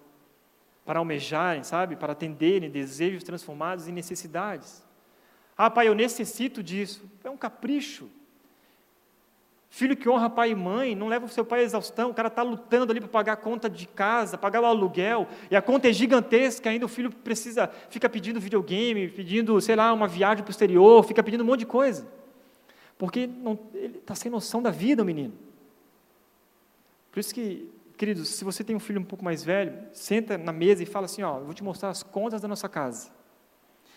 para 0.86 1.00
almejarem, 1.00 1.64
sabe? 1.64 1.96
Para 1.98 2.14
atenderem 2.14 2.70
desejos 2.70 3.24
transformados 3.24 3.88
em 3.88 3.92
necessidades. 3.92 4.84
Ah, 5.58 5.70
pai, 5.70 5.88
eu 5.88 5.96
necessito 5.96 6.64
disso. 6.64 7.10
É 7.24 7.30
um 7.30 7.38
capricho. 7.38 8.10
Filho 9.74 9.98
que 9.98 10.08
honra 10.08 10.30
pai 10.30 10.52
e 10.52 10.56
mãe, 10.56 10.94
não 10.94 11.08
leva 11.08 11.26
o 11.26 11.28
seu 11.28 11.44
pai 11.44 11.62
à 11.62 11.64
exaustão, 11.64 12.12
o 12.12 12.14
cara 12.14 12.28
está 12.28 12.44
lutando 12.44 12.92
ali 12.92 13.00
para 13.00 13.10
pagar 13.10 13.34
a 13.34 13.36
conta 13.36 13.68
de 13.68 13.88
casa, 13.88 14.38
pagar 14.38 14.62
o 14.62 14.66
aluguel, 14.66 15.28
e 15.50 15.56
a 15.56 15.64
conta 15.64 15.90
é 15.90 15.92
gigantesca, 15.92 16.70
ainda 16.70 16.86
o 16.86 16.88
filho 16.88 17.10
precisa, 17.10 17.68
fica 17.90 18.08
pedindo 18.08 18.40
videogame, 18.40 19.10
pedindo, 19.10 19.60
sei 19.60 19.76
lá, 19.76 19.92
uma 19.92 20.08
viagem 20.08 20.44
para 20.44 20.52
o 20.52 20.52
exterior, 20.52 21.04
fica 21.04 21.24
pedindo 21.24 21.44
um 21.44 21.48
monte 21.48 21.62
de 21.62 21.66
coisa. 21.66 22.08
Porque 23.00 23.26
não, 23.26 23.58
ele 23.74 23.98
está 23.98 24.14
sem 24.14 24.32
noção 24.32 24.62
da 24.62 24.70
vida, 24.70 25.02
o 25.02 25.06
menino. 25.08 25.34
Por 27.12 27.20
isso 27.20 27.34
que, 27.34 27.68
queridos, 27.98 28.30
se 28.30 28.44
você 28.44 28.64
tem 28.64 28.76
um 28.76 28.80
filho 28.80 29.02
um 29.02 29.04
pouco 29.04 29.26
mais 29.26 29.44
velho, 29.44 29.74
senta 29.92 30.38
na 30.38 30.54
mesa 30.54 30.84
e 30.84 30.86
fala 30.86 31.06
assim, 31.06 31.24
ó, 31.24 31.40
eu 31.40 31.46
vou 31.46 31.54
te 31.56 31.64
mostrar 31.64 31.90
as 31.90 32.04
contas 32.04 32.42
da 32.42 32.48
nossa 32.48 32.70
casa. 32.70 33.10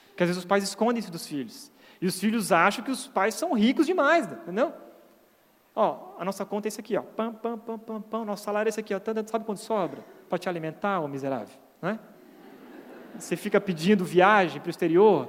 Porque 0.09 0.22
às 0.22 0.29
vezes 0.31 0.39
os 0.39 0.47
pais 0.47 0.64
escondem 0.64 1.01
isso 1.01 1.12
dos 1.12 1.27
filhos. 1.27 1.70
E 2.01 2.07
os 2.07 2.18
filhos 2.18 2.51
acham 2.51 2.83
que 2.83 2.91
os 2.91 3.07
pais 3.07 3.35
são 3.35 3.53
ricos 3.53 3.85
demais, 3.85 4.27
entendeu? 4.27 4.72
Ó, 5.79 6.14
a 6.18 6.24
nossa 6.24 6.47
conta 6.47 6.66
é 6.66 6.68
esse 6.70 6.81
aqui, 6.81 6.97
ó. 6.97 7.03
Pam, 7.03 7.35
pam, 7.35 7.59
pam, 7.59 7.79
pam, 7.79 8.01
pam. 8.01 8.24
Nosso 8.24 8.43
salário 8.43 8.66
é 8.66 8.70
esse 8.70 8.81
aqui, 8.81 8.95
ó. 8.95 9.01
Sabe 9.27 9.45
quanto 9.45 9.61
sobra? 9.61 10.03
Para 10.27 10.39
te 10.39 10.49
alimentar, 10.49 11.01
ô 11.01 11.07
miserável. 11.07 11.55
Não 11.83 11.91
é? 11.91 11.99
Você 13.18 13.37
fica 13.37 13.61
pedindo 13.61 14.03
viagem 14.03 14.59
para 14.59 14.68
o 14.68 14.70
exterior. 14.70 15.29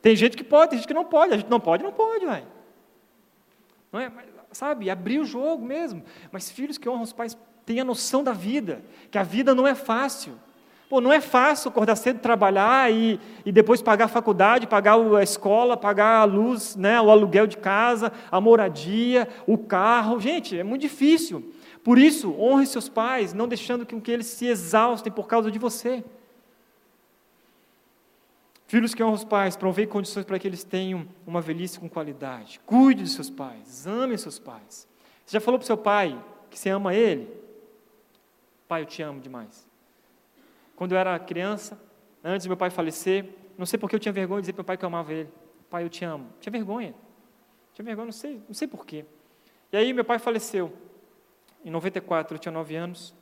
Tem 0.00 0.16
gente 0.16 0.36
que 0.36 0.42
pode, 0.42 0.70
tem 0.70 0.78
gente 0.80 0.88
que 0.88 0.94
não 0.94 1.04
pode. 1.04 1.32
A 1.34 1.36
gente 1.36 1.48
não 1.48 1.60
pode, 1.60 1.84
não 1.84 1.92
pode, 1.92 2.26
vai. 2.26 2.44
Não 3.92 4.00
é? 4.00 4.08
Mas, 4.08 4.26
sabe, 4.50 4.90
abrir 4.90 5.20
o 5.20 5.24
jogo 5.24 5.64
mesmo. 5.64 6.02
Mas 6.32 6.50
filhos 6.50 6.76
que 6.76 6.88
honram 6.88 7.02
os 7.02 7.12
pais 7.12 7.38
têm 7.64 7.78
a 7.78 7.84
noção 7.84 8.24
da 8.24 8.32
vida, 8.32 8.82
que 9.08 9.18
a 9.18 9.22
vida 9.22 9.54
não 9.54 9.68
é 9.68 9.76
fácil. 9.76 10.34
Pô, 10.92 11.00
não 11.00 11.10
é 11.10 11.22
fácil 11.22 11.70
acordar 11.70 11.96
cedo, 11.96 12.20
trabalhar 12.20 12.92
e, 12.92 13.18
e 13.46 13.50
depois 13.50 13.80
pagar 13.80 14.04
a 14.04 14.08
faculdade, 14.08 14.66
pagar 14.66 14.98
a 14.98 15.22
escola, 15.22 15.74
pagar 15.74 16.20
a 16.20 16.24
luz, 16.24 16.76
né, 16.76 17.00
o 17.00 17.10
aluguel 17.10 17.46
de 17.46 17.56
casa, 17.56 18.12
a 18.30 18.38
moradia, 18.38 19.26
o 19.46 19.56
carro. 19.56 20.20
Gente, 20.20 20.58
é 20.58 20.62
muito 20.62 20.82
difícil. 20.82 21.50
Por 21.82 21.98
isso, 21.98 22.38
honre 22.38 22.66
seus 22.66 22.90
pais, 22.90 23.32
não 23.32 23.48
deixando 23.48 23.86
que 23.86 24.10
eles 24.10 24.26
se 24.26 24.44
exaustem 24.44 25.10
por 25.10 25.26
causa 25.26 25.50
de 25.50 25.58
você. 25.58 26.04
Filhos 28.66 28.92
que 28.92 29.02
honram 29.02 29.14
os 29.14 29.24
pais, 29.24 29.56
provei 29.56 29.86
condições 29.86 30.26
para 30.26 30.38
que 30.38 30.46
eles 30.46 30.62
tenham 30.62 31.08
uma 31.26 31.40
velhice 31.40 31.80
com 31.80 31.88
qualidade. 31.88 32.60
Cuide 32.66 33.04
de 33.04 33.08
seus 33.08 33.30
pais, 33.30 33.86
ame 33.86 34.18
seus 34.18 34.38
pais. 34.38 34.86
Você 35.24 35.38
já 35.38 35.40
falou 35.40 35.58
para 35.58 35.64
o 35.64 35.66
seu 35.66 35.78
pai 35.78 36.22
que 36.50 36.58
você 36.58 36.68
ama 36.68 36.94
ele? 36.94 37.30
Pai, 38.68 38.82
eu 38.82 38.86
te 38.86 39.00
amo 39.00 39.20
demais. 39.20 39.71
Quando 40.82 40.90
eu 40.90 40.98
era 40.98 41.16
criança, 41.16 41.80
antes 42.24 42.44
do 42.44 42.48
meu 42.48 42.56
pai 42.56 42.68
falecer, 42.68 43.24
não 43.56 43.64
sei 43.64 43.78
porque 43.78 43.94
eu 43.94 44.00
tinha 44.00 44.12
vergonha 44.12 44.40
de 44.40 44.46
dizer 44.46 44.52
para 44.52 44.62
meu 44.62 44.66
pai 44.66 44.76
que 44.76 44.84
eu 44.84 44.88
amava 44.88 45.12
ele. 45.12 45.28
Pai, 45.70 45.84
eu 45.84 45.88
te 45.88 46.04
amo. 46.04 46.26
Tinha 46.40 46.50
vergonha. 46.50 46.92
Tinha 47.72 47.84
vergonha, 47.84 48.06
não 48.06 48.12
sei, 48.12 48.42
não 48.48 48.52
sei 48.52 48.66
porquê. 48.66 49.04
E 49.70 49.76
aí 49.76 49.92
meu 49.92 50.04
pai 50.04 50.18
faleceu. 50.18 50.72
Em 51.64 51.70
94, 51.70 52.34
eu 52.34 52.38
tinha 52.40 52.50
9 52.50 52.74
anos. 52.74 53.14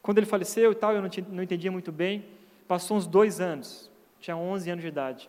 Quando 0.00 0.16
ele 0.16 0.26
faleceu 0.26 0.72
e 0.72 0.74
tal, 0.74 0.94
eu 0.94 1.02
não, 1.02 1.10
tinha, 1.10 1.26
não 1.28 1.42
entendia 1.42 1.70
muito 1.70 1.92
bem. 1.92 2.24
Passou 2.66 2.96
uns 2.96 3.06
dois 3.06 3.42
anos. 3.42 3.90
Tinha 4.18 4.34
11 4.34 4.70
anos 4.70 4.82
de 4.82 4.88
idade. 4.88 5.28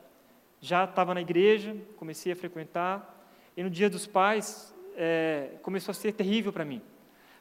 Já 0.61 0.85
estava 0.85 1.13
na 1.13 1.19
igreja, 1.19 1.75
comecei 1.97 2.31
a 2.31 2.35
frequentar. 2.37 3.29
E 3.57 3.61
no 3.61 3.69
dia 3.69 3.89
dos 3.89 4.07
pais, 4.07 4.73
é, 4.95 5.49
começou 5.61 5.91
a 5.91 5.95
ser 5.95 6.13
terrível 6.13 6.53
para 6.53 6.63
mim. 6.63 6.81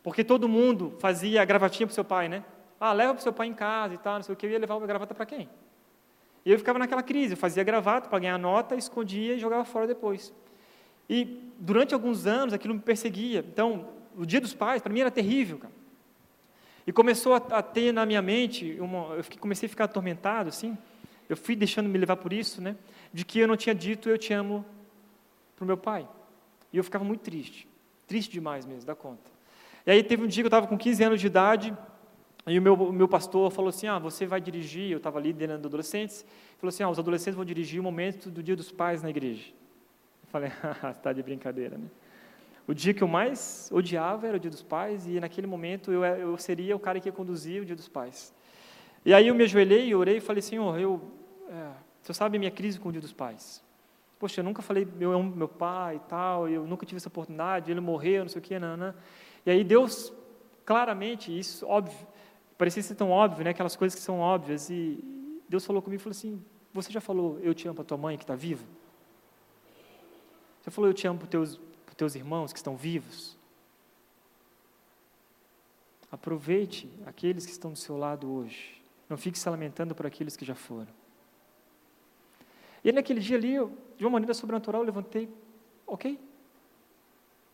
Porque 0.02 0.24
todo 0.24 0.48
mundo 0.48 0.96
fazia 0.98 1.42
a 1.42 1.44
gravatinha 1.44 1.86
para 1.86 1.92
o 1.92 1.94
seu 1.94 2.04
pai, 2.04 2.28
né? 2.28 2.42
Ah, 2.80 2.92
leva 2.92 3.14
para 3.14 3.20
o 3.20 3.22
seu 3.22 3.32
pai 3.32 3.46
em 3.46 3.54
casa 3.54 3.94
e 3.94 3.98
tal, 3.98 4.16
não 4.16 4.22
sei 4.22 4.34
o 4.34 4.36
que. 4.36 4.46
Eu 4.46 4.50
ia 4.50 4.58
levar 4.58 4.74
a 4.76 4.86
gravata 4.86 5.14
para 5.14 5.26
quem? 5.26 5.48
E 6.44 6.52
eu 6.52 6.58
ficava 6.58 6.78
naquela 6.78 7.02
crise. 7.02 7.32
Eu 7.32 7.36
fazia 7.36 7.64
gravata 7.64 8.08
para 8.08 8.18
ganhar 8.18 8.38
nota, 8.38 8.76
escondia 8.76 9.34
e 9.34 9.38
jogava 9.38 9.64
fora 9.64 9.86
depois. 9.86 10.32
E 11.08 11.40
durante 11.58 11.94
alguns 11.94 12.26
anos 12.26 12.54
aquilo 12.54 12.74
me 12.74 12.80
perseguia. 12.80 13.40
Então, 13.40 13.88
o 14.16 14.24
dia 14.24 14.40
dos 14.40 14.54
pais, 14.54 14.82
para 14.82 14.92
mim, 14.92 15.00
era 15.00 15.10
terrível, 15.10 15.58
cara. 15.58 15.74
E 16.86 16.92
começou 16.92 17.34
a, 17.34 17.38
a 17.38 17.62
ter 17.62 17.92
na 17.92 18.06
minha 18.06 18.22
mente, 18.22 18.76
uma, 18.80 19.14
eu 19.14 19.24
fiquei, 19.24 19.38
comecei 19.38 19.66
a 19.66 19.70
ficar 19.70 19.84
atormentado, 19.84 20.48
assim. 20.48 20.78
Eu 21.28 21.36
fui 21.36 21.56
deixando 21.56 21.88
me 21.88 21.98
levar 21.98 22.16
por 22.16 22.32
isso, 22.32 22.62
né? 22.62 22.76
De 23.12 23.24
que 23.24 23.40
eu 23.40 23.48
não 23.48 23.56
tinha 23.56 23.74
dito 23.74 24.08
eu 24.08 24.16
te 24.16 24.32
amo 24.32 24.64
para 25.56 25.64
o 25.64 25.66
meu 25.66 25.76
pai. 25.76 26.06
E 26.72 26.76
eu 26.76 26.84
ficava 26.84 27.04
muito 27.04 27.22
triste. 27.22 27.66
Triste 28.06 28.30
demais 28.30 28.64
mesmo, 28.64 28.86
da 28.86 28.94
conta. 28.94 29.30
E 29.84 29.90
aí 29.90 30.02
teve 30.02 30.22
um 30.22 30.28
dia 30.28 30.42
que 30.42 30.46
eu 30.46 30.48
estava 30.48 30.66
com 30.66 30.78
15 30.78 31.02
anos 31.02 31.20
de 31.20 31.26
idade, 31.26 31.76
e 32.46 32.58
o 32.58 32.62
meu, 32.62 32.92
meu 32.92 33.08
pastor 33.08 33.50
falou 33.50 33.70
assim: 33.70 33.88
Ah, 33.88 33.98
você 33.98 34.24
vai 34.24 34.40
dirigir. 34.40 34.90
Eu 34.90 34.98
estava 34.98 35.18
liderando 35.18 35.66
adolescentes. 35.66 36.24
Falou 36.58 36.68
assim: 36.68 36.82
Ah, 36.82 36.88
os 36.88 36.98
adolescentes 36.98 37.34
vão 37.34 37.44
dirigir 37.44 37.80
o 37.80 37.82
momento 37.82 38.30
do 38.30 38.42
dia 38.42 38.54
dos 38.54 38.70
pais 38.70 39.02
na 39.02 39.10
igreja. 39.10 39.48
Eu 40.22 40.28
falei: 40.28 40.52
Ah, 40.82 40.90
está 40.90 41.12
de 41.12 41.22
brincadeira, 41.22 41.76
né? 41.76 41.88
O 42.68 42.74
dia 42.74 42.94
que 42.94 43.02
eu 43.02 43.08
mais 43.08 43.68
odiava 43.72 44.26
era 44.26 44.36
o 44.36 44.40
dia 44.40 44.50
dos 44.50 44.62
pais, 44.62 45.06
e 45.06 45.20
naquele 45.20 45.46
momento 45.46 45.92
eu, 45.92 46.04
eu 46.04 46.36
seria 46.38 46.74
o 46.74 46.80
cara 46.80 46.98
que 47.00 47.08
ia 47.08 47.12
conduzir 47.12 47.62
o 47.62 47.64
dia 47.64 47.76
dos 47.76 47.88
pais. 47.88 48.34
E 49.04 49.14
aí 49.14 49.28
eu 49.28 49.34
me 49.34 49.44
ajoelhei, 49.44 49.92
orei 49.94 50.18
e 50.18 50.20
falei: 50.20 50.42
Senhor, 50.42 50.78
eu, 50.78 51.00
é, 51.48 51.70
você 52.00 52.14
sabe 52.14 52.36
a 52.36 52.38
minha 52.38 52.50
crise 52.50 52.78
com 52.78 52.88
o 52.88 52.92
dia 52.92 53.00
dos 53.00 53.12
pais. 53.12 53.64
Poxa, 54.18 54.40
eu 54.40 54.44
nunca 54.44 54.62
falei, 54.62 54.88
eu 54.98 55.12
amo 55.12 55.36
meu 55.36 55.48
pai 55.48 55.96
e 55.96 56.08
tal, 56.08 56.48
eu 56.48 56.66
nunca 56.66 56.86
tive 56.86 56.96
essa 56.96 57.08
oportunidade, 57.08 57.70
ele 57.70 57.80
morreu, 57.80 58.22
não 58.22 58.28
sei 58.30 58.38
o 58.38 58.42
que, 58.42 58.58
não, 58.58 58.76
não. 58.76 58.94
E 59.44 59.50
aí 59.50 59.62
Deus, 59.62 60.10
claramente, 60.64 61.36
isso, 61.36 61.66
óbvio, 61.66 61.94
Parecia 62.58 62.82
ser 62.82 62.94
tão 62.94 63.10
óbvio, 63.10 63.44
né? 63.44 63.50
aquelas 63.50 63.76
coisas 63.76 63.98
que 63.98 64.02
são 64.02 64.18
óbvias. 64.20 64.70
E 64.70 65.02
Deus 65.48 65.64
falou 65.64 65.82
comigo 65.82 66.00
e 66.00 66.02
falou 66.02 66.16
assim: 66.16 66.42
Você 66.72 66.90
já 66.90 67.00
falou, 67.00 67.38
eu 67.40 67.54
te 67.54 67.68
amo 67.68 67.74
para 67.74 67.84
tua 67.84 67.98
mãe 67.98 68.16
que 68.16 68.24
está 68.24 68.34
viva? 68.34 68.64
Você 70.62 70.70
falou, 70.70 70.90
eu 70.90 70.94
te 70.94 71.06
amo 71.06 71.18
para 71.18 71.28
teus, 71.28 71.60
teus 71.96 72.16
irmãos 72.16 72.52
que 72.52 72.58
estão 72.58 72.76
vivos? 72.76 73.36
Aproveite 76.10 76.90
aqueles 77.06 77.46
que 77.46 77.52
estão 77.52 77.70
do 77.70 77.78
seu 77.78 77.96
lado 77.96 78.28
hoje. 78.28 78.82
Não 79.08 79.16
fique 79.16 79.38
se 79.38 79.48
lamentando 79.48 79.94
por 79.94 80.06
aqueles 80.06 80.36
que 80.36 80.44
já 80.44 80.54
foram. 80.54 80.88
E 82.82 82.90
naquele 82.90 83.20
dia 83.20 83.36
ali, 83.36 83.54
eu, 83.54 83.76
de 83.96 84.04
uma 84.04 84.10
maneira 84.10 84.34
sobrenatural, 84.34 84.82
eu 84.82 84.86
levantei, 84.86 85.28
ok, 85.86 86.18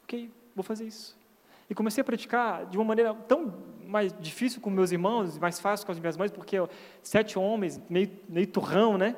ok, 0.04 0.30
vou 0.54 0.62
fazer 0.62 0.86
isso. 0.86 1.16
E 1.68 1.74
comecei 1.74 2.00
a 2.00 2.04
praticar 2.04 2.66
de 2.66 2.76
uma 2.76 2.84
maneira 2.84 3.14
tão 3.14 3.62
mais 3.92 4.12
difícil 4.18 4.60
com 4.60 4.70
meus 4.70 4.90
irmãos, 4.90 5.38
mais 5.38 5.60
fácil 5.60 5.84
com 5.84 5.92
as 5.92 5.98
minhas 5.98 6.16
mães, 6.16 6.30
porque 6.30 6.56
sete 7.02 7.38
homens, 7.38 7.80
meio, 7.90 8.10
meio 8.28 8.46
turrão, 8.46 8.96
né? 8.96 9.14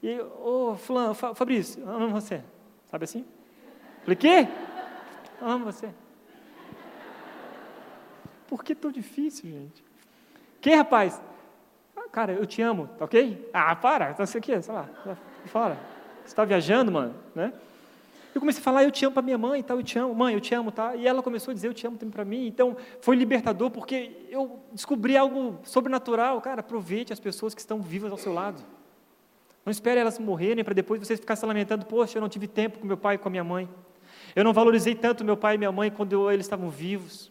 E, 0.00 0.20
ô, 0.20 0.70
oh, 0.70 0.76
fulano, 0.76 1.14
Fabrício, 1.14 1.82
eu 1.82 1.90
amo 1.90 2.08
você. 2.08 2.42
Sabe 2.86 3.04
assim? 3.04 3.24
Falei, 4.02 4.16
quê? 4.16 4.48
Eu 5.40 5.48
amo 5.48 5.64
você. 5.64 5.88
Por 8.46 8.62
que 8.62 8.74
tão 8.74 8.92
difícil, 8.92 9.50
gente? 9.50 9.82
Que, 10.60 10.74
rapaz? 10.74 11.20
Ah, 11.96 12.08
cara, 12.08 12.32
eu 12.32 12.46
te 12.46 12.62
amo, 12.62 12.86
tá 12.98 13.04
ok? 13.04 13.50
Ah, 13.52 13.74
para, 13.74 14.12
você 14.12 14.38
aqui, 14.38 14.62
sei 14.62 14.74
lá, 14.74 14.88
fora. 15.46 15.76
Você 16.22 16.28
está 16.28 16.44
viajando, 16.44 16.92
mano, 16.92 17.14
né? 17.34 17.52
Eu 18.34 18.40
comecei 18.40 18.60
a 18.60 18.64
falar, 18.64 18.82
eu 18.82 18.90
te 18.90 19.04
amo 19.04 19.14
para 19.14 19.22
minha 19.22 19.38
mãe, 19.38 19.62
tal, 19.62 19.76
eu 19.76 19.82
te 19.84 19.96
amo, 19.96 20.12
mãe, 20.12 20.34
eu 20.34 20.40
te 20.40 20.52
amo, 20.54 20.72
tá? 20.72 20.96
E 20.96 21.06
ela 21.06 21.22
começou 21.22 21.52
a 21.52 21.54
dizer, 21.54 21.68
eu 21.68 21.74
te 21.74 21.86
amo 21.86 21.96
também 21.96 22.12
para 22.12 22.24
mim. 22.24 22.46
Então, 22.46 22.76
foi 23.00 23.14
libertador 23.14 23.70
porque 23.70 24.10
eu 24.28 24.58
descobri 24.72 25.16
algo 25.16 25.60
sobrenatural. 25.62 26.40
Cara, 26.40 26.60
aproveite 26.60 27.12
as 27.12 27.20
pessoas 27.20 27.54
que 27.54 27.60
estão 27.60 27.80
vivas 27.80 28.10
ao 28.10 28.18
seu 28.18 28.32
lado. 28.32 28.60
Não 29.64 29.70
espere 29.70 30.00
elas 30.00 30.18
morrerem 30.18 30.64
para 30.64 30.74
depois 30.74 31.00
você 31.00 31.16
ficar 31.16 31.36
se 31.36 31.46
lamentando, 31.46 31.86
poxa, 31.86 32.18
eu 32.18 32.20
não 32.20 32.28
tive 32.28 32.48
tempo 32.48 32.80
com 32.80 32.86
meu 32.86 32.96
pai 32.96 33.14
e 33.14 33.18
com 33.18 33.28
a 33.28 33.30
minha 33.30 33.44
mãe. 33.44 33.68
Eu 34.34 34.42
não 34.42 34.52
valorizei 34.52 34.96
tanto 34.96 35.24
meu 35.24 35.36
pai 35.36 35.54
e 35.54 35.58
minha 35.58 35.70
mãe 35.70 35.90
quando 35.90 36.28
eles 36.28 36.44
estavam 36.44 36.68
vivos. 36.68 37.30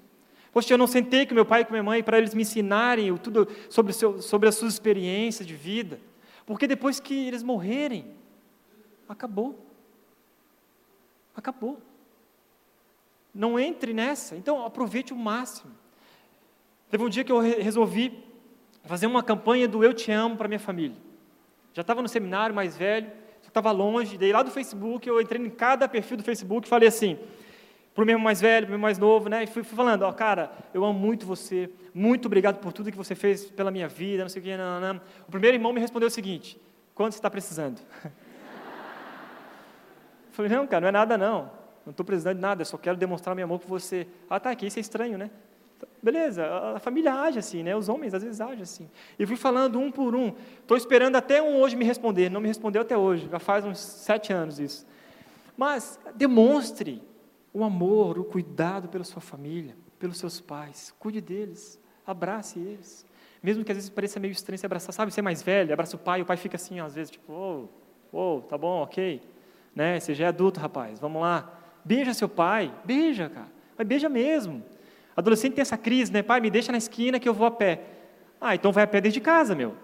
Poxa, 0.54 0.74
eu 0.74 0.78
não 0.78 0.88
sentei 0.88 1.26
com 1.26 1.36
meu 1.36 1.46
pai 1.46 1.62
e 1.62 1.66
com 1.66 1.72
minha 1.72 1.84
mãe 1.84 2.02
para 2.02 2.18
eles 2.18 2.34
me 2.34 2.44
ensinarem 2.44 3.16
tudo 3.18 3.48
sobre, 3.70 3.92
seu, 3.92 4.22
sobre 4.22 4.48
as 4.48 4.56
suas 4.56 4.74
experiências 4.74 5.46
de 5.46 5.54
vida. 5.54 6.00
Porque 6.46 6.66
depois 6.66 7.00
que 7.00 7.28
eles 7.28 7.44
morrerem, 7.44 8.06
acabou. 9.10 9.73
Acabou. 11.36 11.82
Não 13.34 13.60
entre 13.60 13.94
nessa. 13.94 14.36
Então, 14.36 14.66
aproveite 14.66 15.14
o 15.14 15.16
máximo. 15.16 15.72
Teve 16.90 17.04
um 17.04 17.10
dia 17.10 17.24
que 17.24 17.32
eu 17.32 17.40
resolvi 17.40 18.24
fazer 18.84 19.08
uma 19.08 19.24
campanha 19.24 19.68
do 19.68 19.84
Eu 19.84 19.94
Te 19.94 20.12
Amo 20.12 20.38
para 20.38 20.48
minha 20.48 20.60
família. 20.60 20.98
Já 21.74 21.82
estava 21.82 22.02
no 22.02 22.08
seminário 22.08 22.54
mais 22.54 22.78
velho, 22.78 23.12
estava 23.54 23.72
longe, 23.72 24.18
daí 24.18 24.32
lá 24.32 24.42
do 24.42 24.50
Facebook, 24.50 25.08
eu 25.08 25.22
entrei 25.22 25.40
em 25.40 25.50
cada 25.50 25.88
perfil 25.88 26.18
do 26.18 26.24
Facebook 26.24 26.68
e 26.68 26.70
falei 26.70 26.88
assim: 26.90 27.18
Para 27.94 28.04
o 28.04 28.06
meu 28.06 28.18
mais 28.18 28.42
velho, 28.42 28.66
para 28.66 28.72
o 28.72 28.78
meu 28.78 28.82
mais 28.82 28.98
novo, 28.98 29.30
né? 29.30 29.44
E 29.44 29.48
fui, 29.48 29.64
fui 29.64 29.76
falando, 29.76 30.02
ó, 30.02 30.12
cara, 30.12 30.52
eu 30.74 30.84
amo 30.84 30.98
muito 30.98 31.26
você, 31.26 31.70
muito 31.94 32.26
obrigado 32.26 32.60
por 32.60 32.74
tudo 32.74 32.92
que 32.92 32.98
você 32.98 33.14
fez 33.14 33.46
pela 33.46 33.70
minha 33.70 33.88
vida, 33.88 34.24
não 34.24 34.30
sei 34.30 34.42
o 34.42 34.46
que, 34.46 34.58
não, 34.58 34.80
não, 34.80 34.94
não. 34.96 35.02
O 35.28 35.32
primeiro 35.32 35.56
irmão 35.56 35.72
me 35.72 35.80
respondeu 35.80 36.08
o 36.08 36.12
seguinte: 36.12 36.60
quanto 36.96 37.14
você 37.14 37.20
está 37.20 37.30
precisando? 37.30 37.80
Falei, 40.34 40.52
não, 40.52 40.66
cara, 40.68 40.82
não 40.82 40.88
é 40.90 40.92
nada 40.92 41.18
não. 41.18 41.52
Não 41.86 41.92
estou 41.92 42.06
precisando 42.06 42.36
de 42.36 42.42
nada, 42.42 42.62
eu 42.62 42.66
só 42.66 42.78
quero 42.78 42.98
demonstrar 42.98 43.36
meu 43.36 43.46
amor 43.46 43.60
por 43.60 43.68
você. 43.68 44.08
Ah, 44.30 44.40
tá, 44.40 44.50
aqui 44.50 44.66
isso 44.66 44.80
é 44.80 44.82
estranho, 44.82 45.18
né? 45.18 45.30
Beleza, 46.02 46.46
a 46.76 46.80
família 46.80 47.14
age 47.14 47.40
assim, 47.40 47.62
né? 47.62 47.76
Os 47.76 47.88
homens 47.88 48.14
às 48.14 48.24
vezes 48.24 48.42
agem 48.42 48.64
assim. 48.64 48.90
E 49.20 49.26
fui 49.26 49.36
falando 49.36 49.80
um 49.80 49.92
por 49.92 50.16
um. 50.16 50.34
Estou 50.60 50.76
esperando 50.76 51.18
até 51.18 51.42
um 51.42 51.60
hoje 51.60 51.76
me 51.76 51.86
responder. 51.86 52.30
Não 52.30 52.42
me 52.42 52.48
respondeu 52.48 52.82
até 52.82 52.98
hoje. 52.98 53.28
Já 53.30 53.40
faz 53.40 53.64
uns 53.64 53.80
sete 53.80 54.34
anos 54.34 54.60
isso. 54.60 54.88
Mas 55.56 56.00
demonstre 56.16 57.02
o 57.54 57.64
amor, 57.64 58.18
o 58.18 58.24
cuidado 58.24 58.90
pela 58.90 59.04
sua 59.04 59.22
família, 59.22 59.76
pelos 60.00 60.18
seus 60.18 60.42
pais. 60.42 60.94
Cuide 60.98 61.22
deles, 61.22 61.80
abrace 62.08 62.60
eles. 62.60 63.06
Mesmo 63.42 63.64
que 63.64 63.72
às 63.72 63.78
vezes 63.78 63.90
pareça 63.90 64.20
meio 64.20 64.32
estranho 64.32 64.58
se 64.58 64.66
abraçar, 64.66 64.94
sabe? 64.94 65.14
Você 65.14 65.20
é 65.20 65.24
mais 65.24 65.44
velho, 65.44 65.74
abraça 65.74 65.96
o 65.96 66.00
pai, 66.00 66.22
o 66.22 66.26
pai 66.26 66.38
fica 66.38 66.56
assim, 66.56 66.80
às 66.80 66.96
vezes, 66.96 67.12
tipo, 67.12 67.32
ô, 67.34 67.68
oh, 68.12 68.38
oh, 68.38 68.42
tá 68.42 68.58
bom, 68.58 68.82
ok. 68.82 69.22
Né? 69.76 70.00
Você 70.00 70.14
já 70.14 70.26
é 70.26 70.28
adulto, 70.28 70.60
rapaz, 70.60 71.00
vamos 71.00 71.22
lá. 71.22 71.52
Beija 71.84 72.14
seu 72.14 72.30
pai, 72.30 72.74
beija, 72.84 73.30
cara. 73.30 73.48
Mas 73.78 73.88
beija 73.88 74.08
mesmo. 74.08 74.64
Adolescente 75.16 75.54
tem 75.54 75.62
essa 75.62 75.78
crise, 75.78 76.12
né? 76.12 76.24
Pai, 76.24 76.40
me 76.40 76.50
deixa 76.50 76.72
na 76.72 76.78
esquina 76.78 77.20
que 77.20 77.28
eu 77.28 77.34
vou 77.34 77.46
a 77.48 77.52
pé. 77.52 77.82
Ah, 78.40 78.56
então 78.56 78.72
vai 78.72 78.84
a 78.84 78.88
pé 78.88 79.02
desde 79.02 79.20
casa, 79.20 79.56
meu. 79.56 79.76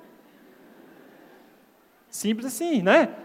Simples 2.10 2.48
assim, 2.48 2.82
né? 2.82 3.16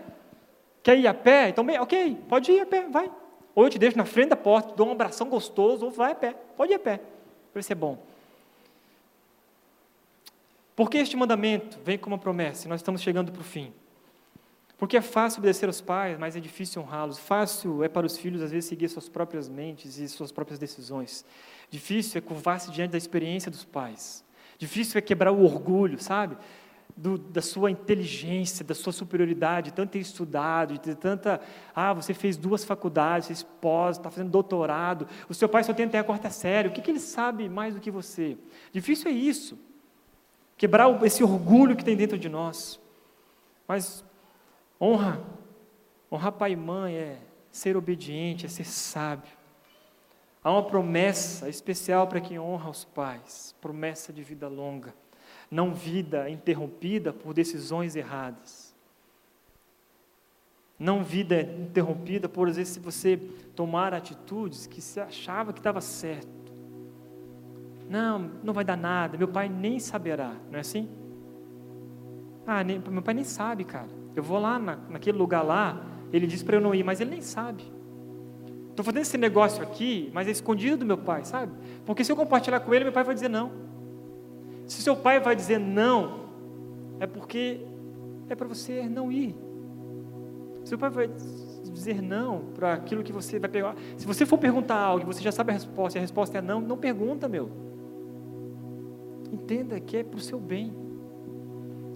Quer 0.83 0.99
ir 0.99 1.07
a 1.07 1.15
pé? 1.15 1.49
Então, 1.49 1.67
ok, 1.81 2.19
pode 2.29 2.53
ir 2.53 2.61
a 2.61 2.67
pé, 2.67 2.87
vai. 2.89 3.11
Ou 3.55 3.65
eu 3.65 3.71
te 3.71 3.79
deixo 3.79 3.97
na 3.97 4.05
frente 4.05 4.31
da 4.31 4.37
porta, 4.37 4.71
te 4.71 4.77
dou 4.77 4.89
um 4.89 4.93
abração 4.93 5.29
gostoso, 5.29 5.87
ou 5.87 5.91
vai 5.91 6.13
a 6.13 6.15
pé. 6.15 6.35
Pode 6.57 6.73
ir 6.73 6.75
a 6.75 6.79
pé. 6.79 7.01
Vai 7.53 7.63
ser 7.63 7.75
bom. 7.75 7.99
Porque 10.77 10.99
este 10.99 11.17
mandamento 11.17 11.79
vem 11.85 11.97
como 11.97 12.17
uma 12.17 12.21
promessa, 12.21 12.69
nós 12.69 12.81
estamos 12.81 13.01
chegando 13.01 13.31
para 13.31 13.41
o 13.41 13.45
fim. 13.45 13.73
Porque 14.77 14.97
é 14.97 15.01
fácil 15.01 15.39
obedecer 15.39 15.67
aos 15.67 15.81
pais, 15.81 16.19
mas 16.19 16.35
é 16.35 16.41
difícil 16.41 16.83
honrá-los. 16.83 17.19
Fácil 17.19 17.85
é 17.85 17.89
para 17.89 18.07
os 18.07 18.19
filhos, 18.19 18.43
às 18.43 18.51
vezes, 18.51 18.69
seguir 18.69 18.89
suas 18.89 19.09
próprias 19.09 19.49
mentes 19.49 19.99
e 19.99 20.09
suas 20.09 20.33
próprias 20.33 20.59
decisões. 20.59 21.25
Difícil 21.71 22.19
é 22.19 22.21
curvar-se 22.21 22.71
diante 22.71 22.91
da 22.91 22.99
experiência 22.99 23.51
dos 23.51 23.65
pais. 23.65 24.25
Difícil 24.59 24.99
é 24.99 25.01
quebrar 25.01 25.33
o 25.33 25.45
orgulho, 25.45 25.99
sabe? 26.01 26.37
Do, 26.97 27.19
da 27.19 27.41
sua 27.41 27.71
inteligência, 27.71 28.65
da 28.65 28.75
sua 28.75 28.93
superioridade, 28.93 29.73
tanto 29.73 29.91
ter 29.91 29.99
estudado, 29.99 30.79
de 30.79 30.95
tanta. 30.95 31.41
Ah, 31.75 31.93
você 31.93 32.13
fez 32.13 32.37
duas 32.37 32.65
faculdades, 32.65 33.31
é 33.31 33.33
esposa, 33.33 34.01
está 34.01 34.11
fazendo 34.11 34.31
doutorado, 34.31 35.09
o 35.29 35.35
seu 35.35 35.49
pai 35.49 35.65
só 35.65 35.73
tem 35.73 35.87
até 35.87 35.99
a 35.99 36.05
quarta 36.05 36.31
série, 36.31 36.69
o 36.69 36.71
que, 36.71 36.81
que 36.81 36.91
ele 36.91 37.01
sabe 37.01 37.49
mais 37.49 37.75
do 37.75 37.81
que 37.81 37.91
você? 37.91 38.37
Difícil 38.73 39.11
é 39.11 39.13
isso. 39.13 39.59
Quebrar 40.57 41.05
esse 41.05 41.25
orgulho 41.25 41.75
que 41.75 41.85
tem 41.85 41.97
dentro 41.97 42.17
de 42.17 42.29
nós. 42.29 42.79
Mas 43.67 44.04
Honra, 44.81 45.21
honrar 46.11 46.33
pai 46.33 46.53
e 46.53 46.57
mãe 46.57 46.95
é 46.95 47.19
ser 47.51 47.77
obediente, 47.77 48.47
é 48.47 48.49
ser 48.49 48.65
sábio. 48.65 49.33
Há 50.43 50.51
uma 50.51 50.63
promessa 50.63 51.49
especial 51.49 52.07
para 52.07 52.21
quem 52.21 52.39
honra 52.39 52.69
os 52.69 52.85
pais, 52.85 53.55
promessa 53.61 54.13
de 54.13 54.23
vida 54.23 54.47
longa, 54.47 54.95
não 55.51 55.73
vida 55.73 56.29
interrompida 56.29 57.13
por 57.13 57.33
decisões 57.33 57.97
erradas. 57.97 58.75
Não 60.79 61.05
vida 61.05 61.41
interrompida 61.41 62.29
por, 62.29 62.49
às 62.49 62.57
vezes, 62.57 62.77
você 62.77 63.17
tomar 63.55 63.95
atitudes 63.95 64.67
que 64.67 64.81
você 64.81 65.01
achava 65.01 65.53
que 65.53 65.61
estava 65.61 65.81
certo. 65.81 66.53
Não, 67.89 68.19
não 68.43 68.53
vai 68.53 68.65
dar 68.65 68.77
nada, 68.77 69.17
meu 69.17 69.29
pai 69.29 69.49
nem 69.49 69.79
saberá, 69.79 70.35
não 70.51 70.57
é 70.57 70.61
assim? 70.61 70.89
Ah, 72.47 72.65
nem, 72.65 72.79
meu 72.79 73.03
pai 73.03 73.15
nem 73.15 73.25
sabe, 73.25 73.65
cara. 73.65 74.04
Eu 74.15 74.23
vou 74.23 74.39
lá 74.39 74.59
na, 74.59 74.77
naquele 74.89 75.19
lugar 75.19 75.43
lá, 75.43 75.85
ele 76.13 76.27
diz 76.27 76.43
para 76.43 76.57
eu 76.57 76.61
não 76.61 76.75
ir, 76.75 76.85
mas 76.85 77.01
ele 77.01 77.11
nem 77.11 77.21
sabe. 77.21 77.65
Estou 78.71 78.85
fazendo 78.85 79.03
esse 79.03 79.17
negócio 79.17 79.63
aqui, 79.63 80.11
mas 80.13 80.27
é 80.27 80.31
escondido 80.31 80.79
do 80.79 80.87
meu 80.87 80.99
pai, 80.99 81.25
sabe? 81.25 81.53
Porque 81.87 82.05
se 82.05 82.11
eu 82.11 82.17
compartilhar 82.17 82.61
com 82.61 82.75
ele, 82.75 82.85
meu 82.85 82.93
pai 82.93 83.05
vai 83.05 83.15
dizer 83.15 83.29
não. 83.29 83.53
Se 84.67 84.83
seu 84.83 84.97
pai 84.97 85.21
vai 85.21 85.37
dizer 85.37 85.59
não, 85.59 86.25
é 86.99 87.07
porque 87.07 87.61
é 88.29 88.35
para 88.35 88.49
você 88.49 88.89
não 88.89 89.13
ir. 89.13 89.37
Seu 90.65 90.79
pai 90.79 90.91
vai 90.91 91.11
dizer 91.73 92.01
não 92.03 92.47
para 92.55 92.73
aquilo 92.73 93.03
que 93.03 93.13
você 93.13 93.39
vai 93.39 93.49
pegar. 93.49 93.77
Se 93.97 94.07
você 94.07 94.25
for 94.25 94.39
perguntar 94.39 94.77
algo 94.77 95.05
e 95.05 95.07
você 95.07 95.23
já 95.23 95.31
sabe 95.31 95.51
a 95.51 95.55
resposta, 95.55 95.99
e 95.99 96.01
a 96.01 96.03
resposta 96.03 96.39
é 96.39 96.41
não, 96.41 96.61
não 96.61 96.77
pergunta, 96.77 97.29
meu. 97.29 97.51
Entenda 99.33 99.79
que 99.79 99.99
é 99.99 100.03
para 100.05 100.19
o 100.19 100.21
seu 100.21 100.41
bem. 100.41 100.73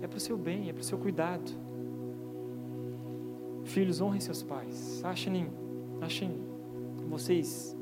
É 0.03 0.07
para 0.07 0.17
o 0.17 0.21
seu 0.21 0.37
bem, 0.37 0.69
é 0.69 0.73
para 0.73 0.81
o 0.81 0.85
seu 0.85 0.99
cuidado. 0.99 1.51
Filhos, 3.69 4.01
honrem 4.01 4.21
seus 4.21 4.43
pais. 4.43 5.03
Achem, 5.05 5.51
achem 6.01 6.41
vocês 7.07 7.77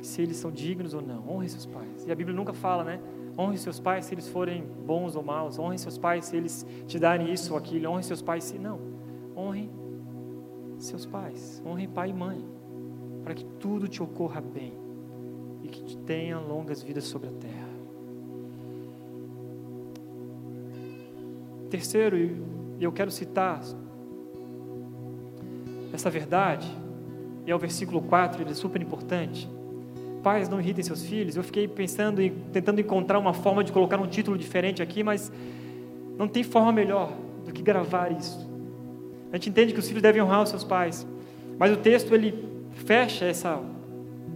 se 0.00 0.22
eles 0.22 0.38
são 0.38 0.50
dignos 0.50 0.94
ou 0.94 1.02
não. 1.02 1.28
Honrem 1.28 1.48
seus 1.48 1.66
pais. 1.66 2.06
E 2.06 2.10
a 2.10 2.14
Bíblia 2.14 2.34
nunca 2.34 2.54
fala, 2.54 2.82
né? 2.82 3.00
Honre 3.38 3.58
seus 3.58 3.78
pais 3.78 4.06
se 4.06 4.14
eles 4.14 4.26
forem 4.26 4.64
bons 4.86 5.14
ou 5.16 5.22
maus. 5.22 5.58
Honre 5.58 5.78
seus 5.78 5.98
pais 5.98 6.24
se 6.24 6.36
eles 6.36 6.66
te 6.86 6.98
darem 6.98 7.30
isso 7.30 7.52
ou 7.52 7.58
aquilo. 7.58 7.90
Honre 7.90 8.02
seus 8.02 8.22
pais 8.22 8.44
se. 8.44 8.58
Não. 8.58 8.80
Honre 9.36 9.70
seus 10.78 11.04
pais. 11.04 11.62
Honre 11.64 11.86
pai 11.86 12.08
e 12.08 12.14
mãe. 12.14 12.42
Para 13.22 13.34
que 13.34 13.44
tudo 13.44 13.86
te 13.86 14.02
ocorra 14.02 14.40
bem. 14.40 14.72
E 15.62 15.68
que 15.68 15.82
te 15.84 15.96
tenha 15.98 16.38
longas 16.38 16.82
vidas 16.82 17.04
sobre 17.04 17.28
a 17.28 17.32
terra. 17.32 17.68
Terceiro, 21.68 22.16
eu 22.80 22.90
quero 22.90 23.10
citar 23.10 23.60
essa 25.92 26.10
verdade, 26.10 26.70
e 27.46 27.50
é 27.50 27.54
o 27.54 27.58
versículo 27.58 28.00
4, 28.02 28.42
ele 28.42 28.50
é 28.50 28.54
super 28.54 28.80
importante. 28.80 29.48
Pais, 30.22 30.48
não 30.48 30.60
irritem 30.60 30.84
seus 30.84 31.04
filhos. 31.04 31.36
Eu 31.36 31.42
fiquei 31.42 31.66
pensando 31.66 32.20
e 32.20 32.30
tentando 32.52 32.80
encontrar 32.80 33.18
uma 33.18 33.32
forma 33.32 33.64
de 33.64 33.72
colocar 33.72 33.98
um 33.98 34.06
título 34.06 34.36
diferente 34.36 34.82
aqui, 34.82 35.02
mas 35.02 35.32
não 36.18 36.28
tem 36.28 36.42
forma 36.42 36.70
melhor 36.72 37.12
do 37.44 37.52
que 37.52 37.62
gravar 37.62 38.12
isso. 38.12 38.48
A 39.32 39.36
gente 39.36 39.48
entende 39.48 39.72
que 39.72 39.78
os 39.78 39.86
filhos 39.86 40.02
devem 40.02 40.20
honrar 40.20 40.42
os 40.42 40.50
seus 40.50 40.64
pais, 40.64 41.06
mas 41.58 41.72
o 41.72 41.76
texto 41.76 42.14
ele 42.14 42.44
fecha 42.84 43.24
essa 43.24 43.60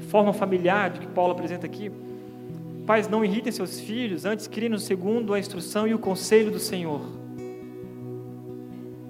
forma 0.09 0.33
familiar 0.33 0.91
de 0.91 1.01
que 1.01 1.07
Paulo 1.09 1.33
apresenta 1.33 1.67
aqui. 1.67 1.91
Pais, 2.87 3.09
não 3.09 3.25
irritem 3.25 3.53
seus 3.53 3.81
filhos, 3.81 4.25
antes 4.25 4.47
criem 4.47 4.77
segundo 4.79 5.35
a 5.35 5.39
instrução 5.39 5.87
e 5.87 5.95
o 5.95 5.99
conselho 5.99 6.51
do 6.51 6.59
Senhor. 6.59 7.01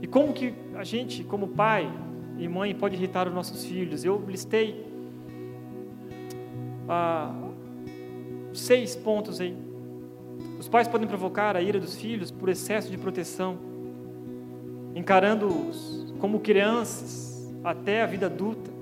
E 0.01 0.07
como 0.07 0.33
que 0.33 0.55
a 0.75 0.85
gente, 0.85 1.23
como 1.25 1.49
pai, 1.49 1.91
e 2.39 2.49
mãe 2.49 2.75
pode 2.75 2.97
irritar 2.97 3.29
os 3.29 3.35
nossos 3.35 3.65
filhos. 3.65 4.05
Eu 4.05 4.23
listei 4.27 4.85
ah, 6.89 7.33
seis 8.53 8.97
pontos 8.97 9.41
aí. 9.41 9.57
Os 10.59 10.69
pais 10.69 10.89
podem 10.89 11.07
provocar 11.07 11.57
a 11.57 11.63
ira 11.63 11.79
dos 11.79 11.95
filhos 11.95 12.31
por 12.31 12.49
excesso 12.49 12.91
de 12.91 12.99
proteção, 12.99 13.59
encarando-os 14.95 16.15
como 16.19 16.41
crianças 16.41 17.53
até 17.63 18.03
a 18.03 18.07
vida 18.07 18.27
adulta. 18.27 18.73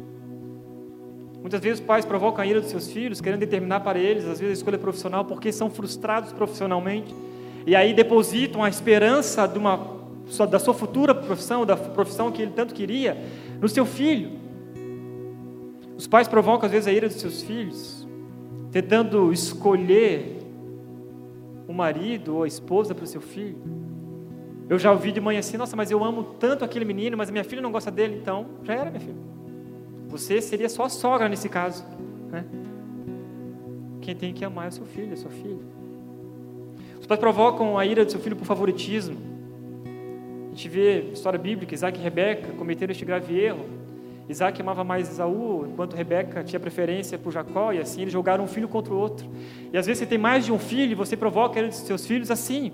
Muitas 1.41 1.61
vezes 1.61 1.81
os 1.81 1.87
pais 1.87 2.05
provocam 2.05 2.43
a 2.43 2.47
ira 2.47 2.61
dos 2.61 2.71
seus 2.71 2.91
filhos, 2.91 3.21
querendo 3.21 3.41
determinar 3.41 3.81
para 3.81 3.99
eles, 3.99 4.25
às 4.27 4.39
vezes, 4.39 4.51
a 4.51 4.61
escolha 4.61 4.79
profissional, 4.79 5.25
porque 5.25 5.51
são 5.51 5.69
frustrados 5.69 6.33
profissionalmente. 6.33 7.13
E 7.67 7.75
aí 7.75 7.93
depositam 7.93 8.63
a 8.63 8.69
esperança 8.69 9.47
de 9.47 9.59
uma 9.59 10.02
da 10.49 10.59
sua 10.59 10.73
futura 10.73 11.15
profissão, 11.15 11.67
da 11.67 11.77
profissão 11.77 12.33
que 12.33 12.43
ele 12.43 12.53
tanto 12.53 12.75
queria, 12.75 13.17
no 13.61 13.69
seu 13.69 13.85
filho. 13.85 14.31
Os 15.97 16.07
pais 16.07 16.27
provocam 16.27 16.67
às 16.67 16.73
vezes 16.73 16.89
a 16.89 16.93
ira 16.93 17.09
dos 17.09 17.19
seus 17.19 17.43
filhos, 17.43 18.07
tentando 18.71 19.33
escolher 19.33 20.39
o 21.69 21.73
marido 21.73 22.37
ou 22.37 22.43
a 22.45 22.49
esposa 22.49 22.95
para 22.95 23.05
o 23.05 23.07
seu 23.07 23.21
filho. 23.21 23.59
Eu 24.69 24.79
já 24.79 24.91
ouvi 24.91 25.13
de 25.13 25.21
mãe 25.21 25.37
assim: 25.37 25.57
nossa, 25.57 25.77
mas 25.77 25.91
eu 25.91 26.03
amo 26.03 26.25
tanto 26.41 26.65
aquele 26.65 26.85
menino, 26.85 27.17
mas 27.17 27.31
minha 27.31 27.45
filha 27.45 27.61
não 27.61 27.71
gosta 27.71 27.91
dele, 27.91 28.19
então 28.21 28.47
já 28.65 28.75
era, 28.75 28.91
minha 28.91 29.01
filha. 29.01 29.33
Você 30.09 30.41
seria 30.41 30.69
só 30.69 30.85
a 30.85 30.89
sogra 30.89 31.29
nesse 31.29 31.49
caso. 31.49 31.85
Né? 32.31 32.45
Quem 34.01 34.15
tem 34.15 34.33
que 34.33 34.45
amar 34.45 34.67
é 34.67 34.69
o 34.69 34.73
seu 34.73 34.87
filho, 34.87 35.13
a 35.13 35.17
sua 35.17 35.31
filha. 35.31 35.61
Os 36.99 37.07
pais 37.07 37.21
provocam 37.21 37.79
a 37.79 37.85
ira 37.85 38.05
do 38.05 38.11
seu 38.11 38.21
filho 38.21 38.37
por 38.37 38.45
favoritismo 38.45 39.32
a 40.53 40.55
gente 40.55 40.69
vê 40.69 41.01
história 41.15 41.39
bíblica, 41.39 41.75
Isaac 41.75 41.99
e 41.99 42.03
Rebeca 42.03 42.53
cometeram 42.53 42.93
este 42.93 43.07
grave 43.07 43.35
erro. 43.39 43.65
Isaac 44.29 44.61
amava 44.61 44.85
mais 44.85 45.09
Esaú, 45.09 45.67
enquanto 45.67 45.97
Rebeca 45.97 46.45
tinha 46.45 46.61
preferência 46.61 47.19
por 47.19 47.33
Jacó, 47.33 47.73
e 47.73 47.79
assim 47.79 48.03
eles 48.03 48.13
jogaram 48.13 48.45
um 48.45 48.47
filho 48.47 48.69
contra 48.69 48.93
o 48.93 48.99
outro. 48.99 49.27
E 49.73 49.79
às 49.79 49.87
vezes 49.87 50.01
você 50.01 50.07
tem 50.07 50.19
mais 50.19 50.45
de 50.45 50.53
um 50.53 50.59
filho 50.59 50.93
e 50.93 50.95
você 50.95 51.17
provoca 51.17 51.59
ele 51.59 51.69
dos 51.69 51.79
seus 51.79 52.07
filhos 52.07 52.31
assim, 52.31 52.71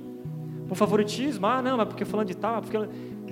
por 0.66 0.76
favoritismo. 0.76 1.46
Ah, 1.46 1.62
não, 1.62 1.76
mas 1.76 1.86
porque 1.86 2.04
falando 2.04 2.26
de 2.26 2.36
tal, 2.36 2.60
porque 2.60 2.76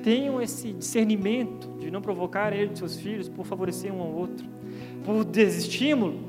tenham 0.00 0.40
esse 0.40 0.72
discernimento 0.72 1.68
de 1.80 1.90
não 1.90 2.00
provocar 2.00 2.52
ele 2.52 2.72
e 2.72 2.78
seus 2.78 2.96
filhos 2.96 3.28
por 3.28 3.44
favorecer 3.44 3.92
um 3.92 4.00
ao 4.00 4.12
outro, 4.12 4.46
por 5.04 5.24
desestímulo. 5.24 6.20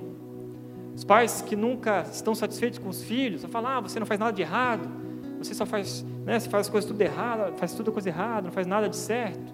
Os 0.96 1.04
pais 1.04 1.44
que 1.44 1.56
nunca 1.56 2.02
estão 2.12 2.34
satisfeitos 2.34 2.80
com 2.80 2.90
os 2.90 3.04
filhos, 3.04 3.44
vão 3.44 3.52
falar, 3.52 3.78
ah, 3.78 3.82
você 3.82 4.00
não 4.00 4.08
faz 4.08 4.20
nada 4.20 4.32
de 4.32 4.42
errado, 4.42 4.90
você 5.38 5.54
só 5.54 5.66
faz, 5.66 6.06
né, 6.26 6.40
você 6.40 6.50
faz 6.50 6.68
as 6.68 6.70
coisas 6.70 6.90
tudo 6.90 7.02
errado, 7.02 7.54
faz 7.58 7.74
tudo 7.74 7.92
coisa 7.92 8.10
errada, 8.10 8.44
não 8.44 8.52
faz 8.52 8.66
nada 8.66 8.90
de 8.90 8.96
certo. 8.96 9.54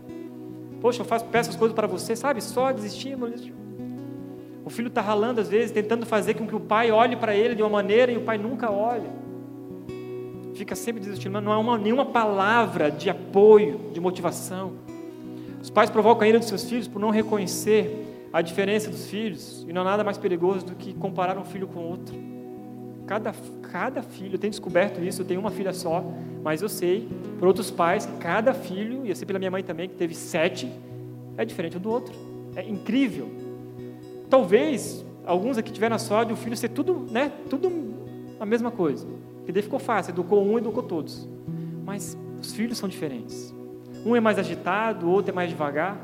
Poxa, 0.80 1.02
eu 1.02 1.06
faço, 1.06 1.26
peço 1.26 1.50
as 1.50 1.56
coisas 1.56 1.76
para 1.76 1.88
você, 1.88 2.16
sabe? 2.16 2.42
Só 2.42 2.72
desestímulo. 2.72 3.34
O 4.66 4.70
filho 4.70 4.88
está 4.88 5.02
ralando 5.02 5.42
às 5.42 5.50
vezes, 5.50 5.72
tentando 5.72 6.06
fazer 6.06 6.34
com 6.34 6.48
que 6.48 6.56
o 6.56 6.60
pai 6.60 6.92
olhe 6.92 7.16
para 7.16 7.36
ele 7.36 7.56
de 7.56 7.62
uma 7.62 7.70
maneira 7.70 8.12
e 8.12 8.18
o 8.18 8.22
pai 8.22 8.38
nunca 8.38 8.72
olha. 8.72 9.10
Fica 10.56 10.76
sempre 10.76 11.02
desestimulando, 11.02 11.46
não 11.46 11.54
há 11.54 11.60
uma, 11.60 11.78
nenhuma 11.78 12.06
palavra 12.06 12.92
de 12.92 13.10
apoio, 13.10 13.90
de 13.92 14.00
motivação. 14.00 14.74
Os 15.62 15.70
pais 15.70 15.90
provocam 15.90 16.26
a 16.26 16.28
ira 16.28 16.40
dos 16.40 16.48
seus 16.48 16.64
filhos 16.64 16.88
por 16.88 17.00
não 17.00 17.10
reconhecer 17.10 18.28
a 18.32 18.42
diferença 18.42 18.90
dos 18.90 19.08
filhos, 19.08 19.64
e 19.70 19.72
não 19.72 19.82
há 19.82 19.86
nada 19.86 20.04
mais 20.04 20.18
perigoso 20.18 20.66
do 20.66 20.76
que 20.76 20.94
comparar 20.94 21.38
um 21.38 21.46
filho 21.46 21.68
com 21.68 21.80
outro. 21.82 22.16
Cada, 23.06 23.34
cada 23.72 24.02
filho, 24.02 24.36
eu 24.36 24.40
tenho 24.40 24.52
descoberto 24.52 25.02
isso, 25.04 25.22
eu 25.22 25.26
tenho 25.26 25.40
uma 25.40 25.52
filha 25.52 25.74
só, 25.74 26.04
mas 26.44 26.62
eu 26.62 26.70
sei, 26.70 27.08
por 27.40 27.48
outros 27.48 27.70
pais, 27.70 28.06
que 28.06 28.18
cada 28.18 28.54
filho, 28.54 29.06
e 29.06 29.10
eu 29.10 29.16
sei 29.16 29.26
pela 29.26 29.40
minha 29.40 29.52
mãe 29.52 29.64
também, 29.64 29.90
que 29.90 29.96
teve 29.96 30.16
sete, 30.16 30.72
é 31.38 31.44
diferente 31.44 31.78
um 31.78 31.82
do 31.82 31.90
outro. 31.90 32.14
É 32.56 32.68
incrível. 32.68 33.30
Talvez 34.30 35.04
alguns 35.26 35.58
aqui 35.58 35.72
tiveram 35.72 35.96
a 35.96 36.00
sorte 36.00 36.28
de 36.30 36.34
o 36.34 36.38
filho 36.38 36.56
ser 36.56 36.70
tudo, 36.70 37.06
né, 37.12 37.32
tudo 37.50 37.72
a 38.40 38.46
mesma 38.46 38.72
coisa. 38.72 39.06
Que 39.46 39.52
daí 39.52 39.62
ficou 39.62 39.80
fácil, 39.80 40.12
educou 40.12 40.44
um, 40.44 40.58
educou 40.58 40.84
todos. 40.84 41.28
Mas 41.86 42.18
os 42.42 42.54
filhos 42.54 42.78
são 42.78 42.88
diferentes. 42.88 43.54
Um 44.06 44.16
é 44.16 44.20
mais 44.20 44.38
agitado, 44.38 45.08
o 45.08 45.10
outro 45.10 45.32
é 45.32 45.36
mais 45.36 45.50
devagar. 45.50 45.98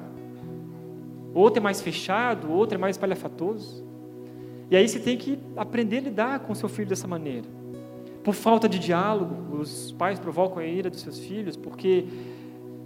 Outro 1.34 1.60
é 1.60 1.62
mais 1.62 1.82
fechado, 1.82 2.48
o 2.48 2.52
outro 2.52 2.76
é 2.76 2.78
mais 2.78 2.96
espalhafatoso. 2.96 3.86
E 4.72 4.76
aí 4.76 4.88
você 4.88 5.00
tem 5.00 5.18
que 5.18 5.40
aprender 5.58 5.98
a 5.98 6.02
lidar 6.02 6.40
com 6.42 6.54
o 6.54 6.56
seu 6.56 6.70
filho 6.70 6.88
dessa 6.88 7.08
maneira. 7.08 7.48
Por 8.24 8.36
falta 8.36 8.70
de 8.70 8.78
diálogo, 8.78 9.58
os 9.58 9.92
pais 9.94 10.20
provocam 10.20 10.60
a 10.60 10.66
ira 10.66 10.90
dos 10.90 11.02
seus 11.02 11.18
filhos 11.18 11.56
porque 11.56 12.06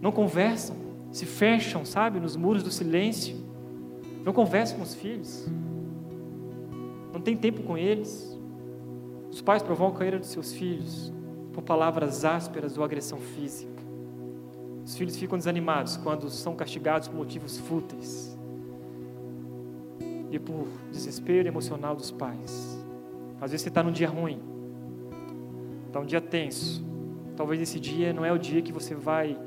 não 0.01 0.11
conversam, 0.11 0.75
se 1.11 1.25
fecham, 1.25 1.83
sabe, 1.83 2.19
nos 2.19 2.37
muros 2.37 2.63
do 2.63 2.71
silêncio. 2.71 3.35
Não 4.23 4.31
conversam 4.31 4.77
com 4.77 4.83
os 4.83 4.95
filhos. 4.95 5.45
Não 7.11 7.19
tem 7.19 7.35
tempo 7.35 7.63
com 7.63 7.77
eles. 7.77 8.39
Os 9.29 9.41
pais 9.41 9.61
provocam 9.61 10.03
a 10.03 10.07
ira 10.07 10.19
dos 10.19 10.29
seus 10.29 10.53
filhos 10.53 11.11
por 11.51 11.63
palavras 11.63 12.23
ásperas 12.23 12.77
ou 12.77 12.83
agressão 12.83 13.19
física. 13.19 13.73
Os 14.85 14.95
filhos 14.95 15.17
ficam 15.17 15.37
desanimados 15.37 15.97
quando 15.97 16.29
são 16.29 16.55
castigados 16.55 17.09
por 17.09 17.17
motivos 17.17 17.57
fúteis 17.57 18.37
e 20.35 20.39
por 20.39 20.67
desespero 20.91 21.47
emocional 21.47 21.95
dos 21.95 22.11
pais. 22.11 22.77
Às 23.39 23.51
vezes 23.51 23.63
você 23.63 23.69
está 23.69 23.83
num 23.83 23.91
dia 23.91 24.09
ruim, 24.09 24.39
está 25.87 25.99
um 25.99 26.05
dia 26.05 26.21
tenso. 26.21 26.83
Talvez 27.35 27.61
esse 27.61 27.79
dia 27.79 28.13
não 28.13 28.23
é 28.23 28.31
o 28.31 28.37
dia 28.37 28.61
que 28.61 28.71
você 28.71 28.93
vai 28.93 29.37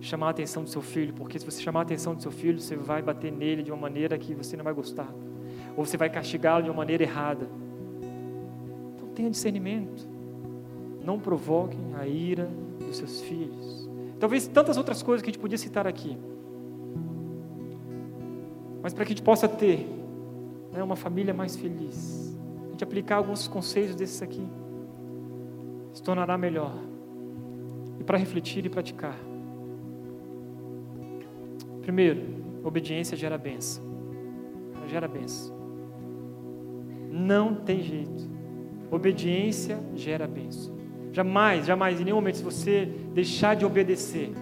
chamar 0.00 0.28
a 0.28 0.30
atenção 0.30 0.64
do 0.64 0.70
seu 0.70 0.82
filho, 0.82 1.12
porque 1.14 1.38
se 1.38 1.44
você 1.44 1.60
chamar 1.60 1.80
a 1.80 1.82
atenção 1.82 2.14
do 2.14 2.22
seu 2.22 2.30
filho, 2.30 2.60
você 2.60 2.76
vai 2.76 3.02
bater 3.02 3.30
nele 3.30 3.62
de 3.62 3.70
uma 3.70 3.80
maneira 3.80 4.18
que 4.18 4.34
você 4.34 4.56
não 4.56 4.64
vai 4.64 4.72
gostar, 4.72 5.12
ou 5.76 5.84
você 5.84 5.96
vai 5.96 6.08
castigá-lo 6.10 6.62
de 6.62 6.70
uma 6.70 6.76
maneira 6.76 7.02
errada 7.02 7.46
tenha 9.20 9.30
discernimento. 9.30 10.08
Não 11.04 11.18
provoquem 11.18 11.94
a 11.98 12.06
ira 12.06 12.48
dos 12.78 12.96
seus 12.96 13.20
filhos. 13.20 13.88
Talvez 14.18 14.46
tantas 14.46 14.76
outras 14.76 15.02
coisas 15.02 15.22
que 15.22 15.30
a 15.30 15.32
gente 15.32 15.40
podia 15.40 15.58
citar 15.58 15.86
aqui. 15.86 16.16
Mas 18.82 18.94
para 18.94 19.04
que 19.04 19.12
a 19.12 19.14
gente 19.14 19.22
possa 19.22 19.48
ter 19.48 19.86
né, 20.72 20.82
uma 20.82 20.96
família 20.96 21.34
mais 21.34 21.56
feliz, 21.56 22.38
a 22.66 22.70
gente 22.70 22.84
aplicar 22.84 23.16
alguns 23.16 23.48
conceitos 23.48 23.94
desses 23.94 24.22
aqui, 24.22 24.46
se 25.92 26.02
tornará 26.02 26.38
melhor. 26.38 26.74
E 27.98 28.04
para 28.04 28.16
refletir 28.16 28.64
e 28.64 28.68
praticar. 28.68 29.18
Primeiro, 31.82 32.22
obediência 32.64 33.16
gera 33.16 33.36
bênção. 33.36 33.82
gera 34.86 35.06
bênção. 35.06 35.54
Não 37.10 37.54
tem 37.54 37.82
jeito. 37.82 38.30
Obediência 38.90 39.78
gera 39.94 40.26
bênção. 40.26 40.74
Jamais, 41.12 41.66
jamais, 41.66 42.00
em 42.00 42.04
nenhum 42.04 42.16
momento, 42.16 42.36
se 42.36 42.44
você 42.44 42.86
deixar 43.12 43.54
de 43.54 43.64
obedecer, 43.64 44.32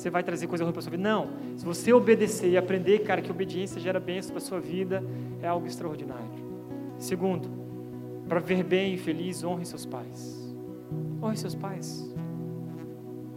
você 0.00 0.08
vai 0.08 0.22
trazer 0.22 0.46
coisa 0.46 0.64
ruim 0.64 0.72
para 0.72 0.80
sua 0.80 0.90
vida. 0.90 1.02
Não. 1.02 1.28
Se 1.58 1.64
você 1.64 1.92
obedecer 1.92 2.48
e 2.48 2.56
aprender, 2.56 3.00
cara, 3.00 3.20
que 3.20 3.30
obediência 3.30 3.78
gera 3.78 4.00
bênção 4.00 4.32
para 4.32 4.40
sua 4.40 4.58
vida, 4.58 5.04
é 5.42 5.46
algo 5.46 5.66
extraordinário. 5.66 6.40
Segundo, 6.98 7.50
para 8.26 8.40
ver 8.40 8.64
bem 8.64 8.94
e 8.94 8.98
feliz, 8.98 9.44
honre 9.44 9.66
seus 9.66 9.84
pais. 9.84 10.54
Honre 11.22 11.36
seus 11.36 11.54
pais. 11.54 12.10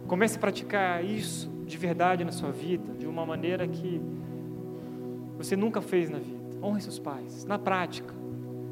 Comece 0.06 0.36
a 0.36 0.40
praticar 0.40 1.04
isso 1.04 1.50
de 1.66 1.76
verdade 1.76 2.24
na 2.24 2.32
sua 2.32 2.50
vida, 2.50 2.94
de 2.94 3.06
uma 3.06 3.26
maneira 3.26 3.68
que 3.68 4.00
você 5.36 5.56
nunca 5.56 5.82
fez 5.82 6.08
na 6.08 6.18
vida. 6.18 6.44
Honre 6.62 6.80
seus 6.80 6.98
pais, 6.98 7.44
na 7.44 7.58
prática, 7.58 8.14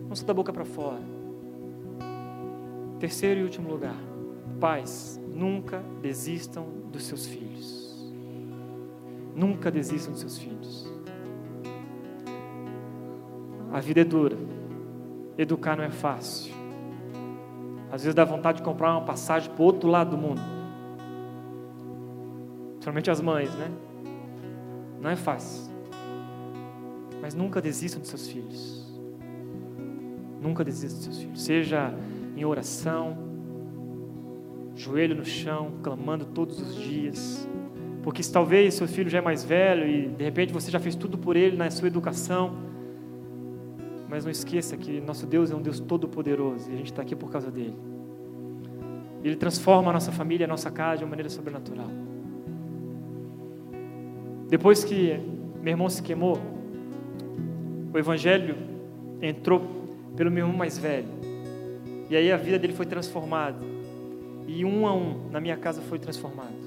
não 0.08 0.16
só 0.16 0.24
da 0.24 0.32
boca 0.32 0.52
para 0.52 0.64
fora. 0.64 1.02
Terceiro 2.98 3.40
e 3.40 3.42
último 3.42 3.68
lugar, 3.68 3.96
pais, 4.58 5.20
nunca 5.28 5.82
desistam 6.00 6.66
dos 6.90 7.04
seus 7.04 7.26
filhos. 7.26 7.81
Nunca 9.34 9.70
desistam 9.70 10.12
dos 10.12 10.20
seus 10.20 10.38
filhos. 10.38 10.90
A 13.72 13.80
vida 13.80 14.00
é 14.02 14.04
dura. 14.04 14.36
Educar 15.38 15.76
não 15.76 15.84
é 15.84 15.90
fácil. 15.90 16.52
Às 17.90 18.02
vezes 18.02 18.14
dá 18.14 18.24
vontade 18.24 18.58
de 18.58 18.64
comprar 18.64 18.92
uma 18.92 19.04
passagem 19.04 19.50
para 19.50 19.62
o 19.62 19.64
outro 19.64 19.88
lado 19.88 20.10
do 20.10 20.18
mundo. 20.18 20.40
Principalmente 22.72 23.10
as 23.10 23.20
mães, 23.20 23.54
né? 23.54 23.70
Não 25.00 25.10
é 25.10 25.16
fácil. 25.16 25.72
Mas 27.20 27.34
nunca 27.34 27.60
desistam 27.60 28.00
dos 28.00 28.10
seus 28.10 28.28
filhos. 28.28 28.86
Nunca 30.40 30.64
desistam 30.64 30.96
dos 30.96 31.04
seus 31.04 31.18
filhos. 31.18 31.42
Seja 31.42 31.94
em 32.36 32.44
oração, 32.44 33.16
joelho 34.74 35.14
no 35.14 35.24
chão, 35.24 35.72
clamando 35.82 36.24
todos 36.26 36.60
os 36.60 36.74
dias. 36.74 37.48
Porque 38.02 38.22
talvez 38.24 38.74
seu 38.74 38.88
filho 38.88 39.08
já 39.08 39.18
é 39.18 39.20
mais 39.20 39.44
velho 39.44 39.86
e 39.86 40.08
de 40.08 40.24
repente 40.24 40.52
você 40.52 40.70
já 40.70 40.80
fez 40.80 40.94
tudo 40.94 41.16
por 41.16 41.36
ele 41.36 41.56
na 41.56 41.70
sua 41.70 41.86
educação, 41.86 42.56
mas 44.08 44.24
não 44.24 44.30
esqueça 44.30 44.76
que 44.76 45.00
nosso 45.00 45.26
Deus 45.26 45.50
é 45.50 45.54
um 45.54 45.62
Deus 45.62 45.78
todo-poderoso 45.78 46.70
e 46.70 46.74
a 46.74 46.76
gente 46.76 46.92
está 46.92 47.02
aqui 47.02 47.14
por 47.14 47.30
causa 47.30 47.50
dele. 47.50 47.76
Ele 49.22 49.36
transforma 49.36 49.90
a 49.90 49.92
nossa 49.92 50.10
família, 50.10 50.46
a 50.46 50.48
nossa 50.48 50.70
casa 50.70 50.98
de 50.98 51.04
uma 51.04 51.10
maneira 51.10 51.30
sobrenatural. 51.30 51.88
Depois 54.48 54.84
que 54.84 55.18
meu 55.62 55.72
irmão 55.72 55.88
se 55.88 56.02
queimou, 56.02 56.38
o 57.94 57.98
Evangelho 57.98 58.56
entrou 59.20 59.60
pelo 60.16 60.30
meu 60.30 60.44
irmão 60.44 60.58
mais 60.58 60.76
velho. 60.76 61.08
E 62.10 62.16
aí 62.16 62.30
a 62.32 62.36
vida 62.36 62.58
dele 62.58 62.72
foi 62.72 62.84
transformada. 62.84 63.64
E 64.46 64.64
um 64.64 64.86
a 64.86 64.94
um, 64.94 65.30
na 65.30 65.40
minha 65.40 65.56
casa 65.56 65.80
foi 65.80 65.98
transformado. 65.98 66.61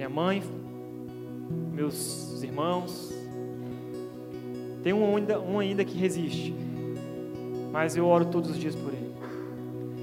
Minha 0.00 0.08
mãe, 0.08 0.42
meus 1.74 2.42
irmãos. 2.42 3.12
Tem 4.82 4.94
um 4.94 5.14
ainda, 5.14 5.38
um 5.38 5.58
ainda 5.58 5.84
que 5.84 5.94
resiste. 5.94 6.54
Mas 7.70 7.98
eu 7.98 8.06
oro 8.06 8.24
todos 8.24 8.48
os 8.48 8.56
dias 8.56 8.74
por 8.74 8.94
ele. 8.94 9.12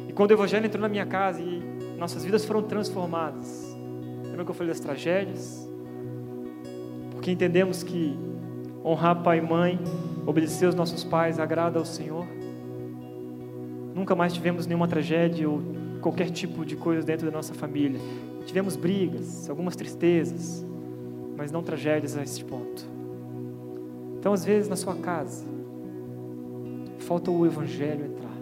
E 0.08 0.14
quando 0.14 0.30
o 0.30 0.34
Evangelho 0.36 0.68
entrou 0.68 0.84
na 0.84 0.88
minha 0.88 1.08
casa 1.08 1.42
e 1.42 1.64
nossas 1.98 2.24
vidas 2.24 2.46
foram 2.46 2.62
transformadas. 2.62 3.76
Lembra 4.26 4.46
que 4.46 4.52
eu 4.52 4.54
falei 4.54 4.72
das 4.72 4.80
tragédias? 4.80 5.68
Porque 7.10 7.32
entendemos 7.32 7.82
que 7.82 8.16
honrar 8.86 9.24
pai 9.24 9.40
e 9.40 9.42
mãe, 9.42 9.80
obedecer 10.28 10.68
aos 10.68 10.76
nossos 10.76 11.04
pais, 11.04 11.40
agrada 11.40 11.80
ao 11.80 11.86
Senhor. 11.86 12.28
Nunca 13.96 14.16
mais 14.16 14.32
tivemos 14.32 14.68
nenhuma 14.68 14.88
tragédia 14.88 15.50
ou 15.50 15.60
qualquer 16.02 16.30
tipo 16.30 16.64
de 16.64 16.76
coisa 16.76 17.02
dentro 17.02 17.26
da 17.26 17.32
nossa 17.32 17.56
família. 17.56 18.00
Tivemos 18.48 18.78
brigas, 18.78 19.50
algumas 19.50 19.76
tristezas, 19.76 20.66
mas 21.36 21.52
não 21.52 21.62
tragédias 21.62 22.18
a 22.18 22.24
esse 22.24 22.42
ponto. 22.46 22.88
Então, 24.18 24.32
às 24.32 24.46
vezes, 24.46 24.70
na 24.70 24.78
sua 24.78 24.96
casa, 24.96 25.46
falta 27.00 27.30
o 27.30 27.46
Evangelho 27.46 28.06
entrar. 28.06 28.38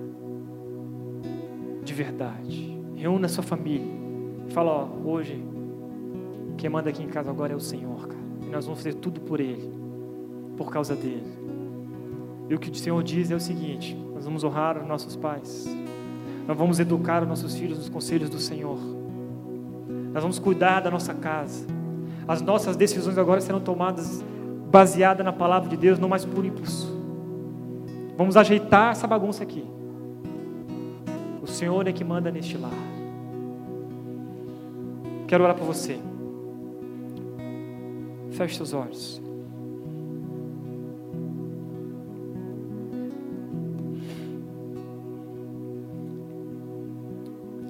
De 1.84 1.92
verdade. 1.92 2.80
Reúna 2.96 3.26
a 3.26 3.30
sua 3.30 3.44
família. 3.44 3.92
Fala, 4.50 4.72
ó, 4.72 5.10
hoje, 5.10 5.44
quem 6.56 6.70
manda 6.70 6.92
aqui 6.92 7.02
em 7.02 7.10
casa 7.10 7.32
agora 7.32 7.54
é 7.54 7.56
o 7.56 7.60
Senhor, 7.60 8.08
cara. 8.08 8.22
E 8.44 8.50
nós 8.52 8.64
vamos 8.64 8.82
fazer 8.82 8.94
tudo 8.94 9.20
por 9.22 9.40
Ele, 9.40 9.74
por 10.56 10.72
causa 10.72 10.96
dele. 10.96 11.34
E 12.48 12.54
o 12.54 12.60
que 12.60 12.70
o 12.70 12.76
Senhor 12.76 13.02
diz 13.02 13.32
é 13.32 13.36
o 13.36 13.40
seguinte: 13.40 13.98
nós 14.14 14.24
vamos 14.24 14.44
honrar 14.44 14.78
os 14.80 14.88
nossos 14.88 15.16
pais, 15.16 15.66
nós 16.48 16.56
vamos 16.56 16.80
educar 16.80 17.24
os 17.24 17.28
nossos 17.28 17.56
filhos 17.56 17.80
nos 17.80 17.90
conselhos 17.90 18.30
do 18.30 18.38
Senhor, 18.38 18.78
Nós 20.16 20.24
vamos 20.24 20.40
cuidar 20.40 20.80
da 20.80 20.90
nossa 20.90 21.14
casa. 21.14 21.68
As 22.26 22.42
nossas 22.42 22.78
decisões 22.78 23.18
agora 23.18 23.42
serão 23.42 23.60
tomadas 23.60 24.24
baseadas 24.72 25.26
na 25.26 25.34
palavra 25.34 25.68
de 25.68 25.76
Deus, 25.76 26.00
não 26.00 26.08
mais 26.08 26.24
por 26.24 26.46
impulso. 26.46 26.90
Vamos 28.16 28.38
ajeitar 28.38 28.94
essa 28.94 29.06
bagunça 29.06 29.44
aqui. 29.44 29.66
O 31.42 31.46
Senhor 31.46 31.86
é 31.86 31.92
que 31.92 32.02
manda 32.02 32.32
neste 32.32 32.58
lar. 32.58 32.72
Quero 35.28 35.44
orar 35.44 35.54
por 35.58 35.66
você. 35.66 36.00
Feche 38.32 38.56
seus 38.56 38.72
olhos. 38.72 39.22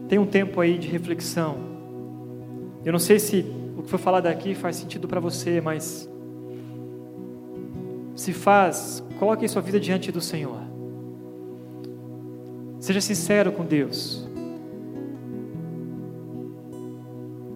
Tem 0.07 0.19
um 0.19 0.27
tempo 0.27 0.61
aí 0.61 0.77
de 0.77 0.87
reflexão. 0.87 1.74
Eu 2.85 2.91
não 2.91 2.99
sei 2.99 3.19
se 3.19 3.45
o 3.77 3.83
que 3.83 3.89
foi 3.89 3.99
falado 3.99 4.27
aqui 4.27 4.53
faz 4.55 4.75
sentido 4.75 5.07
para 5.07 5.19
você, 5.19 5.59
mas 5.59 6.09
se 8.15 8.31
faz, 8.31 9.03
coloque 9.19 9.47
sua 9.47 9.61
vida 9.61 9.79
diante 9.79 10.11
do 10.11 10.21
Senhor. 10.21 10.59
Seja 12.79 13.01
sincero 13.01 13.51
com 13.51 13.65
Deus. 13.65 14.25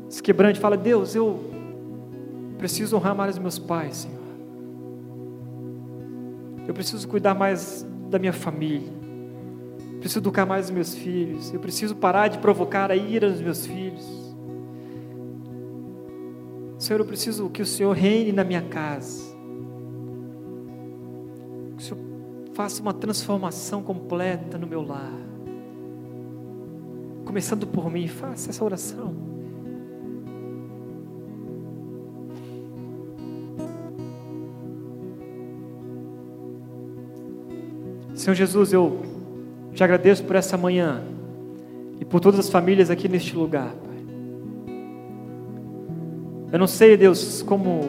Se 0.09 0.21
quebrante, 0.21 0.59
fala: 0.59 0.75
Deus, 0.75 1.13
eu 1.13 1.39
preciso 2.57 2.97
honrar 2.97 3.15
mais 3.15 3.35
os 3.35 3.39
meus 3.39 3.59
pais, 3.59 3.97
Senhor. 3.97 4.17
Eu 6.67 6.73
preciso 6.73 7.07
cuidar 7.07 7.35
mais 7.35 7.85
da 8.09 8.19
minha 8.19 8.33
família 8.33 8.99
preciso 9.99 10.19
educar 10.19 10.45
mais 10.45 10.65
os 10.65 10.71
meus 10.71 10.95
filhos, 10.95 11.53
eu 11.53 11.59
preciso 11.59 11.95
parar 11.95 12.29
de 12.29 12.37
provocar 12.39 12.89
a 12.91 12.95
ira 12.95 13.29
dos 13.29 13.41
meus 13.41 13.65
filhos. 13.65 14.28
Senhor, 16.89 17.01
eu 17.01 17.05
preciso 17.05 17.51
que 17.51 17.61
o 17.61 17.65
Senhor 17.67 17.91
reine 17.95 18.31
na 18.31 18.43
minha 18.43 18.63
casa, 18.63 19.21
que 21.77 21.83
o 21.83 21.85
Senhor 21.85 21.99
faça 22.55 22.81
uma 22.81 22.91
transformação 22.91 23.83
completa 23.83 24.57
no 24.57 24.65
meu 24.65 24.81
lar, 24.81 25.13
começando 27.25 27.67
por 27.67 27.91
mim, 27.91 28.07
faça 28.07 28.49
essa 28.49 28.65
oração. 28.65 29.13
Senhor 38.15 38.33
Jesus, 38.33 38.73
eu 38.73 38.99
te 39.75 39.83
agradeço 39.83 40.23
por 40.23 40.35
essa 40.35 40.57
manhã 40.57 41.03
e 41.99 42.05
por 42.05 42.19
todas 42.19 42.39
as 42.39 42.49
famílias 42.49 42.89
aqui 42.89 43.07
neste 43.07 43.35
lugar. 43.35 43.75
Eu 46.51 46.59
não 46.59 46.67
sei, 46.67 46.97
Deus, 46.97 47.41
como 47.41 47.81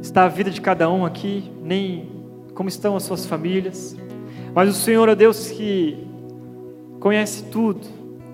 está 0.00 0.24
a 0.24 0.28
vida 0.28 0.50
de 0.50 0.60
cada 0.60 0.90
um 0.90 1.04
aqui, 1.04 1.50
nem 1.62 2.10
como 2.54 2.68
estão 2.68 2.96
as 2.96 3.02
suas 3.02 3.26
famílias, 3.26 3.96
mas 4.54 4.68
o 4.68 4.72
Senhor 4.72 5.08
é 5.08 5.14
Deus 5.14 5.50
que 5.50 6.06
conhece 7.00 7.44
tudo, 7.44 7.80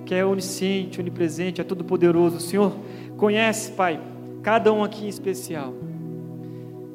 que 0.07 0.15
é 0.15 0.25
onisciente, 0.25 1.01
onipresente, 1.01 1.61
é 1.61 1.65
todo 1.65 1.85
poderoso. 1.85 2.37
O 2.37 2.41
Senhor 2.41 2.73
conhece, 3.17 3.73
Pai, 3.73 4.01
cada 4.43 4.73
um 4.73 4.85
aqui 4.85 5.07
em 5.07 5.09
especial. 5.09 5.75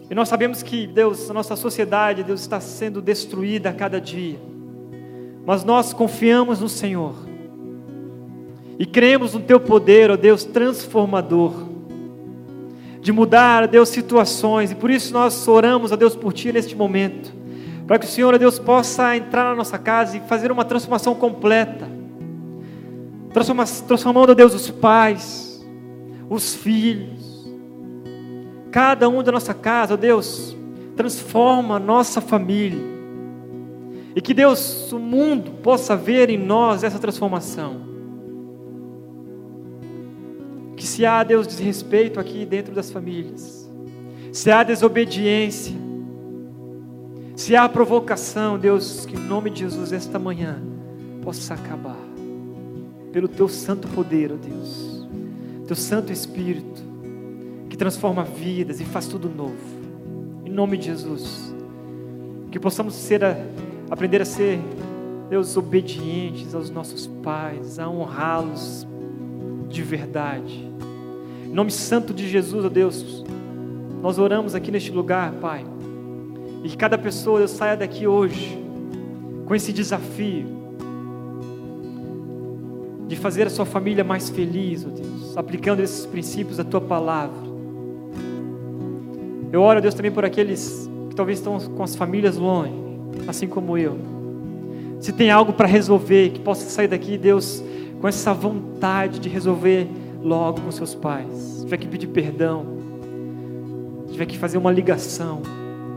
E 0.09 0.15
nós 0.15 0.29
sabemos 0.29 0.63
que, 0.63 0.87
Deus, 0.87 1.29
a 1.29 1.33
nossa 1.33 1.55
sociedade, 1.55 2.23
Deus, 2.23 2.41
está 2.41 2.59
sendo 2.59 3.01
destruída 3.01 3.69
a 3.69 3.73
cada 3.73 3.99
dia 3.99 4.39
mas 5.47 5.63
nós 5.63 5.93
confiamos 5.93 6.59
no 6.59 6.67
Senhor 6.67 7.15
e 8.77 8.85
cremos 8.85 9.33
no 9.33 9.39
Teu 9.39 9.61
poder, 9.61 10.11
ó 10.11 10.17
Deus, 10.17 10.43
transformador, 10.43 11.53
de 13.07 13.13
mudar, 13.13 13.63
ó 13.63 13.67
Deus, 13.67 13.87
situações, 13.87 14.69
e 14.69 14.75
por 14.75 14.91
isso 14.91 15.13
nós 15.13 15.47
oramos, 15.47 15.93
ó 15.93 15.95
Deus, 15.95 16.13
por 16.13 16.33
Ti 16.33 16.51
neste 16.51 16.75
momento, 16.75 17.31
para 17.87 17.97
que 17.97 18.05
o 18.05 18.09
Senhor, 18.09 18.33
ó 18.33 18.37
Deus, 18.37 18.59
possa 18.59 19.15
entrar 19.15 19.45
na 19.45 19.55
nossa 19.55 19.77
casa 19.77 20.17
e 20.17 20.19
fazer 20.19 20.51
uma 20.51 20.65
transformação 20.65 21.15
completa, 21.15 21.87
transformando, 23.87 24.31
ó 24.31 24.33
Deus, 24.33 24.53
os 24.53 24.69
pais, 24.69 25.65
os 26.29 26.53
filhos, 26.53 27.47
cada 28.71 29.07
um 29.07 29.23
da 29.23 29.31
nossa 29.31 29.53
casa, 29.53 29.93
ó 29.93 29.97
Deus, 29.97 30.53
transforma 30.97 31.77
a 31.77 31.79
nossa 31.79 32.19
família, 32.19 32.83
e 34.17 34.19
que 34.19 34.33
Deus, 34.33 34.91
o 34.91 34.99
mundo, 34.99 35.51
possa 35.63 35.95
ver 35.95 36.29
em 36.29 36.37
nós 36.37 36.83
essa 36.83 36.99
transformação. 36.99 37.96
Que 40.77 40.85
se 40.85 41.05
há, 41.05 41.23
Deus, 41.23 41.47
desrespeito 41.47 42.19
aqui 42.19 42.45
dentro 42.45 42.73
das 42.73 42.91
famílias, 42.91 43.69
se 44.31 44.51
há 44.51 44.61
desobediência, 44.61 45.75
se 47.35 47.55
há 47.55 47.67
provocação, 47.67 48.57
Deus, 48.59 49.05
que 49.05 49.15
em 49.15 49.19
nome 49.19 49.49
de 49.49 49.61
Jesus, 49.61 49.91
esta 49.91 50.19
manhã, 50.19 50.61
possa 51.23 51.55
acabar, 51.55 51.97
pelo 53.11 53.27
Teu 53.27 53.49
santo 53.49 53.87
poder, 53.87 54.31
ó 54.31 54.35
Deus, 54.35 55.07
Teu 55.65 55.75
Santo 55.75 56.13
Espírito, 56.13 56.83
que 57.69 57.75
transforma 57.75 58.23
vidas 58.23 58.79
e 58.79 58.85
faz 58.85 59.07
tudo 59.07 59.27
novo, 59.27 59.55
em 60.45 60.49
nome 60.49 60.77
de 60.77 60.85
Jesus, 60.85 61.53
que 62.51 62.59
possamos 62.59 62.93
ser 62.93 63.25
a 63.25 63.35
aprender 63.89 64.21
a 64.21 64.25
ser, 64.25 64.59
Deus, 65.27 65.57
obedientes 65.57 66.53
aos 66.53 66.69
nossos 66.69 67.07
pais, 67.07 67.79
a 67.79 67.89
honrá-los 67.89 68.87
de 69.67 69.83
verdade. 69.83 70.66
Em 71.47 71.53
nome 71.53 71.71
santo 71.71 72.13
de 72.13 72.27
Jesus, 72.27 72.65
ó 72.65 72.69
Deus, 72.69 73.23
nós 74.01 74.19
oramos 74.19 74.53
aqui 74.53 74.71
neste 74.71 74.91
lugar, 74.91 75.31
Pai, 75.33 75.65
e 76.63 76.69
que 76.69 76.77
cada 76.77 76.97
pessoa 76.97 77.47
saia 77.47 77.75
daqui 77.75 78.05
hoje 78.05 78.57
com 79.45 79.55
esse 79.55 79.73
desafio 79.73 80.45
de 83.07 83.15
fazer 83.15 83.47
a 83.47 83.49
sua 83.49 83.65
família 83.65 84.03
mais 84.03 84.29
feliz, 84.29 84.85
ó 84.85 84.89
Deus, 84.89 85.37
aplicando 85.37 85.81
esses 85.81 86.05
princípios 86.05 86.57
da 86.57 86.63
tua 86.63 86.81
palavra. 86.81 87.47
Eu 89.51 89.61
oro, 89.61 89.81
Deus, 89.81 89.93
também 89.93 90.11
por 90.11 90.25
aqueles 90.25 90.89
que 91.09 91.15
talvez 91.15 91.39
estão 91.39 91.57
com 91.59 91.83
as 91.83 91.95
famílias 91.95 92.37
longe 92.37 92.87
assim 93.27 93.47
como 93.47 93.77
eu. 93.77 93.97
Se 94.99 95.13
tem 95.13 95.31
algo 95.31 95.53
para 95.53 95.67
resolver, 95.67 96.31
que 96.31 96.39
possa 96.39 96.69
sair 96.69 96.87
daqui, 96.87 97.17
Deus, 97.17 97.63
com 98.01 98.07
essa 98.07 98.33
vontade 98.33 99.19
de 99.19 99.29
resolver 99.29 99.87
logo 100.21 100.61
com 100.61 100.71
seus 100.71 100.95
pais. 100.95 101.31
Se 101.33 101.63
tiver 101.63 101.77
que 101.77 101.87
pedir 101.87 102.07
perdão, 102.07 102.65
se 104.05 104.13
tiver 104.13 104.25
que 104.25 104.37
fazer 104.37 104.57
uma 104.57 104.71
ligação, 104.71 105.41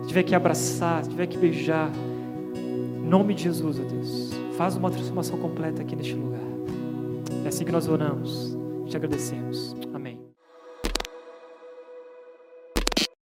se 0.03 0.09
tiver 0.09 0.23
que 0.23 0.35
abraçar, 0.35 1.05
se 1.05 1.11
tiver 1.11 1.27
que 1.27 1.39
beijar, 1.39 1.91
em 2.55 3.09
nome 3.09 3.35
de 3.35 3.45
Jesus, 3.45 3.79
ó 3.79 3.83
Deus, 3.83 4.31
faz 4.57 4.77
uma 4.77 4.91
transformação 4.91 5.39
completa 5.39 5.83
aqui 5.83 5.97
neste 5.97 6.15
lugar. 6.15 6.41
É 7.45 7.49
assim 7.49 7.65
que 7.65 7.73
nós 7.73 7.89
oramos, 7.89 8.57
te 8.87 8.97
agradecemos. 8.97 9.75